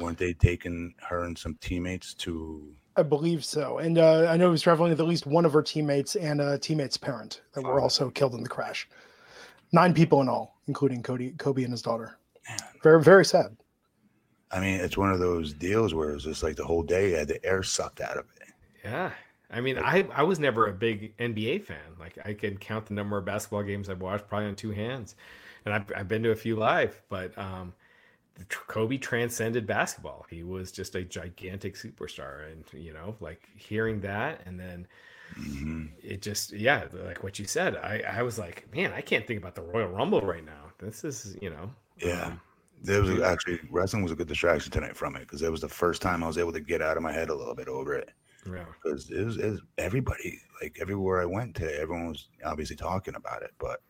[0.00, 2.74] Weren't they taking her and some teammates to?
[2.96, 3.78] I believe so.
[3.78, 6.40] And uh, I know he was traveling with at least one of her teammates and
[6.40, 7.84] a teammate's parent that were Oh.
[7.84, 8.88] also killed in the crash.
[9.72, 12.18] Nine people in all, including Cody, Kobe and his daughter.
[12.48, 13.56] Man, Very, very sad.
[14.50, 17.28] I mean, it's one of those deals where it's just like the whole day had
[17.28, 18.48] the air sucked out of it.
[18.82, 19.10] Yeah.
[19.50, 21.78] I mean, I, I was never a big NBA fan.
[22.00, 25.14] Like, I can count the number of basketball games I've watched probably on two hands.
[25.64, 27.77] And I've, I've been to a few live, but um, the tr-
[28.48, 30.26] Kobe transcended basketball.
[30.30, 32.50] He was just a gigantic superstar.
[32.52, 34.86] And, you know, like hearing that and then
[35.34, 35.90] Mhm.
[36.02, 39.38] it just, yeah, like what you said, I, I was like, man, I can't think
[39.38, 40.72] about the Royal Rumble right now.
[40.78, 42.26] This is, you know, Yeah.
[42.26, 42.40] um,
[42.82, 45.68] There was actually wrestling was a good distraction tonight from it because it was the
[45.68, 47.94] first time I was able to get out of my head a little bit over
[47.94, 48.10] it.
[48.50, 48.64] yeah.
[48.82, 53.16] Because it was, it was everybody like everywhere I went today, everyone was obviously talking
[53.16, 53.82] about it, but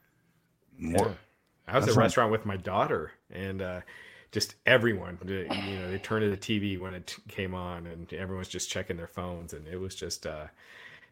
[0.78, 1.06] more.
[1.08, 1.14] Yeah.
[1.68, 3.80] I was at a restaurant with my daughter, and uh,
[4.32, 8.48] just everyone, you know, they turned to the TV when it came on, and everyone's
[8.48, 10.46] just checking their phones, and it was just, uh,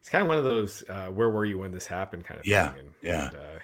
[0.00, 2.46] it's kind of one of those, uh, "Where were you when this happened?" kind of
[2.46, 2.76] Yeah, thing.
[2.78, 3.30] And, yeah.
[3.30, 3.58] and, uh,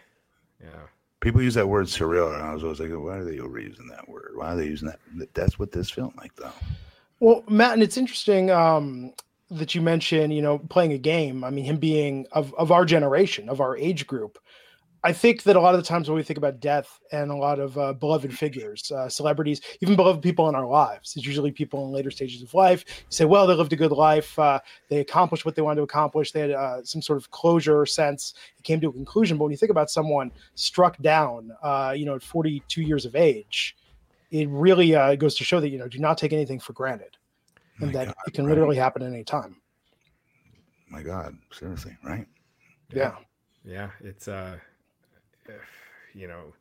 [0.63, 0.87] yeah,
[1.21, 4.09] People use that word surreal, and I was always like, why are they overusing that
[4.09, 4.33] word?
[4.35, 4.99] Why are they using that?
[5.35, 6.53] That's what this felt like, though.
[7.21, 9.13] Well, Matt, and it's interesting um,
[9.51, 11.45] that you mentioned, you know, playing a game.
[11.45, 14.39] I mean, him being of, of our generation, of our age group.
[15.05, 17.37] I think that a lot of the times when we think about death and a
[17.37, 21.51] lot of uh, beloved figures, uh, celebrities, even beloved people in our lives, it's usually
[21.51, 22.85] people in later stages of life.
[22.89, 24.39] You say, well, they lived a good life.
[24.39, 26.31] Uh, they accomplished what they wanted to accomplish.
[26.31, 28.35] They had uh, some sort of closure or sense.
[28.57, 29.39] It came to a conclusion.
[29.39, 33.17] But when you think about someone struck down, uh, you know, at 42 years of
[33.17, 33.77] age,
[34.31, 37.17] it really uh, goes to show that, you know, do not take anything for granted
[37.81, 38.51] and My that God, it can right.
[38.51, 39.57] literally happen at any time.
[40.89, 42.27] My God, seriously, right?
[42.95, 43.17] Yeah.
[43.65, 44.59] Yeah, it's uh,
[46.15, 46.53] you know,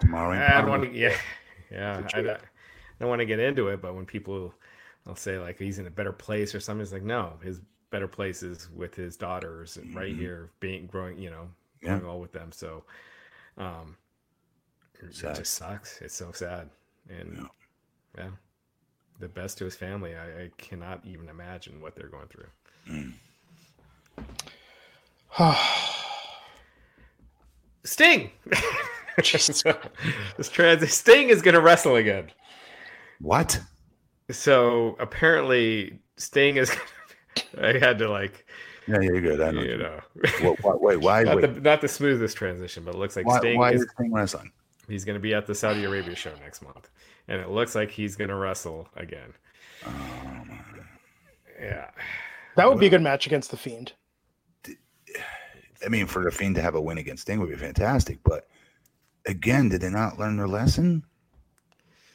[0.00, 0.38] Tomorrow.
[0.38, 0.90] I don't want to.
[0.98, 1.16] Yeah,
[1.70, 2.08] yeah.
[2.14, 2.38] I don't, I
[3.00, 4.54] don't want to get into it, but when people
[5.04, 7.60] will say like he's in a better place or something, it's like no, his
[7.90, 10.18] better place is with his daughters and right Mhm.
[10.18, 11.48] here, being growing, you know,
[11.82, 11.98] Yeah.
[11.98, 12.52] growing all with them.
[12.52, 12.84] So,
[13.56, 13.96] um,
[15.00, 16.00] it just sucks.
[16.00, 16.70] It's so sad,
[17.08, 18.24] and Yeah.
[18.24, 18.30] yeah,
[19.20, 20.14] the best to his family.
[20.16, 22.48] I, I cannot even imagine what they're going through.
[22.88, 23.14] Mm.
[27.84, 28.30] Sting.
[29.16, 32.30] this trans Sting is going to wrestle again.
[33.20, 33.60] What?
[34.30, 36.74] So apparently, Sting is.
[37.60, 38.44] I had to like,
[38.86, 39.40] Yeah, yeah, you're good.
[39.40, 39.62] I know.
[39.62, 40.00] you know,
[40.40, 41.22] What, what, wait, why?
[41.24, 43.82] not Wait, the not the smoothest transition, but it looks like why, Sting why is
[43.82, 44.52] is Sting wrestling?
[44.88, 46.88] he's going to be at the Saudi Arabia show next month,
[47.28, 49.34] and it looks like he's going to wrestle again.
[49.86, 50.60] Um,
[51.60, 51.90] Yeah,
[52.56, 53.92] That would be a good match against the Fiend.
[55.84, 58.48] I mean, for the Fiend to have a win against Sting would be fantastic, but
[59.26, 61.04] again, did they not learn their lesson?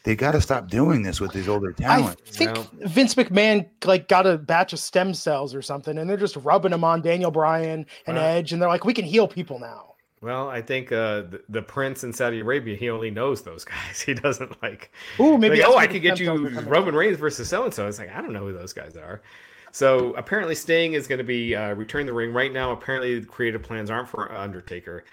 [0.04, 2.22] They got to stop doing this with these older talents.
[2.40, 2.66] I talent.
[2.66, 6.18] think Well- Vince McMahon like got a batch of stem cells or something, and they're
[6.18, 8.24] just rubbing them on Daniel Bryan and Wow.
[8.24, 9.96] Edge, and they're like, we can heal people now.
[10.22, 14.02] well, I think uh, the, the prince in Saudi Arabia he only knows those guys.
[14.02, 14.92] He doesn't like
[15.22, 17.88] Ooh, maybe Maybe oh, I could get you Roman Reigns versus so and so.
[17.88, 19.22] It's like I don't know who those guys are.
[19.74, 22.72] So apparently, Sting is going to be uh, returning the ring right now.
[22.72, 25.04] Apparently, the creative plans aren't for Undertaker.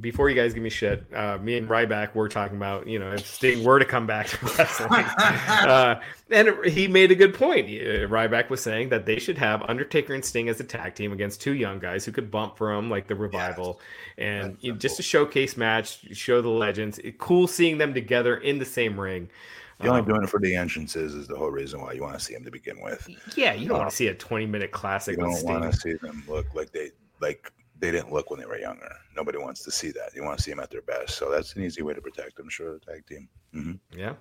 [0.00, 3.12] Before you guys give me shit, uh, me and Ryback were talking about you know
[3.12, 6.00] if Sting were to come back to wrestling, uh,
[6.30, 7.66] and he made a good point.
[7.66, 11.12] Uh, Ryback was saying that they should have Undertaker and Sting as a tag team
[11.12, 13.80] against two young guys who could bump for him like the Revival,
[14.18, 16.98] and you know, just a showcase match, show the legends.
[16.98, 19.30] It, cool seeing them together in the same ring.
[19.80, 22.18] The only Um, doing it for the entrances is the whole reason why you want
[22.18, 23.08] to see them to begin with.
[23.36, 25.78] yeah, you don't Uh, want to see a 20 minute classic with don't want to
[25.78, 26.90] see them look like they
[27.20, 28.94] like they didn't look when they were younger.
[29.16, 30.14] Nobody wants to see that.
[30.14, 31.16] You want to see them at their best.
[31.16, 32.48] So that's an easy way to protect them.
[32.50, 33.28] Sure, the tag team.
[33.54, 34.16] hmm Yeah.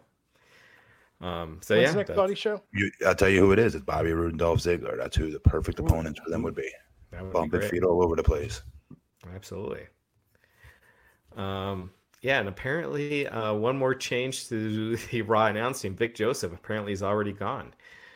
[1.22, 1.60] Um.
[1.62, 2.64] So When's yeah, the next that's- Saudi show?
[2.72, 3.76] You, I'll tell you who it is.
[3.76, 4.96] It's Bobby Roode and Dolph Ziggler.
[4.98, 5.86] That's who the perfect Ooh.
[5.86, 6.72] opponents for them would be.
[7.12, 7.72] that would be Bumping great.
[7.72, 8.62] feet all over the place.
[9.36, 9.88] Absolutely.
[11.36, 11.92] Um.
[12.22, 15.96] Yeah, and apparently, uh, one more change to the Raw announcing.
[15.96, 17.74] Vic Joseph apparently is already gone.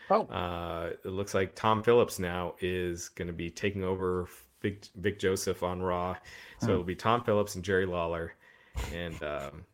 [0.09, 4.27] Oh, Uh, it looks like Tom Phillips now is going to be taking over
[4.61, 6.15] Vic, Vic Joseph on Raw.
[6.59, 6.71] So Hmm.
[6.73, 8.33] it'll be Tom Phillips and Jerry Lawler,
[8.93, 9.65] and um,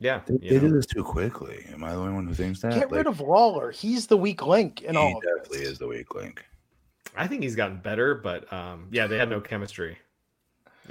[0.00, 1.64] yeah, They, you they did this too quickly.
[1.72, 2.74] Am I the only one who thinks that?
[2.74, 3.70] get rid of Lawler.
[3.70, 6.44] He's the weak link in all of definitely is the weak link.
[7.16, 9.98] I think he's gotten better, but um, yeah, they had no chemistry.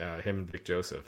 [0.02, 1.07] Uh, him and Vic Joseph.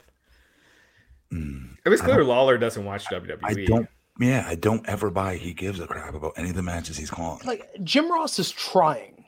[1.32, 1.76] Mm.
[1.84, 3.38] It was clear Lawler doesn't watch WWE.
[3.42, 3.88] I don't.
[4.18, 7.10] Yeah, I don't ever buy he gives a crap about any of the matches he's
[7.10, 7.46] calling.
[7.46, 9.26] Like Jim Ross is trying.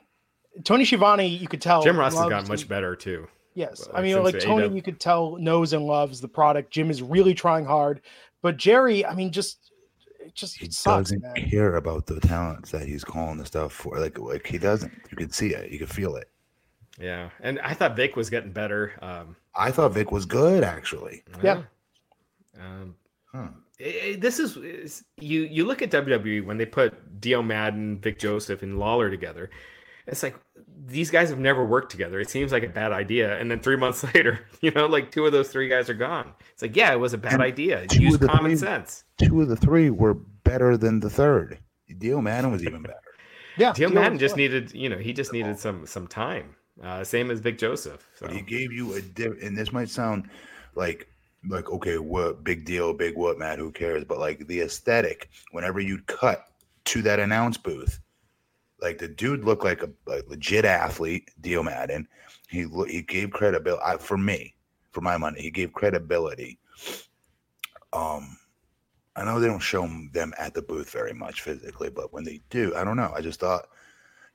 [0.63, 1.83] Tony Schiavone, you could tell.
[1.83, 3.27] Jim Ross has loves gotten much better too.
[3.53, 6.71] Yes, Well, I mean, like Tony, AEW you could tell knows and loves the product.
[6.71, 8.01] Jim is really trying hard,
[8.41, 9.71] but Jerry, I mean, just
[10.19, 11.49] it just he sucks, doesn't man.
[11.49, 13.99] care about the talents that he's calling the stuff for.
[13.99, 14.91] Like, like he doesn't.
[15.11, 15.71] You can see it.
[15.71, 16.29] You can feel it.
[16.99, 18.93] Yeah, and I thought Vic was getting better.
[19.01, 21.23] Um, I thought Vic was good actually.
[21.43, 21.63] Yeah.
[22.59, 22.95] Um,
[23.31, 23.49] Huh.
[23.79, 25.41] eh, eh, this is, is you.
[25.41, 29.51] You look at WWE when they put Dio Maddin, Vic Joseph, and Lawler together.
[30.07, 30.35] It's like
[30.87, 32.19] these guys have never worked together.
[32.19, 35.27] It seems like a bad idea, and then three months later, you know, like two
[35.27, 36.33] of those three guys are gone.
[36.53, 37.85] It's like, yeah, it was a bad And idea.
[37.91, 39.03] Use common three- sense.
[39.19, 41.59] Two of the three were better than the third.
[41.99, 42.97] Dio Maddin was even better.
[43.57, 44.39] Yeah, Dio Dio Maddin just fine.
[44.39, 46.55] needed, you know, he just needed some some time.
[46.81, 48.07] Uh, same as Vic Joseph.
[48.15, 48.25] So.
[48.25, 50.29] But he gave you a di- and this might sound
[50.73, 51.07] like
[51.47, 53.59] like okay, what big deal, big what, Matt?
[53.59, 54.03] Who cares?
[54.03, 56.45] But like the aesthetic, whenever you'd cut
[56.85, 57.99] to that announce booth,
[58.81, 62.07] like the dude looked like a, a legit athlete, Dio Maddin.
[62.49, 64.55] He he gave credibility for me,
[64.91, 65.41] for my money.
[65.41, 66.59] He gave credibility.
[67.93, 68.37] Um,
[69.15, 69.81] I know they don't show
[70.13, 73.11] them at the booth very much physically, but when they do, I don't know.
[73.15, 73.67] I just thought.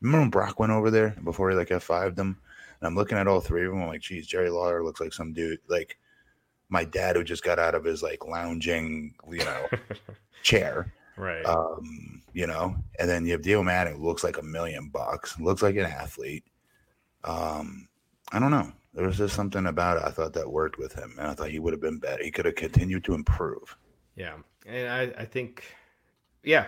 [0.01, 2.39] Remember when Brock went over there before he like F5'd them?
[2.81, 3.83] And I'm looking at all three of them.
[3.83, 5.97] I'm like, geez, Jerry Lawler looks like some dude, like
[6.75, 9.69] my dad who just got out of his like lounging, you know,
[10.43, 10.93] chair.
[11.17, 11.45] right.
[11.47, 15.39] Um, you know, and then you have Dio Maddin who looks like a million bucks,
[15.39, 16.45] looks like an athlete.
[17.23, 17.89] Um,
[18.33, 18.73] I don't know.
[18.93, 20.03] There was just something about it.
[20.05, 22.23] I thought that worked with him, and I thought he would have been better.
[22.23, 23.77] He could have continued to improve.
[24.17, 24.35] Yeah,
[24.67, 25.65] and I, I think,
[26.45, 26.67] yeah,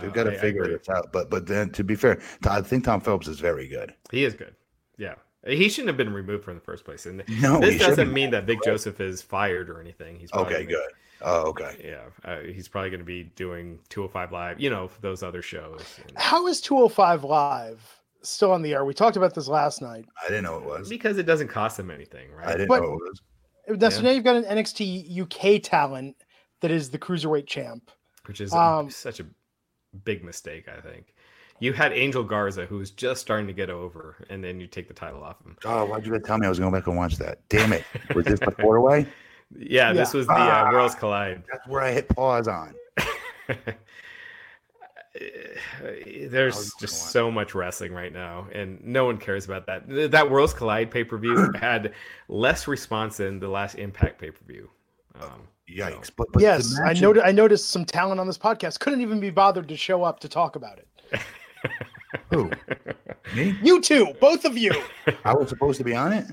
[0.00, 1.10] they've got to figure this out.
[1.12, 3.94] But but then to be fair, I think Tom Phillips is very good.
[4.10, 4.54] He is good.
[4.98, 5.14] Yeah,
[5.46, 7.06] he shouldn't have been removed from the first place.
[7.06, 10.18] And no, this doesn't mean that Vic Joseph is fired or anything.
[10.18, 10.64] He's okay.
[10.64, 10.90] Good.
[11.22, 11.76] Oh, okay.
[11.82, 15.82] Yeah, uh, he's probably going to be doing 205 Live, you know, those other shows.
[16.06, 16.18] And...
[16.18, 18.84] How is 205 Live still on the air?
[18.84, 20.06] We talked about this last night.
[20.22, 22.48] I didn't know it was because it doesn't cost them anything, right?
[22.48, 23.22] I didn't but, know it was.
[23.78, 24.02] That's yeah.
[24.02, 26.16] now you've got an NXT UK talent
[26.60, 27.90] that is the cruiserweight champ,
[28.26, 29.26] which is um, such a
[30.04, 31.13] big mistake, I think.
[31.60, 34.88] You had Angel Garza, who was just starting to get over, and then you take
[34.88, 35.56] the title off him.
[35.64, 37.38] Oh, why'd you tell me I was going back and watch that?
[37.48, 37.84] Damn it!
[38.14, 39.06] Was this the four way?
[39.56, 41.42] Yeah, yeah, this was the uh, ah, Worlds Collide.
[41.50, 42.74] That's where I hit pause on.
[46.28, 50.10] There's just so much wrestling right now, and no one cares about that.
[50.10, 51.92] That Worlds Collide pay per view had
[52.28, 54.68] less response than the last Impact pay per view.
[55.20, 56.06] Um, Yikes!
[56.06, 56.12] So.
[56.16, 57.22] But, but yes, I noted.
[57.22, 60.28] I noticed some talent on this podcast couldn't even be bothered to show up to
[60.28, 60.88] talk about it.
[62.30, 62.50] Who?
[63.34, 63.56] Me?
[63.62, 64.72] You two, both of you.
[65.24, 66.26] I was supposed to be on it.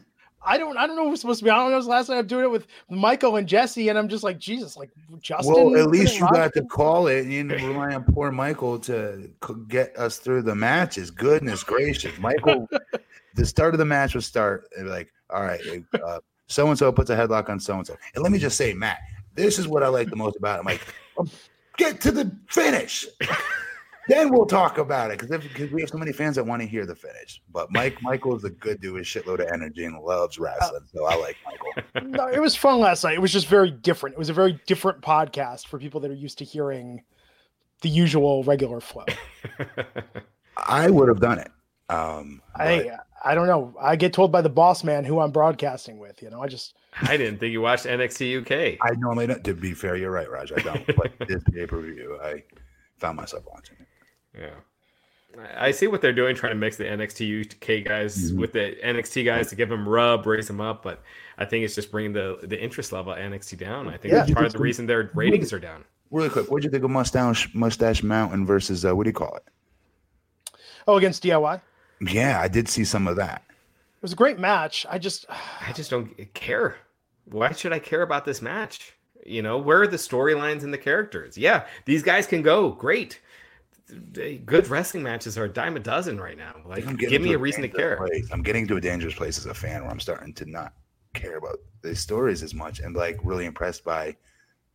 [0.43, 1.51] I don't I don't know if we're supposed to be.
[1.51, 1.77] I don't know.
[1.77, 4.75] It last night I'm doing it with Michael and Jesse, and I'm just like Jesus,
[4.75, 4.89] like
[5.19, 5.53] Justin.
[5.53, 7.27] Well, at least you got to call it.
[7.27, 9.29] You didn't rely on poor Michael to
[9.67, 11.11] get us through the matches.
[11.11, 12.67] Goodness gracious, Michael!
[13.35, 15.61] the start of the match would start like, all right,
[16.47, 18.73] so and so puts a headlock on so and so, and let me just say,
[18.73, 18.99] Matt,
[19.35, 20.59] this is what I like the most about it.
[20.61, 20.81] I'm like,
[21.19, 21.29] um,
[21.77, 23.05] get to the finish
[24.07, 26.67] then we'll talk about it because because we have so many fans that want to
[26.67, 27.41] hear the finish.
[27.51, 31.05] But Mike Michael is a good dude with shitload of energy and loves wrestling, so
[31.05, 32.09] I like Michael.
[32.11, 33.15] No, it was fun last night.
[33.15, 34.15] It was just very different.
[34.15, 37.03] It was a very different podcast for people that are used to hearing
[37.81, 39.05] the usual regular flow.
[40.57, 41.51] I would have done it.
[41.89, 42.91] Um, I
[43.23, 43.75] I don't know.
[43.79, 46.21] I get told by the boss man who I'm broadcasting with.
[46.21, 48.77] You know, I just I didn't think you watched NXT UK.
[48.81, 49.43] I normally don't.
[49.43, 50.51] To be fair, you're right, Raj.
[50.51, 50.85] I don't.
[50.95, 52.43] but this pay per view, I
[52.97, 53.87] found myself watching it.
[54.37, 54.49] Yeah.
[55.57, 58.39] I see what they're doing, trying to mix the NXT UK guys mm-hmm.
[58.39, 60.83] with the NXT guys to give them rub, raise them up.
[60.83, 61.01] But
[61.37, 63.87] I think it's just bringing the the interest level of NXT down.
[63.87, 64.19] I think yeah.
[64.19, 65.85] that's part of the reason their ratings are down.
[66.09, 69.13] Really quick, what do you think of Mustache Mustache Mountain versus uh, what do you
[69.13, 69.43] call it?
[70.87, 71.61] Oh, against DIY.
[72.01, 73.43] Yeah, I did see some of that.
[73.47, 74.85] It was a great match.
[74.89, 75.25] I just,
[75.67, 76.75] I just don't care.
[77.25, 78.93] Why should I care about this match?
[79.25, 81.37] You know, where are the storylines and the characters?
[81.37, 83.21] Yeah, these guys can go great
[84.45, 86.55] good wrestling matches are a dime a dozen right now.
[86.65, 87.97] Like, give me a, a reason to care.
[87.97, 88.29] Place.
[88.31, 90.73] I'm getting to a dangerous place as a fan where I'm starting to not
[91.13, 94.15] care about the stories as much and like really impressed by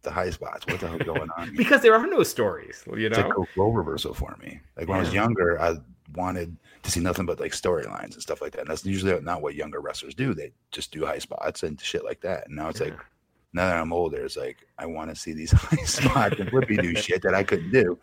[0.02, 0.66] the high spots.
[0.66, 1.54] What the hell going on?
[1.56, 3.16] because there are no stories, you know.
[3.16, 4.60] It's like a role reversal for me.
[4.76, 5.02] Like when yeah.
[5.02, 5.76] I was younger, I
[6.14, 8.62] wanted to see nothing but like storylines and stuff like that.
[8.62, 10.34] And that's usually not what younger wrestlers do.
[10.34, 12.46] They just do high spots and shit like that.
[12.46, 12.86] And now it's yeah.
[12.86, 12.98] like
[13.52, 16.76] now that I'm older, it's like I want to see these high spots and flippy
[16.76, 17.98] do shit that I couldn't do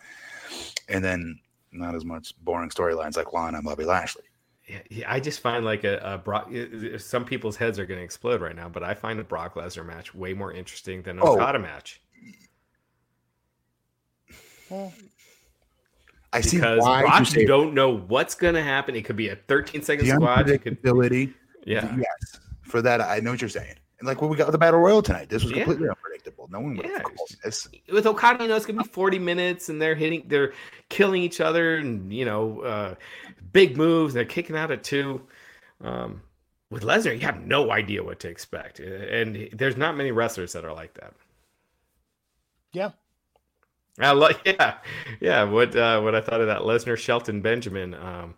[0.90, 1.40] and then
[1.72, 4.24] not as much boring storylines like Lana and Bobby Lashley.
[4.90, 6.50] Yeah, I just find like a, a Brock.
[6.98, 9.86] Some people's heads are going to explode right now, but I find the Brock Lesnar
[9.86, 11.36] match way more interesting than an oh.
[11.36, 12.02] Okada match.
[16.32, 18.96] I see why Brock, you, you don't know what's going to happen.
[18.96, 20.46] It could be a 13 second squad.
[20.46, 20.78] Could,
[21.66, 21.96] yeah.
[21.98, 22.40] Yes.
[22.62, 23.76] For that, I know what you're saying.
[24.04, 25.64] And like what we got with the battle royal tonight, this was yeah.
[25.64, 26.50] completely unpredictable.
[26.52, 27.36] No one would have yeah.
[27.46, 27.70] this.
[27.90, 30.52] With Okada, you know, it's gonna be 40 minutes, and they're hitting, they're
[30.90, 32.96] killing each other, and you know, uh,
[33.54, 34.14] big moves.
[34.14, 35.22] They're kicking out at two.
[35.82, 36.22] Um,
[36.70, 40.66] with Lesnar, you have no idea what to expect, and there's not many wrestlers that
[40.66, 41.14] are like that.
[42.74, 42.90] Yeah.
[44.00, 44.80] I like, yeah,
[45.22, 45.44] yeah.
[45.44, 48.36] What uh, what I thought of that Lesnar Shelton Benjamin um,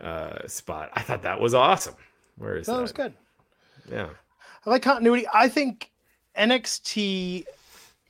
[0.00, 1.94] uh, spot, I thought that was awesome.
[2.38, 2.74] Where is that?
[2.74, 3.14] That was good.
[3.88, 4.08] Yeah.
[4.66, 5.26] I like continuity.
[5.32, 5.90] I think
[6.36, 7.44] NXT,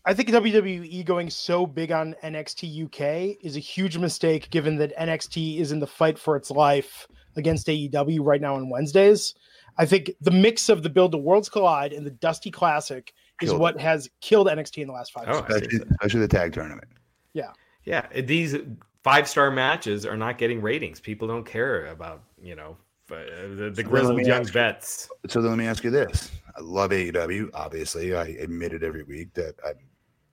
[0.04, 4.96] I think WWE going so big on NXT UK is a huge mistake given that
[4.96, 7.06] NXT is in the fight for its life
[7.36, 9.34] against AEW right now on Wednesdays.
[9.78, 13.54] I think the mix of the build to Worlds Collide and the Dusty Classic is
[13.54, 13.80] what it.
[13.80, 16.88] has killed NXT in the last five oh, especially, especially the tag tournament.
[17.32, 17.52] Yeah.
[17.84, 18.06] Yeah.
[18.20, 18.56] These
[19.02, 21.00] five star matches are not getting ratings.
[21.00, 22.76] People don't care about, you know,
[23.18, 25.08] uh, the, the so grizzled young you, vets.
[25.28, 27.50] So then let me ask you this: I love AEW.
[27.54, 29.72] Obviously, I admit it every week that I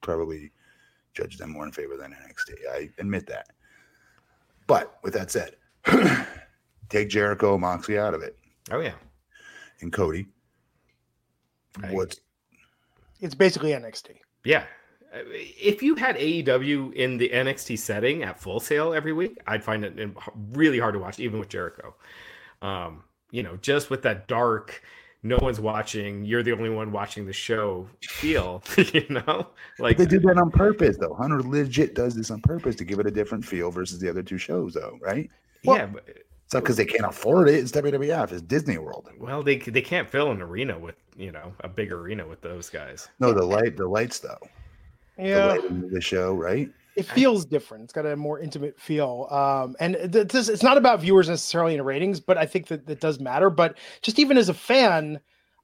[0.01, 0.51] probably
[1.13, 2.53] judge them more in favor than NXT.
[2.71, 3.47] I admit that.
[4.67, 5.55] But with that said,
[6.89, 8.37] take Jericho, Moxley out of it.
[8.71, 8.93] Oh yeah,
[9.81, 10.27] and Cody.
[11.83, 12.19] I, what's
[13.19, 14.17] it's basically NXT.
[14.43, 14.63] Yeah.
[15.13, 19.83] If you had AEW in the NXT setting at Full Sail every week, I'd find
[19.83, 20.15] it
[20.51, 21.95] really hard to watch, even with Jericho.
[22.61, 24.81] Um, you know, just with that dark,
[25.23, 28.63] no one's watching, you're the only one watching the show feel,
[28.93, 29.47] you know?
[29.79, 31.13] Like they did that on purpose though.
[31.13, 34.23] Hunter legit does this on purpose to give it a different feel versus the other
[34.23, 35.29] two shows though, right?
[35.63, 37.55] yeah, but It's not because they can't afford it.
[37.55, 38.31] It's WWF.
[38.31, 39.09] It's Disney World.
[39.19, 42.69] well, they they can't fill an arena with, you know, a big arena with those
[42.69, 43.09] guys.
[43.19, 44.38] No, the light, the lights though.
[45.17, 46.69] The Yeah, lighting of the show, right?
[46.97, 47.85] It feels different.
[47.85, 49.27] It's got a more intimate feel.
[49.31, 52.85] Um, and th- this, it's not about viewers necessarily in ratings, but I think that
[52.87, 53.49] that does matter.
[53.49, 55.19] But just even as a fan,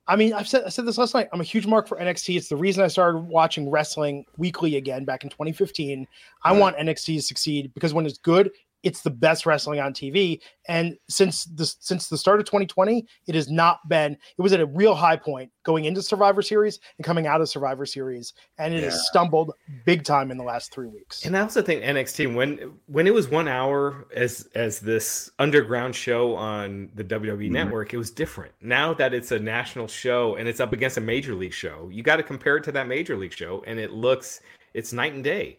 [0.07, 1.30] I mean, I've said I said this last night.
[1.34, 2.35] I'm a huge mark for NXT.
[2.38, 6.05] It's the reason I started watching wrestling weekly again back in 2015.
[6.43, 6.60] I Right.
[6.60, 8.51] want NXT to succeed because when it's good,
[8.84, 10.39] it's the best wrestling on TV.
[10.68, 14.14] And since the since the start of 2020, it has not been.
[14.14, 17.49] It was at a real high point going into Survivor Series and coming out of
[17.49, 18.85] Survivor Series, and it Yeah.
[18.85, 19.51] has stumbled
[19.85, 21.26] big time in the last three weeks.
[21.26, 25.95] And I also think NXT when when it was one hour as as this underground
[25.95, 27.53] show on the WWE Mhm.
[27.53, 28.51] network, it was different.
[28.61, 32.03] Now that it's a national show and it's up against a major league show, you
[32.03, 34.41] got to compare it to that major league show, and it looks
[34.73, 35.57] it's night and day.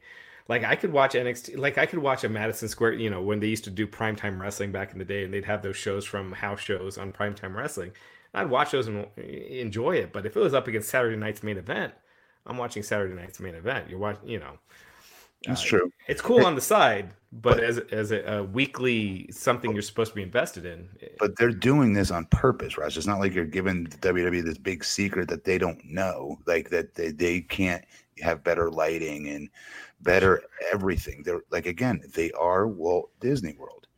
[0.49, 3.41] Like I could watch NXT, like I could watch a Madison Square, you know, when
[3.41, 6.05] they used to do primetime wrestling back in the day, and they'd have those shows
[6.05, 7.93] from house shows on primetime wrestling.
[8.35, 10.13] I'd watch those and enjoy it.
[10.13, 11.95] But if it was up against Saturday night's main event,
[12.47, 13.89] I'm watching Saturday night's main event.
[13.89, 14.59] You're watching, you know,
[15.47, 15.93] That's Uh, true.
[16.07, 20.17] it's cool on the side, but as as a, a weekly something you're supposed to
[20.17, 20.89] be invested in.
[21.19, 22.97] But they're doing this on purpose, Russ.
[22.97, 26.71] It's not like you're giving the WWE this big secret that they don't know, like
[26.71, 27.85] that they, they can't
[28.21, 29.49] have better lighting and
[30.05, 31.23] better everything.
[31.25, 33.89] They're like again, they are Walt Disney World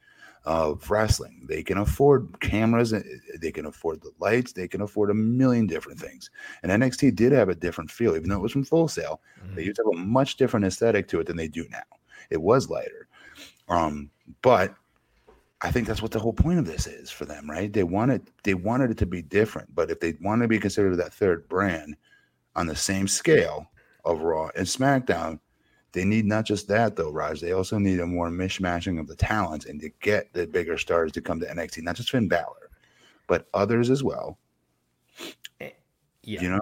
[0.46, 1.44] of wrestling.
[1.48, 3.02] They can afford cameras, uh,
[3.40, 6.30] they can afford the lights, they can afford a million different things.
[6.62, 9.20] And NXT did have a different feel, even though it was from Full Sail.
[9.54, 11.82] They used to have a much different aesthetic to it than they do now.
[12.30, 13.08] It was lighter.
[13.68, 14.10] Um,
[14.42, 14.74] but
[15.62, 17.72] I think that's what the whole point of this is for them, right?
[17.72, 20.96] They wanted they wanted it to be different, but if they want to be considered
[20.96, 21.96] that third brand
[22.54, 23.70] on the same scale
[24.04, 25.40] of Raw and SmackDown,
[25.96, 27.40] they need not just that though, Raj.
[27.40, 31.10] They also need a more mishmashing of the talents and to get the bigger stars
[31.12, 32.70] to come to NXT, not just Finn Balor,
[33.26, 34.36] but others as well.
[35.58, 35.70] Eh,
[36.22, 36.60] yeah, You know,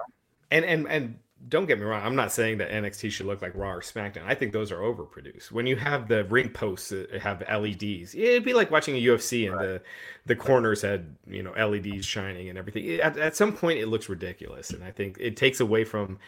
[0.51, 2.01] and and and don't get me wrong.
[2.01, 4.23] I'm not saying that NXT should look like Raw or SmackDown.
[4.25, 5.51] I think those are overproduced.
[5.51, 9.51] When you have the ring posts that have LEDs, it'd be like watching a UFC
[9.51, 9.81] and the
[10.25, 13.01] the corners had you know LEDs shining and everything.
[13.01, 16.19] At, at some point, it looks ridiculous, and I think it takes away from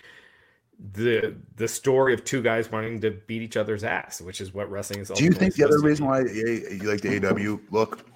[0.93, 4.69] the the story of two guys wanting to beat each other's ass, which is what
[4.69, 5.09] wrestling is.
[5.09, 5.19] All about.
[5.19, 8.07] Do you think the other reason why you like the AEW look,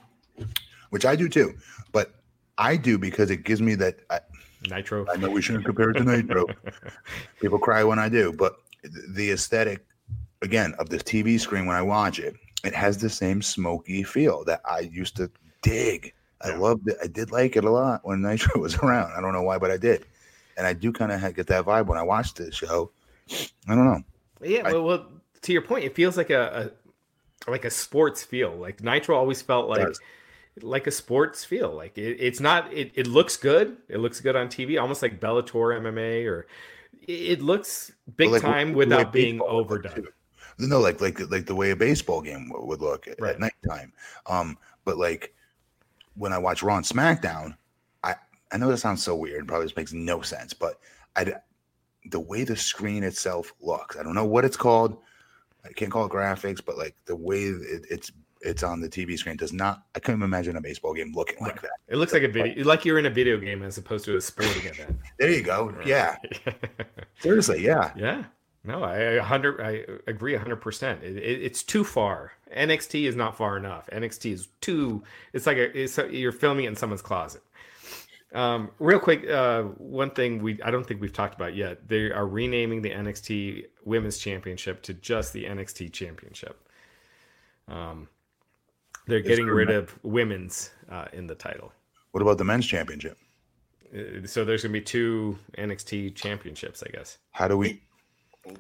[0.92, 1.56] which I do too,
[1.92, 2.22] but
[2.58, 4.00] I do because it gives me that.
[4.10, 4.20] I,
[4.70, 5.08] Nitro?
[5.12, 6.46] I know we shouldn't compare it to Nitro.
[7.42, 8.58] People cry when I do, but
[9.10, 9.84] the aesthetic,
[10.44, 14.44] again, of the TV screen when I watch it, it has the same smoky feel
[14.46, 15.32] that I used to
[15.64, 16.14] dig.
[16.44, 16.98] I loved it.
[17.04, 19.14] I did like it a lot when Nitro was around.
[19.18, 20.06] I don't know why, but I did.
[20.58, 22.92] And I do kind of get that vibe when I watch the show.
[23.68, 24.04] I don't know.
[24.42, 25.06] Yeah, I- well, well,
[25.42, 26.72] to your point, it feels like a,
[27.48, 28.56] a like a sports feel.
[28.56, 29.88] Like Nitro always felt like
[30.62, 31.72] like a sports feel.
[31.74, 32.72] Like it, it's not.
[32.74, 33.78] It, it looks good.
[33.90, 36.48] It looks good on TV, almost like Bellator MMA, or
[37.08, 39.54] it, it looks big Like, time without being would look,
[39.86, 40.08] overdone.
[40.60, 43.34] No, like like like the way a baseball game would look at, Right.
[43.36, 43.94] at nighttime.
[44.28, 45.34] Um, but like
[46.16, 47.56] when I watch Raw and SmackDown,
[48.52, 49.48] I know that sounds so weird.
[49.48, 50.80] Probably just makes no sense, but
[51.16, 51.34] I
[52.06, 54.98] the way the screen itself looks, I don't know what it's called.
[55.64, 58.12] I can't call it graphics, but like the way it, it's
[58.42, 59.84] it's on the TV screen does not.
[59.96, 61.72] I couldn't imagine a baseball game looking like that.
[61.88, 64.22] It looks like a video, like you're in a video game as opposed to a
[64.22, 64.98] sporting event.
[65.20, 65.76] There you go.
[65.86, 66.16] Yeah,
[67.20, 67.92] seriously, yeah.
[67.96, 68.24] yeah.
[68.64, 69.60] No, I hundred.
[69.62, 71.04] I agree hundred percent.
[71.04, 72.34] It, it, it's too far.
[72.56, 73.88] NXT is not far enough.
[73.92, 75.04] NXT is too.
[75.34, 75.78] It's like a.
[75.78, 77.42] It's a, you're filming it in someone's closet.
[78.34, 81.88] Um, real quick, uh, one thing we I don't think we've talked about yet.
[81.88, 86.58] They are renaming the NXT Women's Championship to just the NXT Championship.
[87.68, 88.08] Um,
[89.08, 91.74] they're It's getting rid of women's uh, in the title.
[92.12, 93.18] What about the men's championship?
[93.94, 97.18] Uh, So there's gonna be two NXT championships, I guess.
[97.32, 97.82] How do we?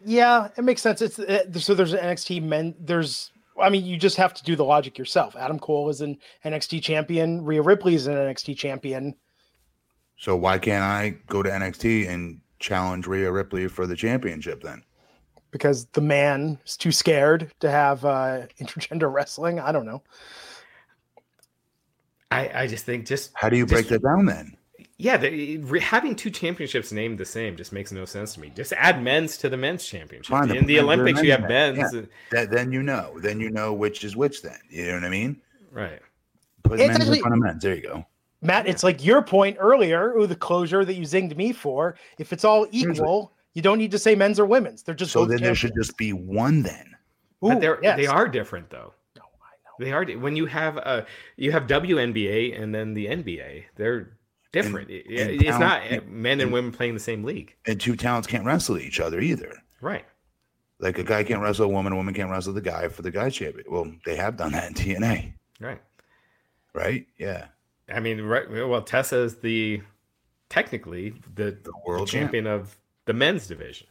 [0.05, 1.01] Yeah, it makes sense.
[1.01, 2.75] It's uh, so there's an NXT men.
[2.79, 5.35] There's, I mean, you just have to do the logic yourself.
[5.35, 7.43] Adam Cole is an NXT champion.
[7.43, 9.15] Rhea Ripley is an NXT champion.
[10.21, 14.83] So why can't I go to NXT and challenge Rhea Ripley for the championship then?
[15.49, 19.59] because the man is too scared to have uh, intergender wrestling.
[19.59, 20.01] I don't know.
[22.29, 24.55] I I just think just How do you break Just- that down then?
[24.97, 28.51] Yeah, the, re- having two championships named the same just makes no sense to me.
[28.55, 30.29] Just add men's to the men's championship.
[30.29, 31.91] Fine, In the then Olympics, you have men's men's.
[31.91, 33.17] then, That then you know.
[33.19, 34.43] Then you know which is which.
[34.43, 35.41] Then you know what I mean.
[35.71, 35.99] Right.
[36.63, 37.63] Put It's men's actually- in front of men's.
[37.63, 38.05] There you go.
[38.41, 41.95] Matt, it's like your point earlier, ooh, the closure that you zinged me for.
[42.17, 44.81] If it's all equal, you don't need to say men's or women's.
[44.83, 46.95] They're just So both then there should just be one then.
[47.41, 47.97] but Ooh, they're yes.
[47.97, 48.93] they are different though.
[49.17, 49.85] No, I know.
[49.85, 51.05] They are when you have a
[51.37, 53.65] you have WNBA and then the NBA.
[53.75, 54.17] They're
[54.51, 54.89] different.
[54.89, 57.53] It- and it's not talent- men and women playing the same league.
[57.67, 59.53] And two talents can't wrestle each other either.
[59.81, 60.05] Right.
[60.79, 63.11] Like a guy can't wrestle a woman, a woman can't wrestle the guy for the
[63.11, 63.65] guy champion.
[63.69, 65.79] Well, they have done that in TNA, Right.
[66.73, 67.05] right?
[67.19, 67.47] Yeah.
[67.93, 68.49] I mean, right.
[68.49, 69.81] Well, Tessa is the
[70.49, 73.87] technically the, The world the champion of the men's division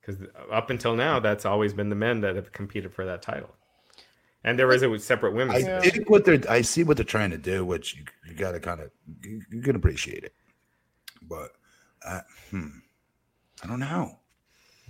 [0.00, 3.54] because up until now, that's always been the men that have competed for that title.
[4.44, 5.64] And there is a separate women's.
[5.64, 5.92] I division.
[5.92, 8.80] think what they're I see what they're trying to do, which you, you gotta kind
[8.80, 8.90] of
[9.22, 10.32] you, you can appreciate it.
[11.22, 11.52] But
[12.06, 12.20] uh,
[12.50, 12.68] hmm,
[13.62, 14.18] I don't know.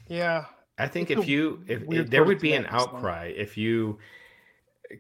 [0.06, 0.44] Yeah.
[0.78, 3.98] I think It's if you if, if there would be an outcry if you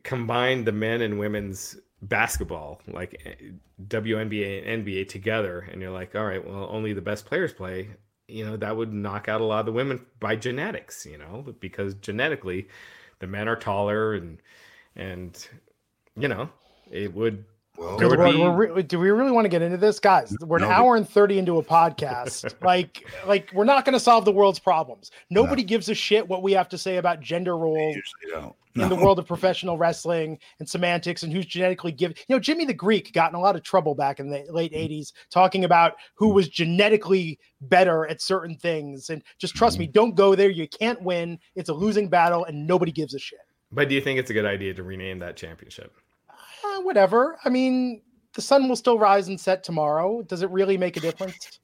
[0.02, 3.50] combine the men and women's basketball like eh,
[3.88, 7.88] WNBA and NBA together and you're like all right well only the best players play
[8.28, 11.44] you know that would knock out a lot of the women by genetics you know
[11.60, 12.68] because genetically
[13.18, 14.38] the men are taller and
[14.94, 15.48] and
[16.16, 16.48] you know
[16.90, 17.44] it would
[17.78, 18.38] Well, There would We're- be-
[18.72, 20.34] we're do we really want to get into this, guys?
[20.40, 22.52] We're an No, but- hour and thirty into a podcast.
[22.62, 25.10] like, like we're not going to solve the world's problems.
[25.30, 28.56] Nobody gives a shit what we have to say about gender roles usually don't.
[28.74, 32.16] in the world of professional wrestling and semantics and who's genetically given.
[32.28, 34.72] You know, Jimmy the Greek got in a lot of trouble back in the late
[34.72, 34.92] Mm-hmm.
[34.92, 39.10] 80s talking about who was genetically better at certain things.
[39.10, 39.92] And just trust me, Mm-hmm.
[39.92, 40.50] don't go there.
[40.50, 41.38] You can't win.
[41.54, 43.38] It's a losing battle and nobody gives a shit.
[43.70, 45.94] but do you think it's a good idea to rename that championship
[46.78, 47.38] Uh, whatever.
[47.44, 48.02] I mean,
[48.34, 50.22] the sun will still rise and set tomorrow.
[50.22, 51.58] Does it really make a difference?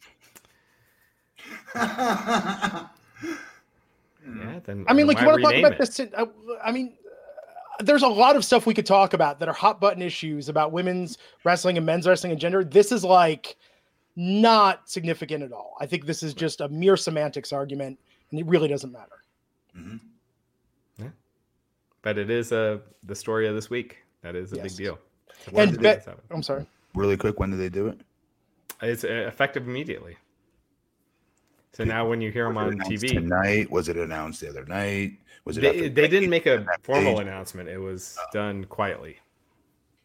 [1.74, 2.88] yeah
[4.64, 5.78] then I mean, like, you want to talk about it?
[5.78, 6.00] this?
[6.00, 6.26] uh,
[6.64, 9.80] I mean, uh, there's a lot of stuff we could talk about that are hot
[9.80, 12.64] button issues about women's wrestling and men's wrestling and gender.
[12.64, 13.56] This is like
[14.16, 15.76] not significant at all.
[15.80, 17.98] I think this is just a mere semantics argument,
[18.30, 19.22] and it really doesn't matter.
[19.76, 20.00] Mhm.
[22.02, 24.03] but it is uh, the story of this week.
[24.24, 24.64] That is a Yes.
[24.76, 24.98] big deal.
[25.46, 26.14] And When did Bet- this?
[26.30, 26.66] I'm sorry.
[26.94, 28.00] Really quick, when did they do it?
[28.82, 30.16] It's uh, effective immediately.
[31.74, 33.70] So now when you hear them on announced TV, tonight?
[33.70, 35.18] Was it announced the other night?
[35.44, 35.60] Was it?
[35.60, 37.22] they, after they didn't make a formal page?
[37.26, 37.68] announcement.
[37.68, 39.18] It was done quietly.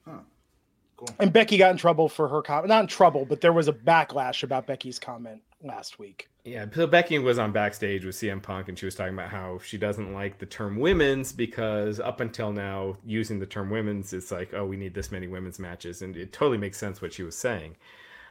[0.05, 1.07] Cool.
[1.19, 2.67] And Becky got in trouble for her comment.
[2.67, 6.29] Not in trouble, but there was a backlash about Becky's comment last week.
[6.43, 9.59] Yeah, so Becky was on backstage with CM Punk, and she was talking about how
[9.63, 14.31] she doesn't like the term "women's" because up until now, using the term "women's," it's
[14.31, 17.23] like, oh, we need this many women's matches, and it totally makes sense what she
[17.23, 17.75] was saying.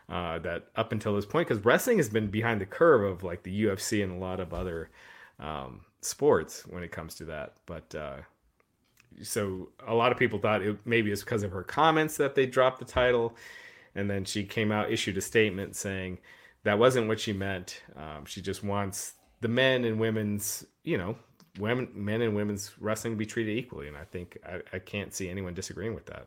[0.08, 3.42] Uh, that up until this point, because wrestling has been behind the curve of like
[3.42, 4.88] the UFC and a lot of other
[5.38, 7.52] um, sports when it comes to that.
[7.66, 8.16] But uh,
[9.22, 12.46] so a lot of people thought it maybe it's because of her comments that they
[12.46, 13.36] dropped the title,
[13.94, 16.18] and then she came out issued a statement saying
[16.68, 17.82] that wasn't what she meant.
[17.96, 21.16] Um, she just wants the men and women's, you know,
[21.58, 25.14] women, men and women's wrestling to be treated equally, and I think I, I can't
[25.14, 26.26] see anyone disagreeing with that.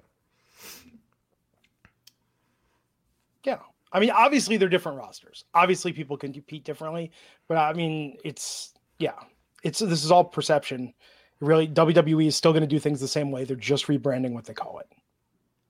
[3.43, 3.59] Yeah.
[3.91, 5.45] I mean, obviously they're different rosters.
[5.53, 7.11] Obviously people can compete differently,
[7.47, 9.19] but I mean, it's yeah.
[9.63, 10.91] It's this is all perception.
[11.39, 13.43] Really, WWE is still going to do things the same way.
[13.43, 14.87] They're just rebranding what they call it.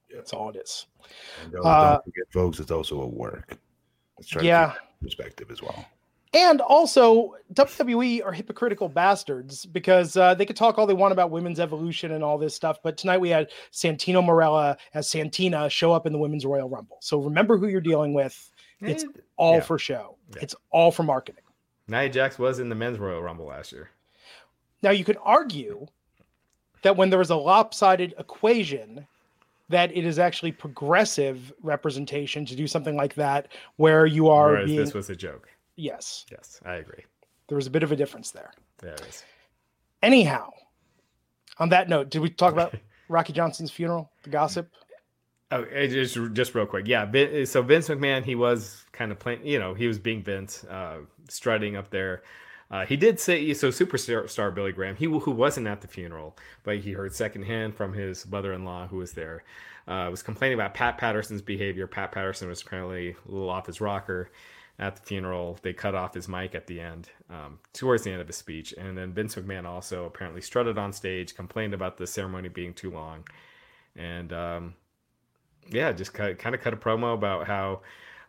[0.09, 0.17] Yeah.
[0.17, 0.85] That's all it is.
[1.43, 3.57] And don't, Uh, don't forget, folks, it's also a work.
[4.21, 4.73] Let's try Yeah.
[4.73, 5.83] to perspective as well.
[6.33, 11.31] And also, WWE are hypocritical bastards because uh, they could talk all they want about
[11.31, 12.77] women's evolution and all this stuff.
[12.83, 16.97] But tonight we had Santino Marella as Santina show up in the Women's Royal Rumble.
[17.01, 18.49] So remember who you're dealing with.
[18.79, 19.05] It's
[19.37, 19.59] all Yeah.
[19.61, 20.43] for show, Yeah.
[20.43, 21.43] it's all for marketing.
[21.87, 23.89] Nia Jax was in the men's Royal Rumble last year.
[24.83, 25.87] Now, you could argue
[26.83, 29.07] that when there is a lopsided equation,
[29.71, 34.65] that it is actually progressive representation to do something like that, where you are Whereas
[34.67, 34.79] being.
[34.79, 35.49] this was a joke.
[35.75, 37.03] yes, Yes, I agree.
[37.47, 38.51] there was a bit of a difference there.
[38.79, 39.23] There is.
[40.03, 40.49] Anyhow,
[41.59, 42.73] on that note, did we talk about
[43.09, 44.71] Rocky Johnson's funeral, the gossip?
[45.51, 47.03] Oh, just just real quick, yeah.
[47.43, 50.99] So Vince McMahon, he was kind of playing, you know, he was being Vince, uh,
[51.29, 52.23] strutting up there.
[52.71, 53.67] Uh, he did say so.
[53.67, 58.25] Superstar Billy Graham, he who wasn't at the funeral, but he heard secondhand from his
[58.25, 59.43] mother-in-law who was there,
[59.87, 61.85] uh, was complaining about Pat Patterson's behavior.
[61.85, 64.31] Pat Patterson was apparently a little off his rocker
[64.79, 65.59] at the funeral.
[65.61, 68.73] They cut off his mic at the end, um, towards the end of his speech,
[68.77, 72.89] and then Vince McMahon also apparently strutted on stage, complained about the ceremony being too
[72.89, 73.27] long,
[73.97, 74.75] and um,
[75.69, 77.81] yeah, just kind of cut a promo about how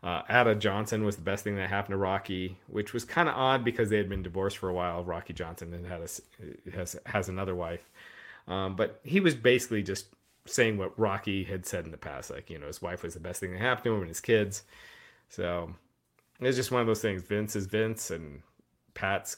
[0.02, 3.36] uh, Ata Johnson was the best thing that happened to Rocky, which was kind of
[3.36, 5.04] odd because they had been divorced for a while.
[5.04, 6.20] Rocky Johnson and had a, s-
[6.74, 7.88] has has another wife,
[8.48, 10.06] um, but he was basically just
[10.44, 13.20] saying what Rocky had said in the past, like you know his wife was the
[13.20, 14.64] best thing that happened to him and his kids.
[15.28, 15.72] So
[16.40, 17.22] it's just one of those things.
[17.22, 18.42] Vince is Vince, and
[18.94, 19.36] Pat's.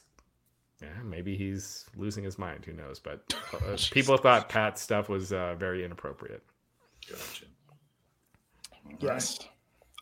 [0.83, 2.65] Yeah, maybe he's losing his mind.
[2.65, 2.99] Who knows?
[2.99, 6.43] But uh, people thought Pat's stuff was uh, very inappropriate.
[7.09, 7.45] Gotcha.
[8.99, 9.39] Yes.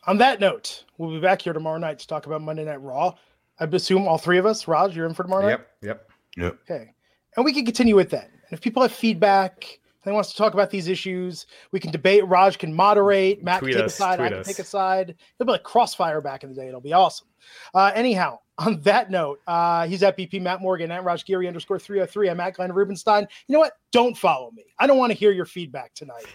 [0.05, 3.13] On that note, we'll be back here tomorrow night to talk about Monday Night Raw.
[3.59, 5.51] I assume all three of us, Raj, you're in for tomorrow night.
[5.51, 6.11] Yep, yep.
[6.37, 6.59] Yep.
[6.69, 6.93] Okay.
[7.35, 8.25] And we can continue with that.
[8.25, 12.25] And if people have feedback, they wants to talk about these issues, we can debate.
[12.27, 13.43] Raj can moderate.
[13.43, 14.19] Matt Tweet can take us, a side.
[14.19, 14.47] I can us.
[14.47, 15.09] take a side.
[15.39, 16.67] It'll be like crossfire back in the day.
[16.67, 17.27] It'll be awesome.
[17.73, 21.79] Uh, anyhow, on that note, uh, he's at BP Matt Morgan at Raj Giri underscore
[21.79, 22.29] 303.
[22.29, 23.27] I'm at Glenn Rubenstein.
[23.47, 23.73] You know what?
[23.91, 24.65] Don't follow me.
[24.79, 26.25] I don't want to hear your feedback tonight.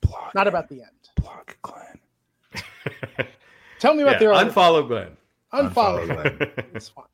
[0.00, 0.34] Block.
[0.34, 0.90] Not about the end.
[1.16, 1.98] block Glenn.
[3.78, 5.16] Tell me about yeah, the other unfollow Glenn.
[5.52, 6.06] unfollow.
[6.08, 6.66] Unfollow Glenn.
[6.74, 7.04] It's fine.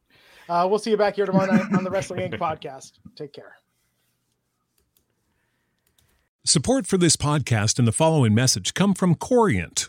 [0.48, 2.38] Uh, we'll see you back here tomorrow night on the Wrestling Inc.
[2.38, 2.92] podcast.
[3.16, 3.56] Take care.
[6.44, 9.88] Support for this podcast and the following message come from Corient.